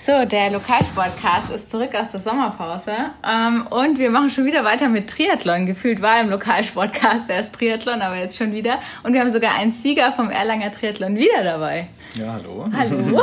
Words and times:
So, 0.00 0.24
der 0.24 0.50
Lokalsportcast 0.50 1.52
ist 1.52 1.72
zurück 1.72 1.92
aus 1.92 2.12
der 2.12 2.20
Sommerpause 2.20 2.92
ähm, 3.28 3.66
und 3.66 3.98
wir 3.98 4.10
machen 4.10 4.30
schon 4.30 4.44
wieder 4.44 4.64
weiter 4.64 4.88
mit 4.88 5.10
Triathlon. 5.10 5.66
Gefühlt 5.66 6.00
war 6.00 6.20
im 6.20 6.30
Lokalsportcast 6.30 7.28
erst 7.30 7.56
Triathlon, 7.56 8.00
aber 8.00 8.14
jetzt 8.14 8.38
schon 8.38 8.52
wieder. 8.52 8.78
Und 9.02 9.12
wir 9.12 9.20
haben 9.20 9.32
sogar 9.32 9.56
einen 9.56 9.72
Sieger 9.72 10.12
vom 10.12 10.30
Erlanger 10.30 10.70
Triathlon 10.70 11.16
wieder 11.16 11.42
dabei. 11.42 11.88
Ja, 12.14 12.34
hallo. 12.34 12.66
Hallo. 12.72 13.22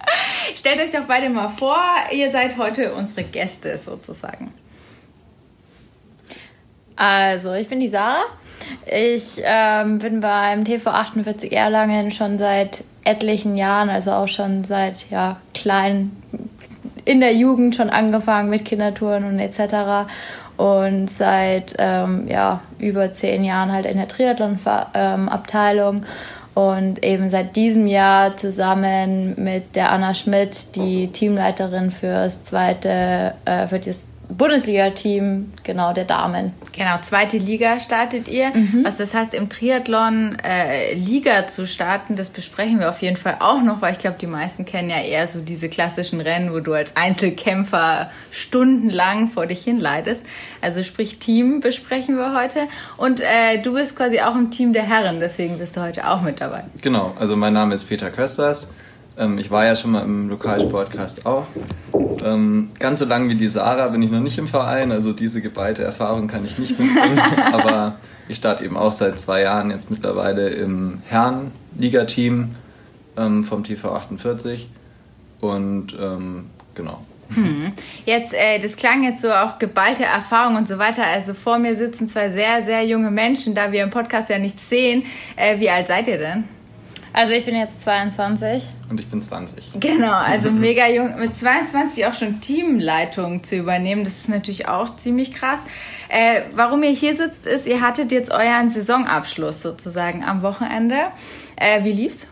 Stellt 0.54 0.80
euch 0.80 0.92
doch 0.92 1.04
beide 1.06 1.28
mal 1.28 1.48
vor, 1.48 1.78
ihr 2.10 2.30
seid 2.30 2.56
heute 2.56 2.94
unsere 2.94 3.24
Gäste 3.24 3.76
sozusagen. 3.76 4.54
Also, 6.96 7.52
ich 7.52 7.68
bin 7.68 7.80
die 7.80 7.88
Sarah. 7.88 8.24
Ich 8.86 9.42
ähm, 9.42 9.98
bin 9.98 10.20
beim 10.20 10.64
TV 10.64 10.90
48 10.90 11.52
Erlangen 11.52 12.10
schon 12.10 12.38
seit 12.38 12.84
etlichen 13.04 13.56
Jahren, 13.56 13.88
also 13.88 14.12
auch 14.12 14.28
schon 14.28 14.64
seit 14.64 15.10
ja, 15.10 15.36
klein 15.54 16.12
in 17.04 17.20
der 17.20 17.34
Jugend 17.34 17.74
schon 17.74 17.88
angefangen 17.88 18.50
mit 18.50 18.64
Kindertouren 18.64 19.24
und 19.24 19.38
etc. 19.38 20.10
Und 20.56 21.08
seit 21.08 21.74
ähm, 21.78 22.26
ja, 22.28 22.60
über 22.78 23.12
zehn 23.12 23.44
Jahren 23.44 23.72
halt 23.72 23.86
in 23.86 23.96
der 23.96 24.08
Triathlon-Abteilung. 24.08 26.04
Und 26.54 27.04
eben 27.04 27.28
seit 27.28 27.54
diesem 27.54 27.86
Jahr 27.86 28.36
zusammen 28.36 29.34
mit 29.36 29.76
der 29.76 29.92
Anna 29.92 30.14
Schmidt, 30.14 30.74
die 30.74 31.08
Teamleiterin 31.08 31.90
fürs 31.90 32.42
zweite, 32.42 33.34
äh, 33.44 33.66
für 33.68 33.78
das 33.78 34.08
Bundesliga-Team, 34.28 35.52
genau, 35.62 35.92
der 35.92 36.04
Damen. 36.04 36.52
Genau, 36.76 36.98
zweite 37.02 37.38
Liga 37.38 37.78
startet 37.80 38.28
ihr. 38.28 38.50
Mhm. 38.50 38.84
Was 38.84 38.96
das 38.96 39.14
heißt, 39.14 39.34
im 39.34 39.48
Triathlon 39.48 40.38
äh, 40.42 40.94
Liga 40.94 41.46
zu 41.46 41.66
starten, 41.66 42.16
das 42.16 42.30
besprechen 42.30 42.80
wir 42.80 42.90
auf 42.90 43.02
jeden 43.02 43.16
Fall 43.16 43.36
auch 43.40 43.62
noch, 43.62 43.82
weil 43.82 43.92
ich 43.92 43.98
glaube, 43.98 44.16
die 44.20 44.26
meisten 44.26 44.66
kennen 44.66 44.90
ja 44.90 45.00
eher 45.00 45.26
so 45.26 45.40
diese 45.40 45.68
klassischen 45.68 46.20
Rennen, 46.20 46.52
wo 46.52 46.60
du 46.60 46.72
als 46.72 46.96
Einzelkämpfer 46.96 48.10
stundenlang 48.30 49.28
vor 49.28 49.46
dich 49.46 49.62
hinleidest. 49.62 50.24
Also 50.60 50.82
sprich 50.82 51.18
Team 51.18 51.60
besprechen 51.60 52.16
wir 52.16 52.34
heute. 52.34 52.68
Und 52.96 53.20
äh, 53.20 53.62
du 53.62 53.74
bist 53.74 53.96
quasi 53.96 54.20
auch 54.20 54.34
im 54.34 54.50
Team 54.50 54.72
der 54.72 54.82
Herren, 54.82 55.20
deswegen 55.20 55.58
bist 55.58 55.76
du 55.76 55.82
heute 55.82 56.08
auch 56.08 56.22
mit 56.22 56.40
dabei. 56.40 56.64
Genau, 56.80 57.14
also 57.18 57.36
mein 57.36 57.52
Name 57.52 57.74
ist 57.74 57.84
Peter 57.84 58.10
Kösters. 58.10 58.74
Ähm, 59.18 59.38
ich 59.38 59.50
war 59.50 59.64
ja 59.64 59.76
schon 59.76 59.92
mal 59.92 60.02
im 60.02 60.28
Lokalsportcast 60.28 61.26
auch. 61.26 61.46
Ähm, 62.22 62.70
ganz 62.78 63.00
so 63.00 63.04
lang 63.04 63.28
wie 63.28 63.34
die 63.34 63.48
Sarah 63.48 63.88
bin 63.88 64.02
ich 64.02 64.10
noch 64.10 64.20
nicht 64.20 64.38
im 64.38 64.48
Verein, 64.48 64.92
also 64.92 65.12
diese 65.12 65.40
geballte 65.40 65.82
Erfahrung 65.82 66.28
kann 66.28 66.44
ich 66.44 66.58
nicht 66.58 66.78
mitbringen. 66.78 67.20
aber 67.52 67.96
ich 68.28 68.38
starte 68.38 68.64
eben 68.64 68.76
auch 68.76 68.92
seit 68.92 69.18
zwei 69.20 69.42
Jahren 69.42 69.70
jetzt 69.70 69.90
mittlerweile 69.90 70.48
im 70.50 71.00
Herren-Liga-Team 71.08 72.54
ähm, 73.16 73.44
vom 73.44 73.64
TV 73.64 73.94
48. 73.94 74.68
Und 75.40 75.96
ähm, 76.00 76.46
genau. 76.74 77.04
Hm. 77.34 77.72
Jetzt, 78.04 78.32
äh, 78.34 78.58
das 78.60 78.76
klang 78.76 79.02
jetzt 79.02 79.20
so 79.20 79.32
auch 79.32 79.58
geballte 79.58 80.04
Erfahrung 80.04 80.56
und 80.56 80.68
so 80.68 80.78
weiter. 80.78 81.04
Also 81.04 81.34
vor 81.34 81.58
mir 81.58 81.76
sitzen 81.76 82.08
zwei 82.08 82.30
sehr, 82.30 82.64
sehr 82.64 82.86
junge 82.86 83.10
Menschen, 83.10 83.54
da 83.54 83.72
wir 83.72 83.82
im 83.82 83.90
Podcast 83.90 84.28
ja 84.30 84.38
nichts 84.38 84.68
sehen. 84.68 85.04
Äh, 85.36 85.58
wie 85.58 85.70
alt 85.70 85.88
seid 85.88 86.06
ihr 86.08 86.18
denn? 86.18 86.44
Also 87.16 87.32
ich 87.32 87.46
bin 87.46 87.56
jetzt 87.56 87.80
22. 87.80 88.64
Und 88.90 89.00
ich 89.00 89.06
bin 89.06 89.22
20. 89.22 89.80
Genau, 89.80 90.12
also 90.12 90.50
mega 90.52 90.86
jung. 90.86 91.18
Mit 91.18 91.34
22 91.34 92.04
auch 92.04 92.12
schon 92.12 92.42
Teamleitung 92.42 93.42
zu 93.42 93.56
übernehmen, 93.56 94.04
das 94.04 94.18
ist 94.18 94.28
natürlich 94.28 94.68
auch 94.68 94.96
ziemlich 94.96 95.32
krass. 95.32 95.60
Äh, 96.10 96.42
warum 96.54 96.82
ihr 96.82 96.90
hier 96.90 97.16
sitzt, 97.16 97.46
ist, 97.46 97.66
ihr 97.66 97.80
hattet 97.80 98.12
jetzt 98.12 98.30
euren 98.30 98.68
Saisonabschluss 98.68 99.62
sozusagen 99.62 100.24
am 100.24 100.42
Wochenende. 100.42 100.96
Äh, 101.56 101.84
wie 101.84 101.92
lief's? 101.92 102.30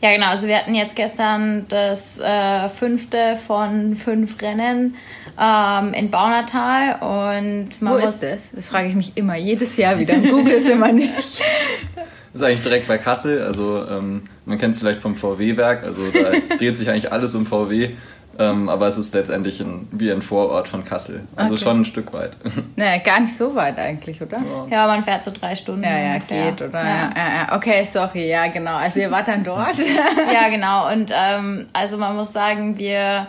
Ja, 0.00 0.10
genau. 0.10 0.28
Also 0.28 0.48
wir 0.48 0.56
hatten 0.56 0.74
jetzt 0.74 0.96
gestern 0.96 1.66
das 1.68 2.18
äh, 2.18 2.70
fünfte 2.70 3.36
von 3.46 3.94
fünf 3.94 4.40
Rennen 4.40 4.96
ähm, 5.38 5.92
in 5.92 6.10
Baunatal 6.10 6.94
und 7.02 7.82
man 7.82 7.92
Wo 7.92 7.96
ist 7.98 8.22
das? 8.22 8.52
Das 8.52 8.70
frage 8.70 8.88
ich 8.88 8.94
mich 8.94 9.18
immer, 9.18 9.36
jedes 9.36 9.76
Jahr 9.76 9.98
wieder. 9.98 10.16
Google 10.16 10.54
ist 10.54 10.68
immer 10.70 10.92
nicht. 10.92 11.42
Das 12.32 12.42
ist 12.42 12.46
eigentlich 12.46 12.62
direkt 12.62 12.88
bei 12.88 12.98
Kassel. 12.98 13.42
Also 13.42 13.84
ähm, 13.86 14.22
man 14.46 14.58
kennt 14.58 14.74
es 14.74 14.80
vielleicht 14.80 15.02
vom 15.02 15.16
VW-Werk. 15.16 15.84
Also 15.84 16.00
da 16.10 16.56
dreht 16.56 16.76
sich 16.76 16.88
eigentlich 16.88 17.12
alles 17.12 17.34
um 17.34 17.46
VW. 17.46 17.90
Ähm, 18.38 18.70
aber 18.70 18.86
es 18.86 18.96
ist 18.96 19.12
letztendlich 19.14 19.60
ein, 19.60 19.88
wie 19.90 20.10
ein 20.10 20.22
Vorort 20.22 20.66
von 20.66 20.84
Kassel. 20.84 21.24
Also 21.36 21.54
okay. 21.54 21.64
schon 21.64 21.80
ein 21.80 21.84
Stück 21.84 22.12
weit. 22.12 22.36
Naja, 22.76 22.98
gar 23.02 23.20
nicht 23.20 23.36
so 23.36 23.54
weit 23.54 23.76
eigentlich, 23.78 24.22
oder? 24.22 24.38
Ja, 24.38 24.66
ja 24.70 24.86
man 24.86 25.04
fährt 25.04 25.22
so 25.22 25.30
drei 25.30 25.54
Stunden. 25.54 25.84
Ja, 25.84 25.98
ja, 25.98 26.14
ungefähr. 26.14 26.52
geht, 26.52 26.62
oder? 26.62 26.82
Ja. 26.82 27.12
Ja, 27.14 27.56
okay, 27.56 27.84
sorry, 27.84 28.30
ja, 28.30 28.46
genau. 28.46 28.76
Also 28.76 29.00
ihr 29.00 29.10
wart 29.10 29.28
dann 29.28 29.44
dort? 29.44 29.76
ja, 30.32 30.48
genau. 30.48 30.90
Und 30.90 31.12
ähm, 31.14 31.66
also 31.74 31.98
man 31.98 32.16
muss 32.16 32.32
sagen, 32.32 32.78
wir 32.78 33.26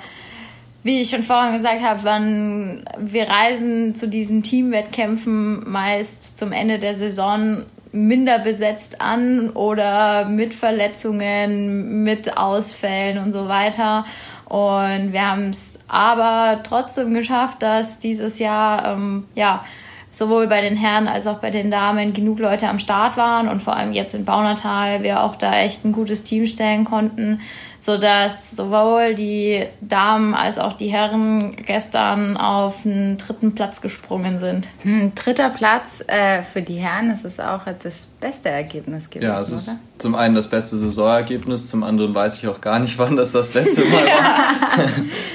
wie 0.83 0.99
ich 0.99 1.09
schon 1.09 1.23
vorhin 1.23 1.53
gesagt 1.53 1.81
habe, 1.81 2.01
wann 2.03 2.83
wir 2.97 3.29
reisen 3.29 3.95
zu 3.95 4.07
diesen 4.07 4.43
Teamwettkämpfen 4.43 5.69
meist 5.69 6.37
zum 6.37 6.51
Ende 6.51 6.77
der 6.77 6.93
Saison 6.93 7.63
minder 7.93 8.39
besetzt 8.39 8.99
an 8.99 9.51
oder 9.51 10.25
mit 10.25 10.53
Verletzungen, 10.53 12.03
mit 12.03 12.37
Ausfällen 12.37 13.19
und 13.19 13.31
so 13.31 13.47
weiter. 13.47 14.05
Und 14.45 15.13
wir 15.13 15.29
haben 15.29 15.49
es 15.51 15.79
aber 15.87 16.61
trotzdem 16.63 17.13
geschafft, 17.13 17.61
dass 17.61 17.99
dieses 17.99 18.39
Jahr 18.39 18.93
ähm, 18.93 19.25
ja 19.35 19.63
sowohl 20.11 20.47
bei 20.47 20.61
den 20.61 20.75
Herren 20.75 21.07
als 21.07 21.25
auch 21.27 21.39
bei 21.39 21.49
den 21.49 21.71
Damen 21.71 22.13
genug 22.13 22.39
Leute 22.39 22.67
am 22.69 22.77
Start 22.77 23.17
waren 23.17 23.47
und 23.47 23.63
vor 23.63 23.75
allem 23.75 23.93
jetzt 23.93 24.13
in 24.13 24.25
Baunatal 24.25 25.01
wir 25.01 25.23
auch 25.23 25.35
da 25.35 25.57
echt 25.57 25.85
ein 25.85 25.91
gutes 25.91 26.23
Team 26.23 26.45
stellen 26.45 26.85
konnten, 26.85 27.41
sodass 27.83 28.51
sowohl 28.51 29.13
die 29.13 29.65
Damen 29.81 30.33
als 30.33 30.57
auch 30.57 30.71
die 30.71 30.87
Herren 30.87 31.53
gestern 31.65 32.37
auf 32.37 32.85
einen 32.85 33.17
dritten 33.17 33.55
Platz 33.55 33.81
gesprungen 33.81 34.39
sind. 34.39 34.69
Hm, 34.83 35.11
dritter 35.15 35.49
Platz 35.49 36.01
äh, 36.07 36.43
für 36.43 36.61
die 36.61 36.75
Herren, 36.75 37.09
das 37.09 37.25
ist 37.25 37.41
auch 37.41 37.63
das 37.65 38.07
beste 38.21 38.47
Ergebnis 38.47 39.09
gewesen. 39.09 39.29
Ja, 39.29 39.37
es 39.37 39.51
ist 39.51 39.67
oder? 39.67 39.99
zum 39.99 40.15
einen 40.15 40.33
das 40.33 40.49
beste 40.49 40.77
Saisonergebnis, 40.77 41.67
zum 41.67 41.83
anderen 41.83 42.15
weiß 42.15 42.37
ich 42.37 42.47
auch 42.47 42.61
gar 42.61 42.79
nicht, 42.79 42.97
wann 42.99 43.17
das 43.17 43.33
das 43.33 43.53
letzte 43.53 43.83
Mal 43.83 44.05
war, 44.05 44.89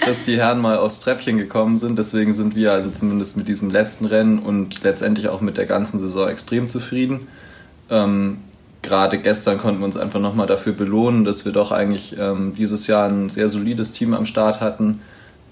dass 0.06 0.24
die 0.24 0.38
Herren 0.38 0.60
mal 0.60 0.78
aufs 0.78 1.00
Treppchen 1.00 1.36
gekommen 1.36 1.76
sind. 1.76 1.98
Deswegen 1.98 2.32
sind 2.32 2.54
wir 2.54 2.72
also 2.72 2.90
zumindest 2.90 3.36
mit 3.36 3.46
diesem 3.46 3.68
letzten 3.68 4.06
Rennen 4.06 4.38
und 4.38 4.82
letztendlich 4.82 5.28
auch 5.28 5.42
mit 5.42 5.58
der 5.58 5.66
ganzen 5.66 5.98
Saison 5.98 6.26
extrem 6.30 6.66
zufrieden. 6.66 7.28
Ähm, 7.90 8.38
gerade 8.88 9.18
gestern 9.18 9.58
konnten 9.58 9.80
wir 9.80 9.84
uns 9.84 9.96
einfach 9.96 10.20
nochmal 10.20 10.46
dafür 10.46 10.72
belohnen, 10.72 11.24
dass 11.24 11.44
wir 11.44 11.52
doch 11.52 11.70
eigentlich 11.70 12.16
ähm, 12.18 12.54
dieses 12.56 12.86
Jahr 12.86 13.08
ein 13.08 13.28
sehr 13.28 13.48
solides 13.48 13.92
Team 13.92 14.14
am 14.14 14.26
Start 14.26 14.60
hatten 14.60 15.00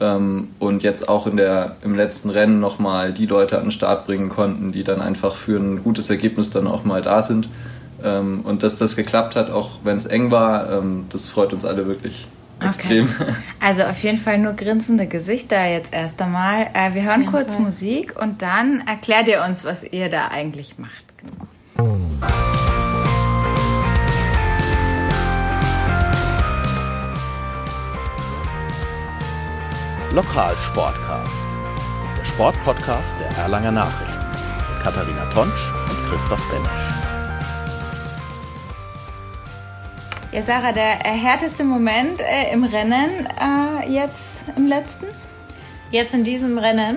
ähm, 0.00 0.48
und 0.58 0.82
jetzt 0.82 1.08
auch 1.08 1.26
in 1.26 1.36
der, 1.36 1.76
im 1.82 1.94
letzten 1.94 2.30
Rennen 2.30 2.60
nochmal 2.60 3.12
die 3.12 3.26
Leute 3.26 3.58
an 3.58 3.66
den 3.66 3.72
Start 3.72 4.06
bringen 4.06 4.28
konnten, 4.28 4.72
die 4.72 4.84
dann 4.84 5.00
einfach 5.00 5.36
für 5.36 5.58
ein 5.58 5.82
gutes 5.82 6.10
Ergebnis 6.10 6.50
dann 6.50 6.66
auch 6.66 6.84
mal 6.84 7.02
da 7.02 7.22
sind. 7.22 7.48
Ähm, 8.04 8.40
und 8.44 8.62
dass 8.62 8.76
das 8.76 8.96
geklappt 8.96 9.36
hat, 9.36 9.50
auch 9.50 9.70
wenn 9.84 9.96
es 9.96 10.06
eng 10.06 10.30
war, 10.30 10.70
ähm, 10.70 11.06
das 11.10 11.28
freut 11.28 11.52
uns 11.52 11.64
alle 11.64 11.86
wirklich. 11.86 12.26
Extrem. 12.60 13.04
Okay. 13.04 13.32
Also 13.60 13.82
auf 13.82 14.00
jeden 14.02 14.18
Fall 14.18 14.38
nur 14.38 14.52
grinsende 14.52 15.06
Gesichter 15.06 15.66
jetzt 15.66 15.92
erst 15.92 16.22
einmal. 16.22 16.68
Äh, 16.72 16.94
wir 16.94 17.02
hören 17.02 17.26
kurz 17.26 17.56
Fall. 17.56 17.64
Musik 17.64 18.14
und 18.20 18.42
dann 18.42 18.82
erklärt 18.86 19.28
ihr 19.28 19.42
uns, 19.42 19.64
was 19.64 19.82
ihr 19.82 20.08
da 20.08 20.28
eigentlich 20.28 20.78
macht. 20.78 21.04
Genau. 21.18 21.48
Lokalsportcast, 30.16 31.44
der 32.16 32.24
Sportpodcast 32.24 33.20
der 33.20 33.28
Erlanger 33.36 33.70
Nachrichten 33.70 34.24
mit 34.30 34.82
Katharina 34.82 35.26
Tonsch 35.34 35.70
und 35.90 36.08
Christoph 36.08 36.40
Benesch. 36.48 36.70
Ja, 40.32 40.40
Sarah, 40.40 40.72
der 40.72 40.94
härteste 41.04 41.64
Moment 41.64 42.18
äh, 42.20 42.50
im 42.50 42.64
Rennen 42.64 43.28
äh, 43.38 43.92
jetzt 43.92 44.38
im 44.56 44.66
letzten? 44.66 45.04
Jetzt 45.90 46.14
in 46.14 46.24
diesem 46.24 46.56
Rennen? 46.56 46.96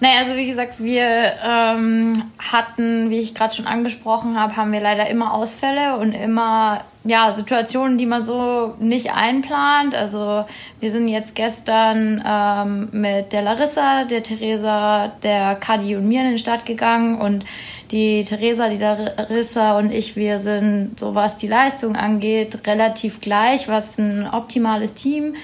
Naja, 0.00 0.20
also 0.20 0.34
wie 0.36 0.46
gesagt, 0.46 0.76
wir 0.78 1.34
ähm, 1.44 2.22
hatten, 2.38 3.10
wie 3.10 3.20
ich 3.20 3.34
gerade 3.34 3.54
schon 3.54 3.66
angesprochen 3.66 4.40
habe, 4.40 4.56
haben 4.56 4.72
wir 4.72 4.80
leider 4.80 5.10
immer 5.10 5.34
Ausfälle 5.34 5.98
und 5.98 6.12
immer 6.12 6.84
ja, 7.04 7.32
Situationen, 7.32 7.98
die 7.98 8.06
man 8.06 8.24
so 8.24 8.74
nicht 8.78 9.12
einplant. 9.12 9.94
Also 9.94 10.44
wir 10.80 10.90
sind 10.90 11.08
jetzt 11.08 11.34
gestern 11.34 12.22
ähm, 12.26 12.88
mit 12.92 13.32
der 13.32 13.42
Larissa, 13.42 14.04
der 14.04 14.22
Theresa, 14.22 15.08
der 15.22 15.56
Kadi 15.56 15.96
und 15.96 16.06
mir 16.06 16.22
in 16.22 16.32
die 16.32 16.38
Stadt 16.38 16.66
gegangen 16.66 17.20
und 17.20 17.44
Die 17.92 18.24
Theresa, 18.24 18.70
die 18.70 18.78
Larissa 18.78 19.78
und 19.78 19.92
ich, 19.92 20.16
wir 20.16 20.38
sind, 20.38 20.98
so 20.98 21.14
was 21.14 21.36
die 21.36 21.46
Leistung 21.46 21.94
angeht, 21.94 22.66
relativ 22.66 23.20
gleich, 23.20 23.68
was 23.68 23.98
ein 23.98 24.26
optimales 24.26 24.94
Team 24.94 25.34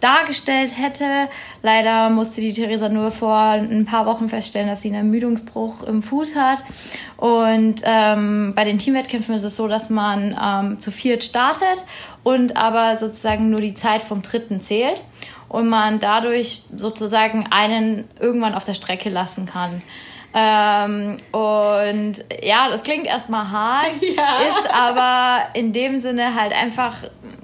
dargestellt 0.00 0.76
hätte. 0.78 1.28
Leider 1.62 2.10
musste 2.10 2.40
die 2.40 2.52
Theresa 2.52 2.88
nur 2.88 3.10
vor 3.10 3.36
ein 3.36 3.86
paar 3.86 4.06
Wochen 4.06 4.28
feststellen, 4.28 4.68
dass 4.68 4.82
sie 4.82 4.88
einen 4.88 4.98
Ermüdungsbruch 4.98 5.82
im 5.84 6.02
Fuß 6.02 6.36
hat. 6.36 6.58
Und 7.16 7.82
ähm, 7.84 8.52
bei 8.54 8.64
den 8.64 8.78
Teamwettkämpfen 8.78 9.34
ist 9.34 9.42
es 9.42 9.56
so, 9.56 9.68
dass 9.68 9.90
man 9.90 10.36
ähm, 10.42 10.80
zu 10.80 10.90
viert 10.90 11.24
startet 11.24 11.84
und 12.22 12.56
aber 12.56 12.96
sozusagen 12.96 13.50
nur 13.50 13.60
die 13.60 13.74
Zeit 13.74 14.02
vom 14.02 14.22
dritten 14.22 14.60
zählt 14.60 15.02
und 15.48 15.68
man 15.68 15.98
dadurch 15.98 16.62
sozusagen 16.76 17.46
einen 17.50 18.08
irgendwann 18.20 18.54
auf 18.54 18.64
der 18.64 18.74
Strecke 18.74 19.08
lassen 19.08 19.46
kann. 19.46 19.82
Ähm, 20.38 21.16
und 21.32 22.16
ja, 22.42 22.68
das 22.68 22.82
klingt 22.82 23.06
erstmal 23.06 23.50
hart, 23.50 23.92
ja. 24.02 24.40
ist 24.40 24.70
aber 24.70 25.54
in 25.54 25.72
dem 25.72 26.00
Sinne 26.00 26.34
halt 26.34 26.52
einfach, 26.52 26.96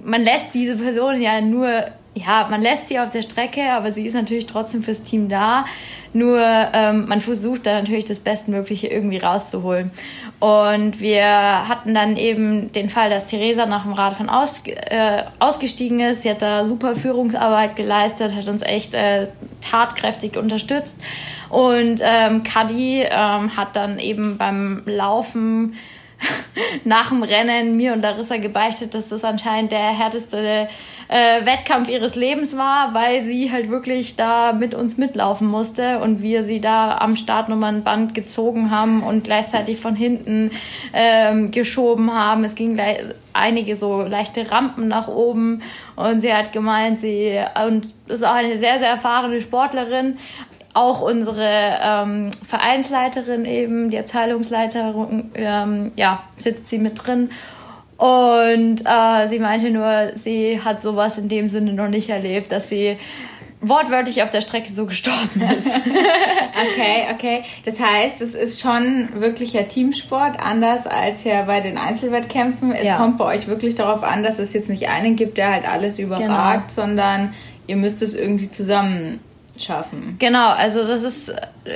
man 0.04 0.20
lässt 0.20 0.52
diese 0.52 0.76
Person 0.76 1.22
ja 1.22 1.40
nur 1.40 1.86
ja, 2.14 2.46
man 2.50 2.60
lässt 2.60 2.88
sie 2.88 2.98
auf 2.98 3.10
der 3.10 3.22
Strecke, 3.22 3.72
aber 3.72 3.90
sie 3.92 4.06
ist 4.06 4.14
natürlich 4.14 4.46
trotzdem 4.46 4.82
fürs 4.82 5.02
Team 5.02 5.28
da. 5.28 5.64
Nur 6.12 6.38
ähm, 6.40 7.06
man 7.08 7.20
versucht 7.20 7.64
da 7.64 7.80
natürlich 7.80 8.04
das 8.04 8.20
Bestmögliche 8.20 8.88
irgendwie 8.88 9.16
rauszuholen. 9.16 9.90
Und 10.38 11.00
wir 11.00 11.24
hatten 11.68 11.94
dann 11.94 12.16
eben 12.18 12.70
den 12.72 12.90
Fall, 12.90 13.08
dass 13.08 13.26
Theresa 13.26 13.64
nach 13.64 13.84
dem 13.84 13.94
Radfahren 13.94 14.28
aus, 14.28 14.64
äh, 14.66 15.22
ausgestiegen 15.38 16.00
ist. 16.00 16.22
Sie 16.22 16.30
hat 16.30 16.42
da 16.42 16.66
super 16.66 16.96
Führungsarbeit 16.96 17.76
geleistet, 17.76 18.34
hat 18.34 18.46
uns 18.46 18.62
echt 18.62 18.92
äh, 18.92 19.28
tatkräftig 19.62 20.36
unterstützt. 20.36 20.98
Und 21.48 22.02
ähm, 22.02 22.42
Kadi 22.42 23.04
ähm, 23.08 23.56
hat 23.56 23.74
dann 23.74 23.98
eben 23.98 24.36
beim 24.36 24.82
Laufen 24.84 25.76
nach 26.84 27.08
dem 27.08 27.22
Rennen 27.22 27.76
mir 27.76 27.94
und 27.94 28.02
Larissa 28.02 28.36
gebeichtet, 28.36 28.94
dass 28.94 29.08
das 29.08 29.24
anscheinend 29.24 29.72
der 29.72 29.96
härteste 29.96 30.68
äh, 31.12 31.44
Wettkampf 31.44 31.90
ihres 31.90 32.14
Lebens 32.14 32.56
war, 32.56 32.94
weil 32.94 33.24
sie 33.24 33.52
halt 33.52 33.68
wirklich 33.68 34.16
da 34.16 34.54
mit 34.54 34.72
uns 34.72 34.96
mitlaufen 34.96 35.46
musste 35.46 35.98
und 35.98 36.22
wir 36.22 36.42
sie 36.42 36.60
da 36.60 36.96
am 36.96 37.16
Startnummernband 37.16 38.14
gezogen 38.14 38.70
haben 38.70 39.02
und 39.02 39.24
gleichzeitig 39.24 39.78
von 39.78 39.94
hinten 39.94 40.50
ähm, 40.94 41.50
geschoben 41.50 42.14
haben. 42.14 42.44
Es 42.44 42.54
ging 42.54 42.74
gleich 42.74 43.00
einige 43.34 43.76
so 43.76 44.02
leichte 44.02 44.50
Rampen 44.50 44.88
nach 44.88 45.08
oben 45.08 45.62
und 45.96 46.22
sie 46.22 46.32
hat 46.32 46.52
gemeint, 46.52 47.00
sie 47.00 47.38
und 47.66 47.88
ist 48.06 48.24
auch 48.24 48.32
eine 48.32 48.58
sehr, 48.58 48.78
sehr 48.78 48.88
erfahrene 48.88 49.42
Sportlerin, 49.42 50.16
auch 50.72 51.02
unsere 51.02 51.78
ähm, 51.82 52.30
Vereinsleiterin 52.48 53.44
eben, 53.44 53.90
die 53.90 53.98
Abteilungsleiterin, 53.98 55.30
ähm, 55.34 55.92
ja, 55.96 56.22
sitzt 56.38 56.68
sie 56.68 56.78
mit 56.78 57.06
drin. 57.06 57.28
Und 58.02 58.82
äh, 58.84 59.28
sie 59.28 59.38
meinte 59.38 59.70
nur, 59.70 60.10
sie 60.16 60.60
hat 60.60 60.82
sowas 60.82 61.18
in 61.18 61.28
dem 61.28 61.48
Sinne 61.48 61.72
noch 61.72 61.86
nicht 61.86 62.10
erlebt, 62.10 62.50
dass 62.50 62.68
sie 62.68 62.96
wortwörtlich 63.60 64.24
auf 64.24 64.30
der 64.30 64.40
Strecke 64.40 64.72
so 64.72 64.86
gestorben 64.86 65.40
ist. 65.40 65.68
okay, 65.68 67.06
okay. 67.14 67.44
Das 67.64 67.78
heißt, 67.78 68.20
es 68.20 68.34
ist 68.34 68.60
schon 68.60 69.08
wirklicher 69.14 69.68
Teamsport, 69.68 70.40
anders 70.40 70.88
als 70.88 71.22
ja 71.22 71.44
bei 71.44 71.60
den 71.60 71.78
Einzelwettkämpfen. 71.78 72.72
Es 72.72 72.88
ja. 72.88 72.96
kommt 72.96 73.18
bei 73.18 73.36
euch 73.36 73.46
wirklich 73.46 73.76
darauf 73.76 74.02
an, 74.02 74.24
dass 74.24 74.40
es 74.40 74.52
jetzt 74.52 74.68
nicht 74.68 74.88
einen 74.88 75.14
gibt, 75.14 75.38
der 75.38 75.52
halt 75.52 75.68
alles 75.68 76.00
überragt, 76.00 76.74
genau. 76.74 76.86
sondern 76.86 77.34
ihr 77.68 77.76
müsst 77.76 78.02
es 78.02 78.16
irgendwie 78.16 78.50
zusammen 78.50 79.20
schaffen. 79.58 80.16
Genau, 80.18 80.48
also 80.48 80.86
das 80.86 81.02
ist 81.02 81.32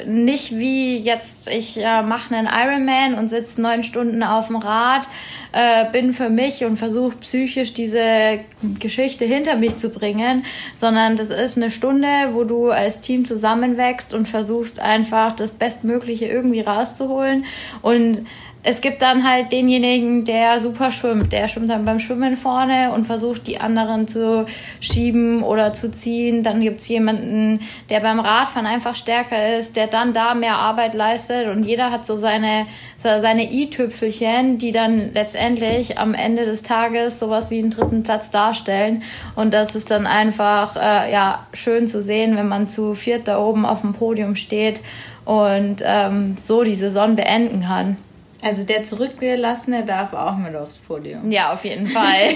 nicht 0.06 0.56
wie 0.56 0.96
jetzt, 0.96 1.49
ich 1.49 1.78
äh, 1.78 2.02
mache 2.02 2.34
einen 2.34 2.49
Ironman 2.49 3.14
und 3.14 3.28
sitze 3.28 3.61
neun 3.61 3.84
Stunden 3.84 4.23
auf 4.23 4.49
dem 4.49 4.56
Rad, 4.56 5.06
äh, 5.52 5.90
bin 5.93 6.12
für 6.12 6.28
mich 6.28 6.64
und 6.64 6.76
versuche 6.76 7.17
psychisch 7.19 7.73
diese 7.75 8.40
Geschichte 8.81 9.25
hinter 9.25 9.56
mich 9.56 9.76
zu 9.76 9.90
bringen, 9.90 10.44
sondern 10.75 11.17
das 11.17 11.31
ist 11.31 11.56
eine 11.56 11.70
Stunde, 11.70 12.08
wo 12.32 12.44
du 12.44 12.70
als 12.70 13.00
Team 13.00 13.25
zusammenwächst 13.25 14.14
und 14.14 14.28
versuchst 14.28 14.81
einfach 14.81 15.32
das 15.32 15.52
Bestmögliche 15.52 16.26
irgendwie 16.26 16.62
rauszuholen 16.62 17.44
und 17.82 18.26
es 18.68 18.80
gibt 18.80 19.00
dann 19.00 19.22
halt 19.22 19.52
denjenigen, 19.52 20.24
der 20.24 20.58
super 20.58 20.90
schwimmt. 20.90 21.32
Der 21.32 21.46
schwimmt 21.46 21.70
dann 21.70 21.84
beim 21.84 22.00
Schwimmen 22.00 22.36
vorne 22.36 22.90
und 22.92 23.04
versucht, 23.04 23.46
die 23.46 23.60
anderen 23.60 24.08
zu 24.08 24.44
schieben 24.80 25.44
oder 25.44 25.72
zu 25.72 25.92
ziehen. 25.92 26.42
Dann 26.42 26.60
gibt's 26.60 26.88
jemanden, 26.88 27.60
der 27.90 28.00
beim 28.00 28.18
Radfahren 28.18 28.66
einfach 28.66 28.96
stärker 28.96 29.56
ist, 29.56 29.76
der 29.76 29.86
dann 29.86 30.12
da 30.12 30.34
mehr 30.34 30.56
Arbeit 30.56 30.94
leistet. 30.94 31.46
Und 31.46 31.62
jeder 31.62 31.92
hat 31.92 32.04
so 32.04 32.16
seine, 32.16 32.66
seine 32.96 33.52
i-Tüpfelchen, 33.52 34.58
die 34.58 34.72
dann 34.72 35.12
letztendlich 35.12 35.96
am 36.00 36.12
Ende 36.12 36.44
des 36.44 36.64
Tages 36.64 37.20
sowas 37.20 37.52
wie 37.52 37.60
einen 37.60 37.70
dritten 37.70 38.02
Platz 38.02 38.32
darstellen. 38.32 39.04
Und 39.36 39.54
das 39.54 39.76
ist 39.76 39.92
dann 39.92 40.08
einfach 40.08 40.74
äh, 40.74 41.12
ja, 41.12 41.46
schön 41.52 41.86
zu 41.86 42.02
sehen, 42.02 42.36
wenn 42.36 42.48
man 42.48 42.66
zu 42.66 42.96
viert 42.96 43.28
da 43.28 43.38
oben 43.38 43.64
auf 43.64 43.82
dem 43.82 43.94
Podium 43.94 44.34
steht 44.34 44.80
und 45.24 45.84
ähm, 45.84 46.34
so 46.36 46.64
die 46.64 46.74
Saison 46.74 47.14
beenden 47.14 47.62
kann. 47.62 47.98
Also 48.46 48.64
der 48.64 48.84
Zurückgelassene 48.84 49.84
darf 49.84 50.12
auch 50.12 50.37
mit 50.37 50.54
aufs 50.54 50.76
Podium. 50.76 51.32
Ja, 51.32 51.52
auf 51.52 51.64
jeden 51.64 51.88
Fall. 51.88 52.34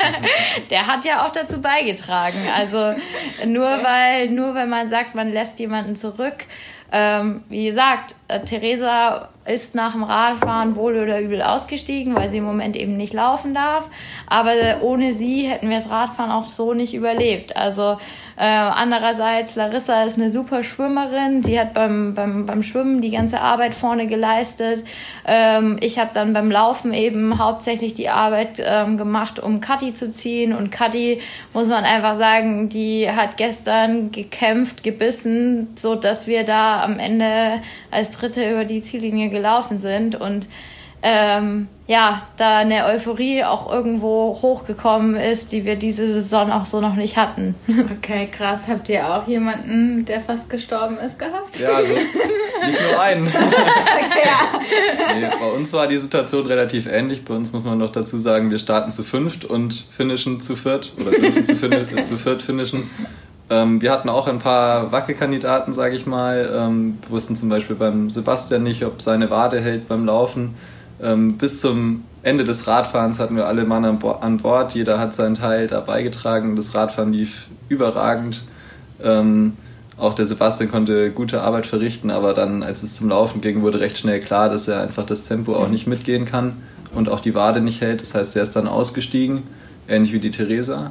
der 0.70 0.86
hat 0.86 1.06
ja 1.06 1.24
auch 1.24 1.32
dazu 1.32 1.62
beigetragen. 1.62 2.36
Also 2.54 2.94
nur 3.46 3.64
weil, 3.82 4.28
nur 4.28 4.54
wenn 4.54 4.68
man 4.68 4.90
sagt, 4.90 5.14
man 5.14 5.32
lässt 5.32 5.58
jemanden 5.58 5.96
zurück. 5.96 6.44
Ähm, 6.92 7.42
wie 7.48 7.68
gesagt, 7.68 8.16
äh, 8.28 8.40
Theresa 8.40 9.30
ist 9.46 9.74
nach 9.74 9.92
dem 9.92 10.02
Radfahren 10.02 10.76
wohl 10.76 10.96
oder 10.96 11.20
übel 11.20 11.42
ausgestiegen, 11.42 12.14
weil 12.16 12.28
sie 12.28 12.38
im 12.38 12.44
Moment 12.44 12.76
eben 12.76 12.96
nicht 12.96 13.12
laufen 13.12 13.54
darf. 13.54 13.88
Aber 14.26 14.52
ohne 14.82 15.12
sie 15.12 15.42
hätten 15.46 15.68
wir 15.68 15.76
das 15.76 15.90
Radfahren 15.90 16.30
auch 16.30 16.46
so 16.46 16.74
nicht 16.74 16.94
überlebt. 16.94 17.56
Also 17.56 17.98
äh, 18.38 18.44
andererseits, 18.44 19.56
Larissa 19.56 20.02
ist 20.02 20.18
eine 20.18 20.30
super 20.30 20.62
Schwimmerin. 20.62 21.42
Sie 21.42 21.58
hat 21.58 21.72
beim, 21.72 22.12
beim, 22.12 22.44
beim 22.44 22.62
Schwimmen 22.62 23.00
die 23.00 23.10
ganze 23.10 23.40
Arbeit 23.40 23.74
vorne 23.74 24.06
geleistet. 24.06 24.84
Ähm, 25.26 25.78
ich 25.80 25.98
habe 25.98 26.10
dann 26.12 26.34
beim 26.34 26.50
Laufen 26.50 26.92
eben 26.92 27.38
hauptsächlich 27.38 27.94
die 27.94 28.10
Arbeit 28.10 28.62
ähm, 28.62 28.98
gemacht, 28.98 29.38
um 29.38 29.62
Kathi 29.62 29.94
zu 29.94 30.10
ziehen. 30.10 30.52
Und 30.52 30.70
Kathi, 30.70 31.22
muss 31.54 31.68
man 31.68 31.84
einfach 31.84 32.16
sagen, 32.16 32.68
die 32.68 33.10
hat 33.10 33.38
gestern 33.38 34.12
gekämpft, 34.12 34.82
gebissen, 34.82 35.68
so 35.76 35.94
dass 35.94 36.26
wir 36.26 36.44
da 36.44 36.82
am 36.82 36.98
Ende 36.98 37.62
als 37.96 38.10
Dritte 38.10 38.48
über 38.48 38.64
die 38.64 38.82
Ziellinie 38.82 39.30
gelaufen 39.30 39.80
sind. 39.80 40.14
Und 40.14 40.46
ähm, 41.02 41.68
ja, 41.86 42.22
da 42.36 42.58
eine 42.58 42.84
Euphorie 42.86 43.44
auch 43.44 43.72
irgendwo 43.72 44.38
hochgekommen 44.42 45.14
ist, 45.16 45.52
die 45.52 45.64
wir 45.64 45.76
diese 45.76 46.12
Saison 46.12 46.50
auch 46.50 46.66
so 46.66 46.80
noch 46.80 46.96
nicht 46.96 47.16
hatten. 47.16 47.54
Okay, 47.98 48.28
krass. 48.30 48.60
Habt 48.68 48.88
ihr 48.88 49.08
auch 49.08 49.26
jemanden, 49.26 50.04
der 50.04 50.20
fast 50.20 50.48
gestorben 50.50 50.96
ist, 50.98 51.18
gehabt? 51.18 51.58
Ja, 51.58 51.70
also 51.70 51.94
nicht 51.94 52.90
nur 52.90 53.00
einen. 53.00 53.26
okay, 53.28 54.22
ja. 54.24 55.14
nee, 55.18 55.28
bei 55.38 55.46
uns 55.46 55.72
war 55.72 55.86
die 55.86 55.98
Situation 55.98 56.46
relativ 56.46 56.86
ähnlich. 56.86 57.24
Bei 57.24 57.34
uns 57.34 57.52
muss 57.52 57.64
man 57.64 57.78
noch 57.78 57.90
dazu 57.90 58.18
sagen, 58.18 58.50
wir 58.50 58.58
starten 58.58 58.90
zu 58.90 59.02
fünft 59.02 59.44
und 59.44 59.86
finishen 59.90 60.40
zu 60.40 60.56
viert 60.56 60.92
oder 61.00 61.10
dürfen 61.12 61.42
zu, 61.42 61.56
fin 61.56 62.04
zu 62.04 62.18
viert 62.18 62.42
finishen. 62.42 62.88
Ähm, 63.48 63.80
wir 63.80 63.92
hatten 63.92 64.08
auch 64.08 64.26
ein 64.26 64.38
paar 64.38 64.90
Wackelkandidaten, 64.92 65.72
sage 65.72 65.94
ich 65.94 66.06
mal. 66.06 66.50
Ähm, 66.52 66.98
wir 67.02 67.10
wussten 67.10 67.36
zum 67.36 67.48
Beispiel 67.48 67.76
beim 67.76 68.10
Sebastian 68.10 68.62
nicht, 68.62 68.84
ob 68.84 69.00
seine 69.00 69.30
Wade 69.30 69.60
hält 69.60 69.86
beim 69.86 70.04
Laufen. 70.04 70.54
Ähm, 71.00 71.38
bis 71.38 71.60
zum 71.60 72.04
Ende 72.22 72.44
des 72.44 72.66
Radfahrens 72.66 73.20
hatten 73.20 73.36
wir 73.36 73.46
alle 73.46 73.64
Mann 73.64 73.84
an, 73.84 73.98
Bo 74.00 74.12
an 74.12 74.38
Bord. 74.38 74.74
Jeder 74.74 74.98
hat 74.98 75.14
seinen 75.14 75.36
Teil 75.36 75.68
da 75.68 75.80
beigetragen. 75.80 76.56
Das 76.56 76.74
Radfahren 76.74 77.12
lief 77.12 77.48
überragend. 77.68 78.42
Ähm, 79.02 79.52
auch 79.96 80.12
der 80.12 80.26
Sebastian 80.26 80.70
konnte 80.70 81.10
gute 81.10 81.40
Arbeit 81.40 81.66
verrichten, 81.66 82.10
aber 82.10 82.34
dann, 82.34 82.62
als 82.62 82.82
es 82.82 82.96
zum 82.96 83.08
Laufen 83.08 83.40
ging, 83.40 83.62
wurde 83.62 83.80
recht 83.80 83.96
schnell 83.96 84.20
klar, 84.20 84.48
dass 84.50 84.68
er 84.68 84.82
einfach 84.82 85.06
das 85.06 85.22
Tempo 85.22 85.54
auch 85.54 85.68
nicht 85.68 85.86
mitgehen 85.86 86.26
kann 86.26 86.54
und 86.94 87.08
auch 87.08 87.20
die 87.20 87.34
Wade 87.34 87.60
nicht 87.60 87.80
hält. 87.80 88.00
Das 88.00 88.14
heißt, 88.14 88.36
er 88.36 88.42
ist 88.42 88.56
dann 88.56 88.66
ausgestiegen, 88.66 89.44
ähnlich 89.88 90.12
wie 90.12 90.20
die 90.20 90.30
Theresa. 90.30 90.90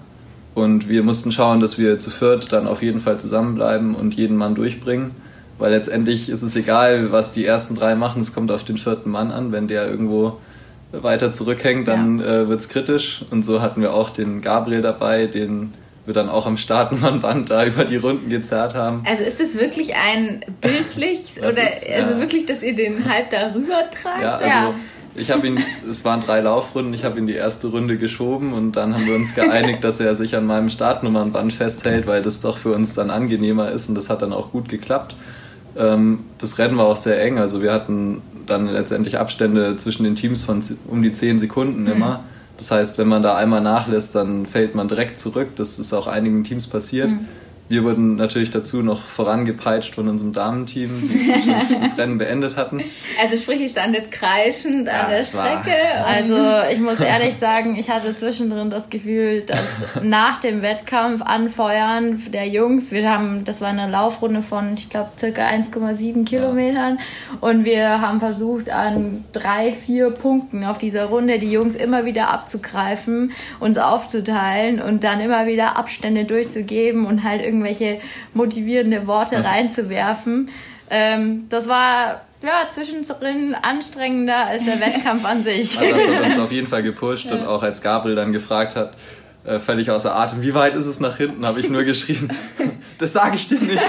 Und 0.56 0.88
wir 0.88 1.04
mussten 1.04 1.32
schauen, 1.32 1.60
dass 1.60 1.78
wir 1.78 2.00
zu 2.00 2.10
viert 2.10 2.52
dann 2.52 2.66
auf 2.66 2.82
jeden 2.82 3.02
Fall 3.02 3.20
zusammenbleiben 3.20 3.94
und 3.94 4.16
jeden 4.16 4.38
Mann 4.38 4.56
durchbringen. 4.56 5.12
Weil 5.58 5.72
letztendlich 5.72 6.30
ist 6.30 6.42
es 6.42 6.56
egal, 6.56 7.12
was 7.12 7.32
die 7.32 7.46
ersten 7.46 7.76
drei 7.76 7.96
machen, 7.96 8.22
es 8.22 8.34
kommt 8.34 8.52
auf 8.52 8.64
den 8.64 8.78
vierten 8.78 9.12
Mann 9.12 9.32
an. 9.32 9.52
Wenn 9.52 9.68
der 9.68 9.88
irgendwo 9.88 10.38
weiter 10.92 11.32
zurückhängt, 11.34 11.88
dann 11.88 12.20
ja. 12.20 12.42
äh, 12.42 12.50
wird 12.50 12.62
es 12.62 12.70
kritisch. 12.70 13.26
Und 13.32 13.44
so 13.44 13.62
hatten 13.62 13.82
wir 13.82 13.94
auch 13.94 14.10
den 14.10 14.42
Gabriel 14.42 14.82
dabei, 14.82 15.28
den 15.28 15.74
wir 16.06 16.14
dann 16.14 16.30
auch 16.30 16.46
am 16.46 16.58
Startenmannband 16.58 17.50
da 17.50 17.66
über 17.66 17.84
die 17.84 17.98
Runden 17.98 18.30
gezerrt 18.30 18.76
haben. 18.76 19.04
Also 19.06 19.24
ist 19.24 19.42
es 19.42 19.60
wirklich 19.60 19.96
ein 19.96 20.46
bildlich 20.62 21.34
oder 21.38 21.50
ist, 21.50 21.90
also 21.90 22.12
ja. 22.12 22.20
wirklich, 22.20 22.46
dass 22.46 22.62
ihr 22.64 22.76
den 22.76 23.10
halb 23.10 23.30
darüber 23.30 23.90
tragt? 23.92 24.22
Ja, 24.22 24.36
also 24.36 24.48
ja. 24.48 24.74
Ich 25.16 25.32
habe 25.32 25.48
ihn, 25.48 25.58
es 25.90 26.04
waren 26.04 26.22
drei 26.22 26.42
Laufrunden, 26.42 26.94
ich 26.94 27.06
habe 27.06 27.20
ihn 27.20 27.28
die 27.28 27.34
erste 27.34 27.68
Runde 27.68 27.98
geschoben 27.98 28.54
und 28.54 28.74
dann 28.74 28.94
haben 28.94 29.06
wir 29.06 29.16
uns 29.16 29.34
geeinigt, 29.36 29.84
dass 29.84 30.00
er 30.00 30.16
sich 30.16 30.36
an 30.36 30.46
meinem 30.46 30.70
Startnummernband 30.70 31.54
festhält, 31.54 32.06
weil 32.08 32.22
das 32.22 32.42
doch 32.42 32.58
für 32.58 32.74
uns 32.74 32.94
dann 32.94 33.10
angenehmer 33.10 33.72
ist 33.72 33.90
und 33.90 33.96
das 33.96 34.10
hat 34.10 34.22
dann 34.22 34.34
auch 34.34 34.52
gut 34.52 34.70
geklappt. 34.70 35.16
Ähm, 35.78 36.26
das 36.38 36.58
Rennen 36.58 36.78
war 36.78 36.86
auch 36.86 36.98
sehr 36.98 37.22
eng. 37.22 37.38
Also 37.38 37.62
wir 37.62 37.72
hatten 37.72 38.22
dann 38.46 38.68
letztendlich 38.68 39.18
Abstände 39.18 39.76
zwischen 39.78 40.04
den 40.04 40.16
Teams 40.16 40.44
von 40.44 40.62
um 40.88 41.02
die 41.02 41.12
10 41.12 41.40
Sekunden 41.40 41.84
mhm. 41.84 41.92
immer. 41.92 42.24
Das 42.58 42.72
heißt, 42.72 42.98
wenn 42.98 43.08
man 43.08 43.24
da 43.24 43.36
einmal 43.36 43.62
nachlässt, 43.62 44.16
dann 44.16 44.46
fällt 44.46 44.76
man 44.76 44.88
direkt 44.88 45.20
zurück. 45.20 45.50
Das 45.56 45.80
ist 45.80 45.94
auch 45.94 46.08
einigen 46.08 46.44
Teams 46.44 46.68
passiert. 46.68 47.10
Mhm. 47.10 47.28
Wir 47.68 47.84
wurden 47.84 48.16
natürlich 48.16 48.52
dazu 48.52 48.84
noch 48.84 49.02
vorangepeitscht 49.02 49.96
von 49.96 50.08
unserem 50.08 50.34
Damenteam, 50.34 50.92
die 51.02 51.76
das 51.80 51.98
Rennen 51.98 52.20
beendet 52.20 52.58
hatten. 52.58 52.84
Also 53.20 53.38
sprich, 53.38 53.60
ihr 53.60 53.70
standet 53.70 54.12
kreischend 54.12 54.86
ja, 54.86 55.02
an 55.02 55.10
der 55.10 55.26
Strecke. 55.26 55.76
Also 56.06 56.38
ich 56.72 56.80
muss 56.80 57.00
ehrlich 57.00 57.36
sagen, 57.36 57.76
ich 57.76 57.90
hatte 57.90 58.16
zwischendrin 58.16 58.70
das 58.70 58.92
Gefühl, 58.92 59.42
dass 59.42 59.64
nach 60.04 60.38
dem 60.38 60.62
Wettkampf 60.62 61.24
anfeuern 61.24 62.22
der 62.32 62.48
Jungs, 62.48 62.92
wir 62.92 63.10
haben, 63.10 63.44
das 63.46 63.62
war 63.62 63.70
eine 63.70 63.90
Laufrunde 63.90 64.44
von, 64.44 64.76
ich 64.76 64.90
glaube, 64.90 65.10
circa 65.18 65.48
1,7 65.48 66.24
Kilometern 66.24 67.00
und 67.42 67.66
wir 67.66 68.00
haben 68.00 68.20
versucht, 68.20 68.70
an 68.70 69.26
drei, 69.32 69.72
vier 69.72 70.12
Punkten 70.12 70.66
auf 70.66 70.78
dieser 70.78 71.06
Runde 71.06 71.40
die 71.40 71.52
Jungs 71.52 71.76
immer 71.76 72.06
wieder 72.06 72.30
abzugreifen, 72.30 73.32
uns 73.60 73.80
aufzuteilen 73.80 74.80
und 74.80 75.04
dann 75.04 75.20
immer 75.20 75.48
wieder 75.48 75.78
Abstände 75.78 76.26
durchzugeben 76.26 77.08
und 77.08 77.24
halt 77.24 77.42
irgendwie 77.42 77.55
irgendwelche 77.56 78.00
motivierende 78.34 79.08
Worte 79.08 79.44
reinzuwerfen. 79.44 80.50
Ähm, 80.90 81.46
das 81.50 81.68
war 81.68 82.22
ja, 82.42 82.70
zwischendrin 82.70 83.56
anstrengender 83.56 84.46
als 84.46 84.66
der 84.66 84.80
Wettkampf 84.80 85.26
an 85.26 85.44
sich. 85.44 85.80
Also 85.82 85.96
das 85.96 86.16
hat 86.16 86.26
uns 86.26 86.40
auf 86.40 86.52
jeden 86.52 86.68
Fall 86.68 86.84
gepusht 86.84 87.26
ja. 87.30 87.34
und 87.34 87.48
auch 87.48 87.64
als 87.64 87.82
Gabriel 87.82 88.16
dann 88.16 88.34
gefragt 88.34 88.76
hat, 88.76 88.94
äh, 89.46 89.60
völlig 89.60 89.92
außer 89.92 90.16
Atem, 90.16 90.42
wie 90.42 90.54
weit 90.54 90.76
ist 90.76 90.86
es 90.86 91.00
nach 91.00 91.18
hinten, 91.18 91.46
habe 91.46 91.60
ich 91.60 91.70
nur 91.70 91.84
geschrien, 91.84 92.32
das 92.98 93.14
sage 93.14 93.36
ich 93.36 93.48
dir 93.48 93.60
nicht. 93.60 93.82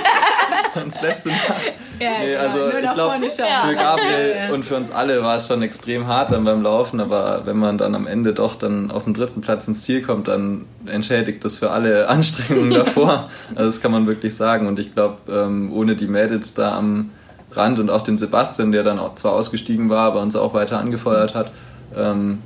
Sonst 0.77 1.03
lässt 1.03 1.27
du 1.27 1.31
ja, 1.31 2.11
nee, 2.23 2.37
also 2.37 2.69
ich 2.69 2.93
glaube, 2.93 3.31
für 3.31 3.75
Gabriel 3.75 4.37
ja. 4.37 4.55
und 4.55 4.65
für 4.65 4.77
uns 4.77 4.91
alle 4.91 5.23
war 5.23 5.37
es 5.37 5.47
schon 5.47 5.63
extrem 5.63 6.07
hart 6.07 6.31
dann 6.31 6.45
beim 6.45 6.63
Laufen, 6.63 7.01
aber 7.01 7.47
wenn 7.47 7.57
man 7.57 7.79
dann 7.79 7.95
am 7.95 8.07
Ende 8.07 8.35
doch 8.35 8.55
dann 8.55 8.91
auf 8.91 9.05
dem 9.05 9.15
dritten 9.15 9.41
Platz 9.41 9.67
ins 9.67 9.83
Ziel 9.83 10.03
kommt, 10.03 10.29
dann 10.29 10.67
entschädigt 10.85 11.45
das 11.45 11.57
für 11.57 11.71
alle 11.71 12.09
Anstrengungen 12.11 12.73
davor. 12.73 13.31
Also 13.55 13.65
das 13.65 13.81
kann 13.81 13.93
man 13.93 14.07
wirklich 14.07 14.37
sagen 14.37 14.67
und 14.67 14.79
ich 14.79 14.95
glaube, 14.95 15.17
ähm, 15.31 15.73
ohne 15.73 15.97
die 15.97 16.07
Mädels 16.07 16.55
da 16.55 16.77
am 16.77 17.11
Rand 17.53 17.79
und 17.79 17.89
auch 17.89 18.03
den 18.03 18.19
Sebastian, 18.19 18.73
der 18.73 18.83
dann 18.83 19.01
zwar 19.17 19.33
ausgestiegen 19.33 19.89
war, 19.89 20.07
aber 20.09 20.21
uns 20.21 20.37
auch 20.37 20.53
weiter 20.53 20.79
angefeuert 20.79 21.35
hat, 21.35 21.51
ähm, 21.97 22.39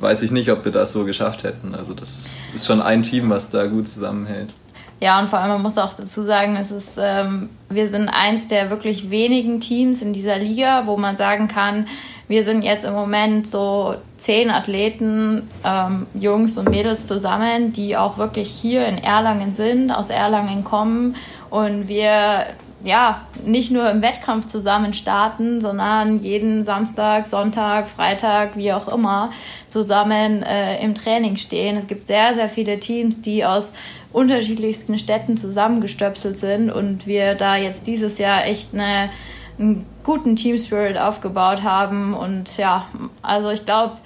weiß 0.00 0.22
ich 0.22 0.30
nicht, 0.30 0.52
ob 0.52 0.64
wir 0.64 0.72
das 0.72 0.92
so 0.92 1.04
geschafft 1.04 1.44
hätten. 1.44 1.74
Also 1.74 1.94
das 1.94 2.36
ist 2.54 2.66
schon 2.66 2.82
ein 2.82 3.02
Team, 3.02 3.30
was 3.30 3.50
da 3.50 3.66
gut 3.66 3.88
zusammenhält. 3.88 4.50
Ja, 5.00 5.20
und 5.20 5.28
vor 5.28 5.38
allem, 5.38 5.52
man 5.52 5.62
muss 5.62 5.78
auch 5.78 5.92
dazu 5.92 6.22
sagen, 6.22 6.56
es 6.56 6.72
ist, 6.72 6.98
ähm, 7.00 7.50
wir 7.68 7.88
sind 7.88 8.08
eins 8.08 8.48
der 8.48 8.70
wirklich 8.70 9.10
wenigen 9.10 9.60
Teams 9.60 10.02
in 10.02 10.12
dieser 10.12 10.38
Liga, 10.38 10.86
wo 10.86 10.96
man 10.96 11.16
sagen 11.16 11.46
kann, 11.46 11.86
wir 12.26 12.44
sind 12.44 12.62
jetzt 12.62 12.84
im 12.84 12.92
Moment 12.92 13.46
so 13.46 13.94
zehn 14.18 14.50
Athleten, 14.50 15.48
ähm, 15.64 16.06
Jungs 16.14 16.58
und 16.58 16.68
Mädels 16.68 17.06
zusammen, 17.06 17.72
die 17.72 17.96
auch 17.96 18.18
wirklich 18.18 18.50
hier 18.50 18.86
in 18.86 18.98
Erlangen 18.98 19.54
sind, 19.54 19.90
aus 19.90 20.10
Erlangen 20.10 20.62
kommen 20.64 21.16
und 21.48 21.88
wir 21.88 22.46
ja, 22.84 23.22
nicht 23.44 23.72
nur 23.72 23.90
im 23.90 24.02
Wettkampf 24.02 24.46
zusammen 24.46 24.92
starten, 24.92 25.60
sondern 25.60 26.20
jeden 26.20 26.62
Samstag, 26.62 27.26
Sonntag, 27.26 27.88
Freitag, 27.88 28.56
wie 28.56 28.72
auch 28.72 28.86
immer, 28.88 29.30
zusammen 29.68 30.44
äh, 30.44 30.80
im 30.80 30.94
Training 30.94 31.36
stehen. 31.36 31.76
Es 31.76 31.88
gibt 31.88 32.06
sehr, 32.06 32.34
sehr 32.34 32.48
viele 32.48 32.78
Teams, 32.78 33.20
die 33.20 33.44
aus 33.44 33.72
unterschiedlichsten 34.12 34.98
Städten 34.98 35.36
zusammengestöpselt 35.36 36.36
sind 36.36 36.70
und 36.70 37.06
wir 37.06 37.34
da 37.34 37.56
jetzt 37.56 37.86
dieses 37.86 38.18
Jahr 38.18 38.46
echt 38.46 38.74
eine, 38.74 39.10
einen 39.58 39.86
guten 40.04 40.36
Team 40.36 40.56
Spirit 40.58 40.98
aufgebaut 40.98 41.62
haben. 41.62 42.14
Und 42.14 42.56
ja, 42.56 42.86
also 43.22 43.50
ich 43.50 43.64
glaube, 43.64 43.98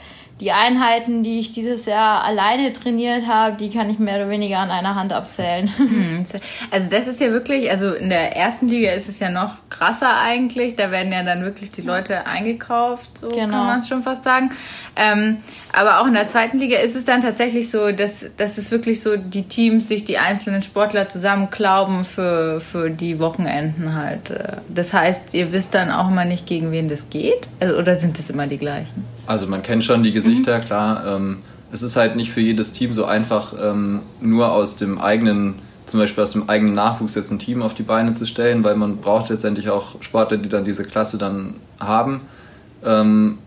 die 0.43 0.51
Einheiten, 0.51 1.23
die 1.23 1.39
ich 1.39 1.53
dieses 1.53 1.87
Jahr 1.87 2.25
alleine 2.25 2.73
trainiert 2.73 3.29
habe, 3.29 3.57
die 3.57 3.71
kann 3.71 3.89
ich 3.89 4.01
mehr 4.01 4.17
oder 4.17 4.29
weniger 4.29 4.59
an 4.59 4.71
einer 4.71 4.95
Hand 4.95 5.13
abzählen. 5.13 5.71
Hm, 5.93 6.25
also 6.71 6.91
das 6.91 7.07
ist 7.07 7.21
ja 7.21 7.33
wirklich, 7.33 7.71
also 7.71 7.93
in 7.93 8.09
der 8.09 8.37
ersten 8.37 8.67
Liga 8.69 8.93
ist 8.93 9.09
es 9.09 9.19
ja 9.21 9.31
noch 9.31 9.57
krasser 9.69 10.19
eigentlich. 10.21 10.75
Da 10.75 10.91
werden 10.91 11.13
ja 11.13 11.23
dann 11.23 11.45
wirklich 11.45 11.71
die 11.71 11.83
Leute 11.83 12.27
eingekauft, 12.27 13.19
so 13.19 13.29
genau. 13.29 13.49
kann 13.49 13.67
man 13.67 13.79
es 13.81 13.89
schon 13.89 14.03
fast 14.03 14.25
sagen. 14.25 14.53
Ähm, 14.97 15.39
aber 15.73 16.01
auch 16.01 16.07
in 16.07 16.15
der 16.15 16.29
zweiten 16.29 16.59
Liga 16.59 16.79
ist 16.79 16.95
es 16.95 17.05
dann 17.05 17.23
tatsächlich 17.23 17.71
so, 17.71 17.93
dass, 17.93 18.37
dass 18.37 18.59
es 18.59 18.71
wirklich 18.71 19.01
so 19.01 19.17
die 19.17 19.45
Teams 19.45 19.89
sich 19.89 20.05
die 20.05 20.19
einzelnen 20.19 20.63
Sportler 20.63 21.09
zusammenklauben 21.09 22.05
für, 22.05 22.61
für 22.61 22.91
die 22.91 23.19
Wochenenden 23.19 23.95
halt. 23.95 24.33
Das 24.69 24.93
heißt, 24.93 25.33
ihr 25.35 25.53
wisst 25.53 25.75
dann 25.75 25.91
auch 25.91 26.09
immer 26.09 26.25
nicht, 26.25 26.47
gegen 26.47 26.73
wen 26.73 26.89
das 26.89 27.09
geht? 27.09 27.47
Also, 27.61 27.77
oder 27.77 27.99
sind 27.99 28.19
es 28.19 28.29
immer 28.29 28.47
die 28.47 28.59
gleichen? 28.59 29.05
Also 29.27 29.47
man 29.47 29.63
kennt 29.63 29.85
schon 29.85 30.03
die 30.03 30.13
Gesichter, 30.13 30.59
mhm. 30.59 30.65
klar. 30.65 31.07
Ähm, 31.07 31.39
es 31.73 31.83
ist 31.83 31.97
halt 31.97 32.17
nicht 32.17 32.31
für 32.31 32.41
jedes 32.41 32.73
Team 32.73 32.93
so 32.93 33.07
einfach, 33.07 33.55
ähm, 33.61 34.01
nur 34.21 34.53
aus 34.53 34.77
dem 34.77 35.01
eigenen, 35.01 35.55
zum 35.87 36.01
Beispiel 36.01 36.23
aus 36.23 36.33
dem 36.33 36.51
eigenen 36.51 36.75
Nachwuchs 36.75 37.15
jetzt 37.15 37.31
ein 37.31 37.39
Team 37.39 37.63
auf 37.63 37.73
die 37.73 37.83
Beine 37.83 38.13
zu 38.13 38.27
stellen, 38.27 38.63
weil 38.63 38.77
man 38.77 38.99
braucht 38.99 39.31
letztendlich 39.31 39.71
auch 39.71 40.03
Sportler, 40.03 40.37
die 40.37 40.51
dann 40.51 40.67
diese 40.67 40.85
Klasse 40.85 41.17
dann 41.17 41.55
haben. 41.81 42.21
Ähm, 42.85 43.39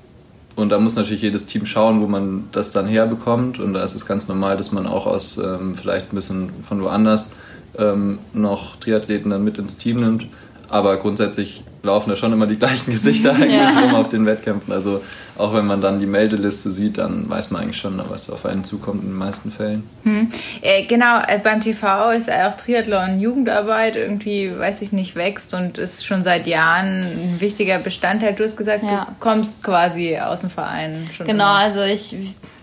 und 0.55 0.69
da 0.69 0.79
muss 0.79 0.95
natürlich 0.95 1.21
jedes 1.21 1.45
Team 1.45 1.65
schauen, 1.65 2.01
wo 2.01 2.07
man 2.07 2.45
das 2.51 2.71
dann 2.71 2.87
herbekommt. 2.87 3.59
Und 3.59 3.73
da 3.73 3.83
ist 3.83 3.95
es 3.95 4.05
ganz 4.05 4.27
normal, 4.27 4.55
dass 4.55 4.71
man 4.71 4.87
auch 4.87 5.05
aus 5.05 5.37
ähm, 5.37 5.75
vielleicht 5.75 6.11
ein 6.11 6.15
bisschen 6.15 6.49
von 6.63 6.81
woanders 6.81 7.35
ähm, 7.77 8.19
noch 8.33 8.77
Triathleten 8.77 9.31
dann 9.31 9.43
mit 9.43 9.57
ins 9.57 9.77
Team 9.77 9.99
nimmt. 9.99 10.27
Aber 10.69 10.97
grundsätzlich 10.97 11.63
laufen 11.83 12.09
da 12.09 12.15
schon 12.15 12.33
immer 12.33 12.47
die 12.47 12.57
gleichen 12.57 12.91
Gesichter 12.91 13.33
eigentlich 13.35 13.53
ja. 13.53 13.79
rum 13.79 13.95
auf 13.95 14.09
den 14.09 14.25
Wettkämpfen. 14.25 14.73
Also 14.73 15.01
auch 15.37 15.53
wenn 15.53 15.65
man 15.65 15.81
dann 15.81 15.99
die 15.99 16.05
Meldeliste 16.05 16.71
sieht, 16.71 16.97
dann 16.97 17.29
weiß 17.29 17.51
man 17.51 17.63
eigentlich 17.63 17.77
schon, 17.77 18.01
was 18.09 18.29
auf 18.29 18.45
einen 18.45 18.63
zukommt 18.63 19.03
in 19.03 19.09
den 19.09 19.17
meisten 19.17 19.51
Fällen. 19.51 19.87
Hm. 20.03 20.31
Äh, 20.61 20.85
genau, 20.85 21.21
äh, 21.27 21.39
beim 21.39 21.61
TV 21.61 22.11
ist 22.11 22.31
auch 22.31 22.55
Triathlon 22.55 23.19
Jugendarbeit 23.19 23.95
irgendwie, 23.95 24.51
weiß 24.57 24.81
ich 24.81 24.91
nicht, 24.91 25.15
wächst 25.15 25.53
und 25.53 25.77
ist 25.77 26.05
schon 26.05 26.23
seit 26.23 26.47
Jahren 26.47 27.01
ein 27.01 27.35
wichtiger 27.39 27.79
Bestandteil. 27.79 28.33
Du 28.33 28.43
hast 28.43 28.57
gesagt, 28.57 28.83
ja. 28.83 29.05
du 29.05 29.15
kommst 29.19 29.63
quasi 29.63 30.17
aus 30.17 30.41
dem 30.41 30.49
Verein. 30.49 31.05
Schon 31.15 31.27
genau, 31.27 31.45
immer. 31.45 31.59
also 31.59 31.81
ich, 31.81 32.15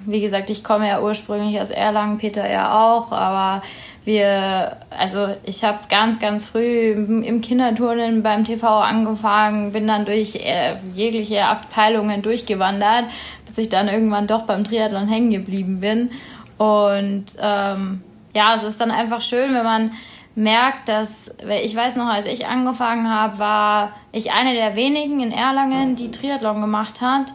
wie 0.07 0.21
gesagt, 0.21 0.51
ich 0.51 0.65
komme 0.65 0.89
ja 0.89 1.01
ursprünglich 1.01 1.61
aus 1.61 1.71
Erlangen, 1.71 2.19
Peter 2.19 2.49
ja 2.51 2.73
auch, 2.83 3.13
aber 3.13 3.63
wir, 4.05 4.79
also 4.91 5.29
ich 5.45 5.63
habe 5.65 5.79
ganz, 5.89 6.19
ganz 6.19 6.49
früh 6.49 6.93
im 6.93 7.41
Kinderturnen 7.41 8.23
beim 8.23 8.45
TV 8.45 8.67
angefangen, 8.79 9.73
bin 9.73 9.87
dann 9.87 10.05
durch 10.05 10.35
äh, 10.37 10.75
jegliche 10.95 11.45
Abteilungen 11.45 12.23
durchgewandert, 12.23 13.05
bis 13.47 13.59
ich 13.59 13.69
dann 13.69 13.89
irgendwann 13.89 14.27
doch 14.27 14.43
beim 14.43 14.65
Triathlon 14.65 15.07
hängen 15.07 15.31
geblieben 15.31 15.81
bin. 15.81 16.11
Und 16.59 17.27
ähm, 17.41 18.03
ja, 18.35 18.55
es 18.55 18.65
ist 18.65 18.81
dann 18.81 18.91
einfach 18.91 19.21
schön, 19.21 19.55
wenn 19.55 19.65
man 19.65 19.93
merkt, 20.35 20.89
dass, 20.89 21.35
ich 21.63 21.77
weiß 21.77 21.97
noch, 21.97 22.07
als 22.07 22.27
ich 22.27 22.47
angefangen 22.47 23.09
habe, 23.09 23.39
war 23.39 23.93
ich 24.13 24.33
eine 24.33 24.55
der 24.55 24.75
wenigen 24.75 25.21
in 25.21 25.31
Erlangen, 25.31 25.95
die 25.97 26.11
Triathlon 26.11 26.61
gemacht 26.61 27.01
hat. 27.01 27.33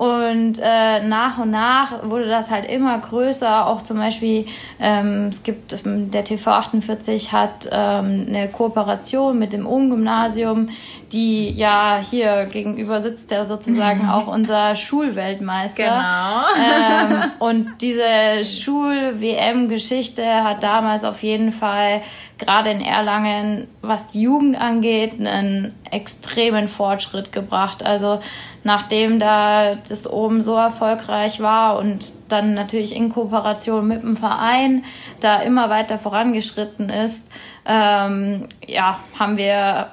Und 0.00 0.58
äh, 0.62 1.06
nach 1.06 1.36
und 1.36 1.50
nach 1.50 2.08
wurde 2.08 2.26
das 2.26 2.50
halt 2.50 2.64
immer 2.70 2.98
größer. 3.00 3.66
Auch 3.66 3.82
zum 3.82 3.98
Beispiel, 3.98 4.46
ähm, 4.80 5.26
es 5.28 5.42
gibt, 5.42 5.78
der 5.84 6.24
TV 6.24 6.52
48 6.52 7.34
hat 7.34 7.68
ähm, 7.70 8.24
eine 8.26 8.48
Kooperation 8.48 9.38
mit 9.38 9.52
dem 9.52 9.66
Ohm-Gymnasium, 9.66 10.70
die 11.12 11.50
ja 11.50 12.00
hier 12.02 12.46
gegenüber 12.50 13.00
sitzt, 13.00 13.30
der 13.30 13.46
sozusagen 13.46 14.08
auch 14.10 14.26
unser 14.26 14.76
Schulweltmeister. 14.76 15.82
Genau. 15.82 17.22
Ähm, 17.22 17.30
und 17.38 17.72
diese 17.80 18.44
Schul-WM-Geschichte 18.44 20.44
hat 20.44 20.62
damals 20.62 21.04
auf 21.04 21.22
jeden 21.22 21.52
Fall 21.52 22.02
gerade 22.38 22.70
in 22.70 22.80
Erlangen, 22.80 23.68
was 23.82 24.08
die 24.08 24.22
Jugend 24.22 24.60
angeht, 24.60 25.14
einen 25.14 25.74
extremen 25.90 26.68
Fortschritt 26.68 27.32
gebracht. 27.32 27.84
Also 27.84 28.20
nachdem 28.64 29.18
da 29.18 29.74
das 29.74 30.08
oben 30.08 30.42
so 30.42 30.54
erfolgreich 30.54 31.40
war 31.40 31.78
und 31.78 32.12
dann 32.28 32.54
natürlich 32.54 32.94
in 32.94 33.12
Kooperation 33.12 33.86
mit 33.86 34.02
dem 34.02 34.16
Verein 34.16 34.84
da 35.20 35.40
immer 35.40 35.70
weiter 35.70 35.98
vorangeschritten 35.98 36.88
ist, 36.88 37.30
ähm, 37.66 38.48
ja, 38.66 39.00
haben 39.18 39.36
wir 39.36 39.92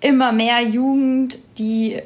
immer 0.00 0.32
mehr 0.32 0.62
Jugend, 0.62 1.38
die 1.58 2.00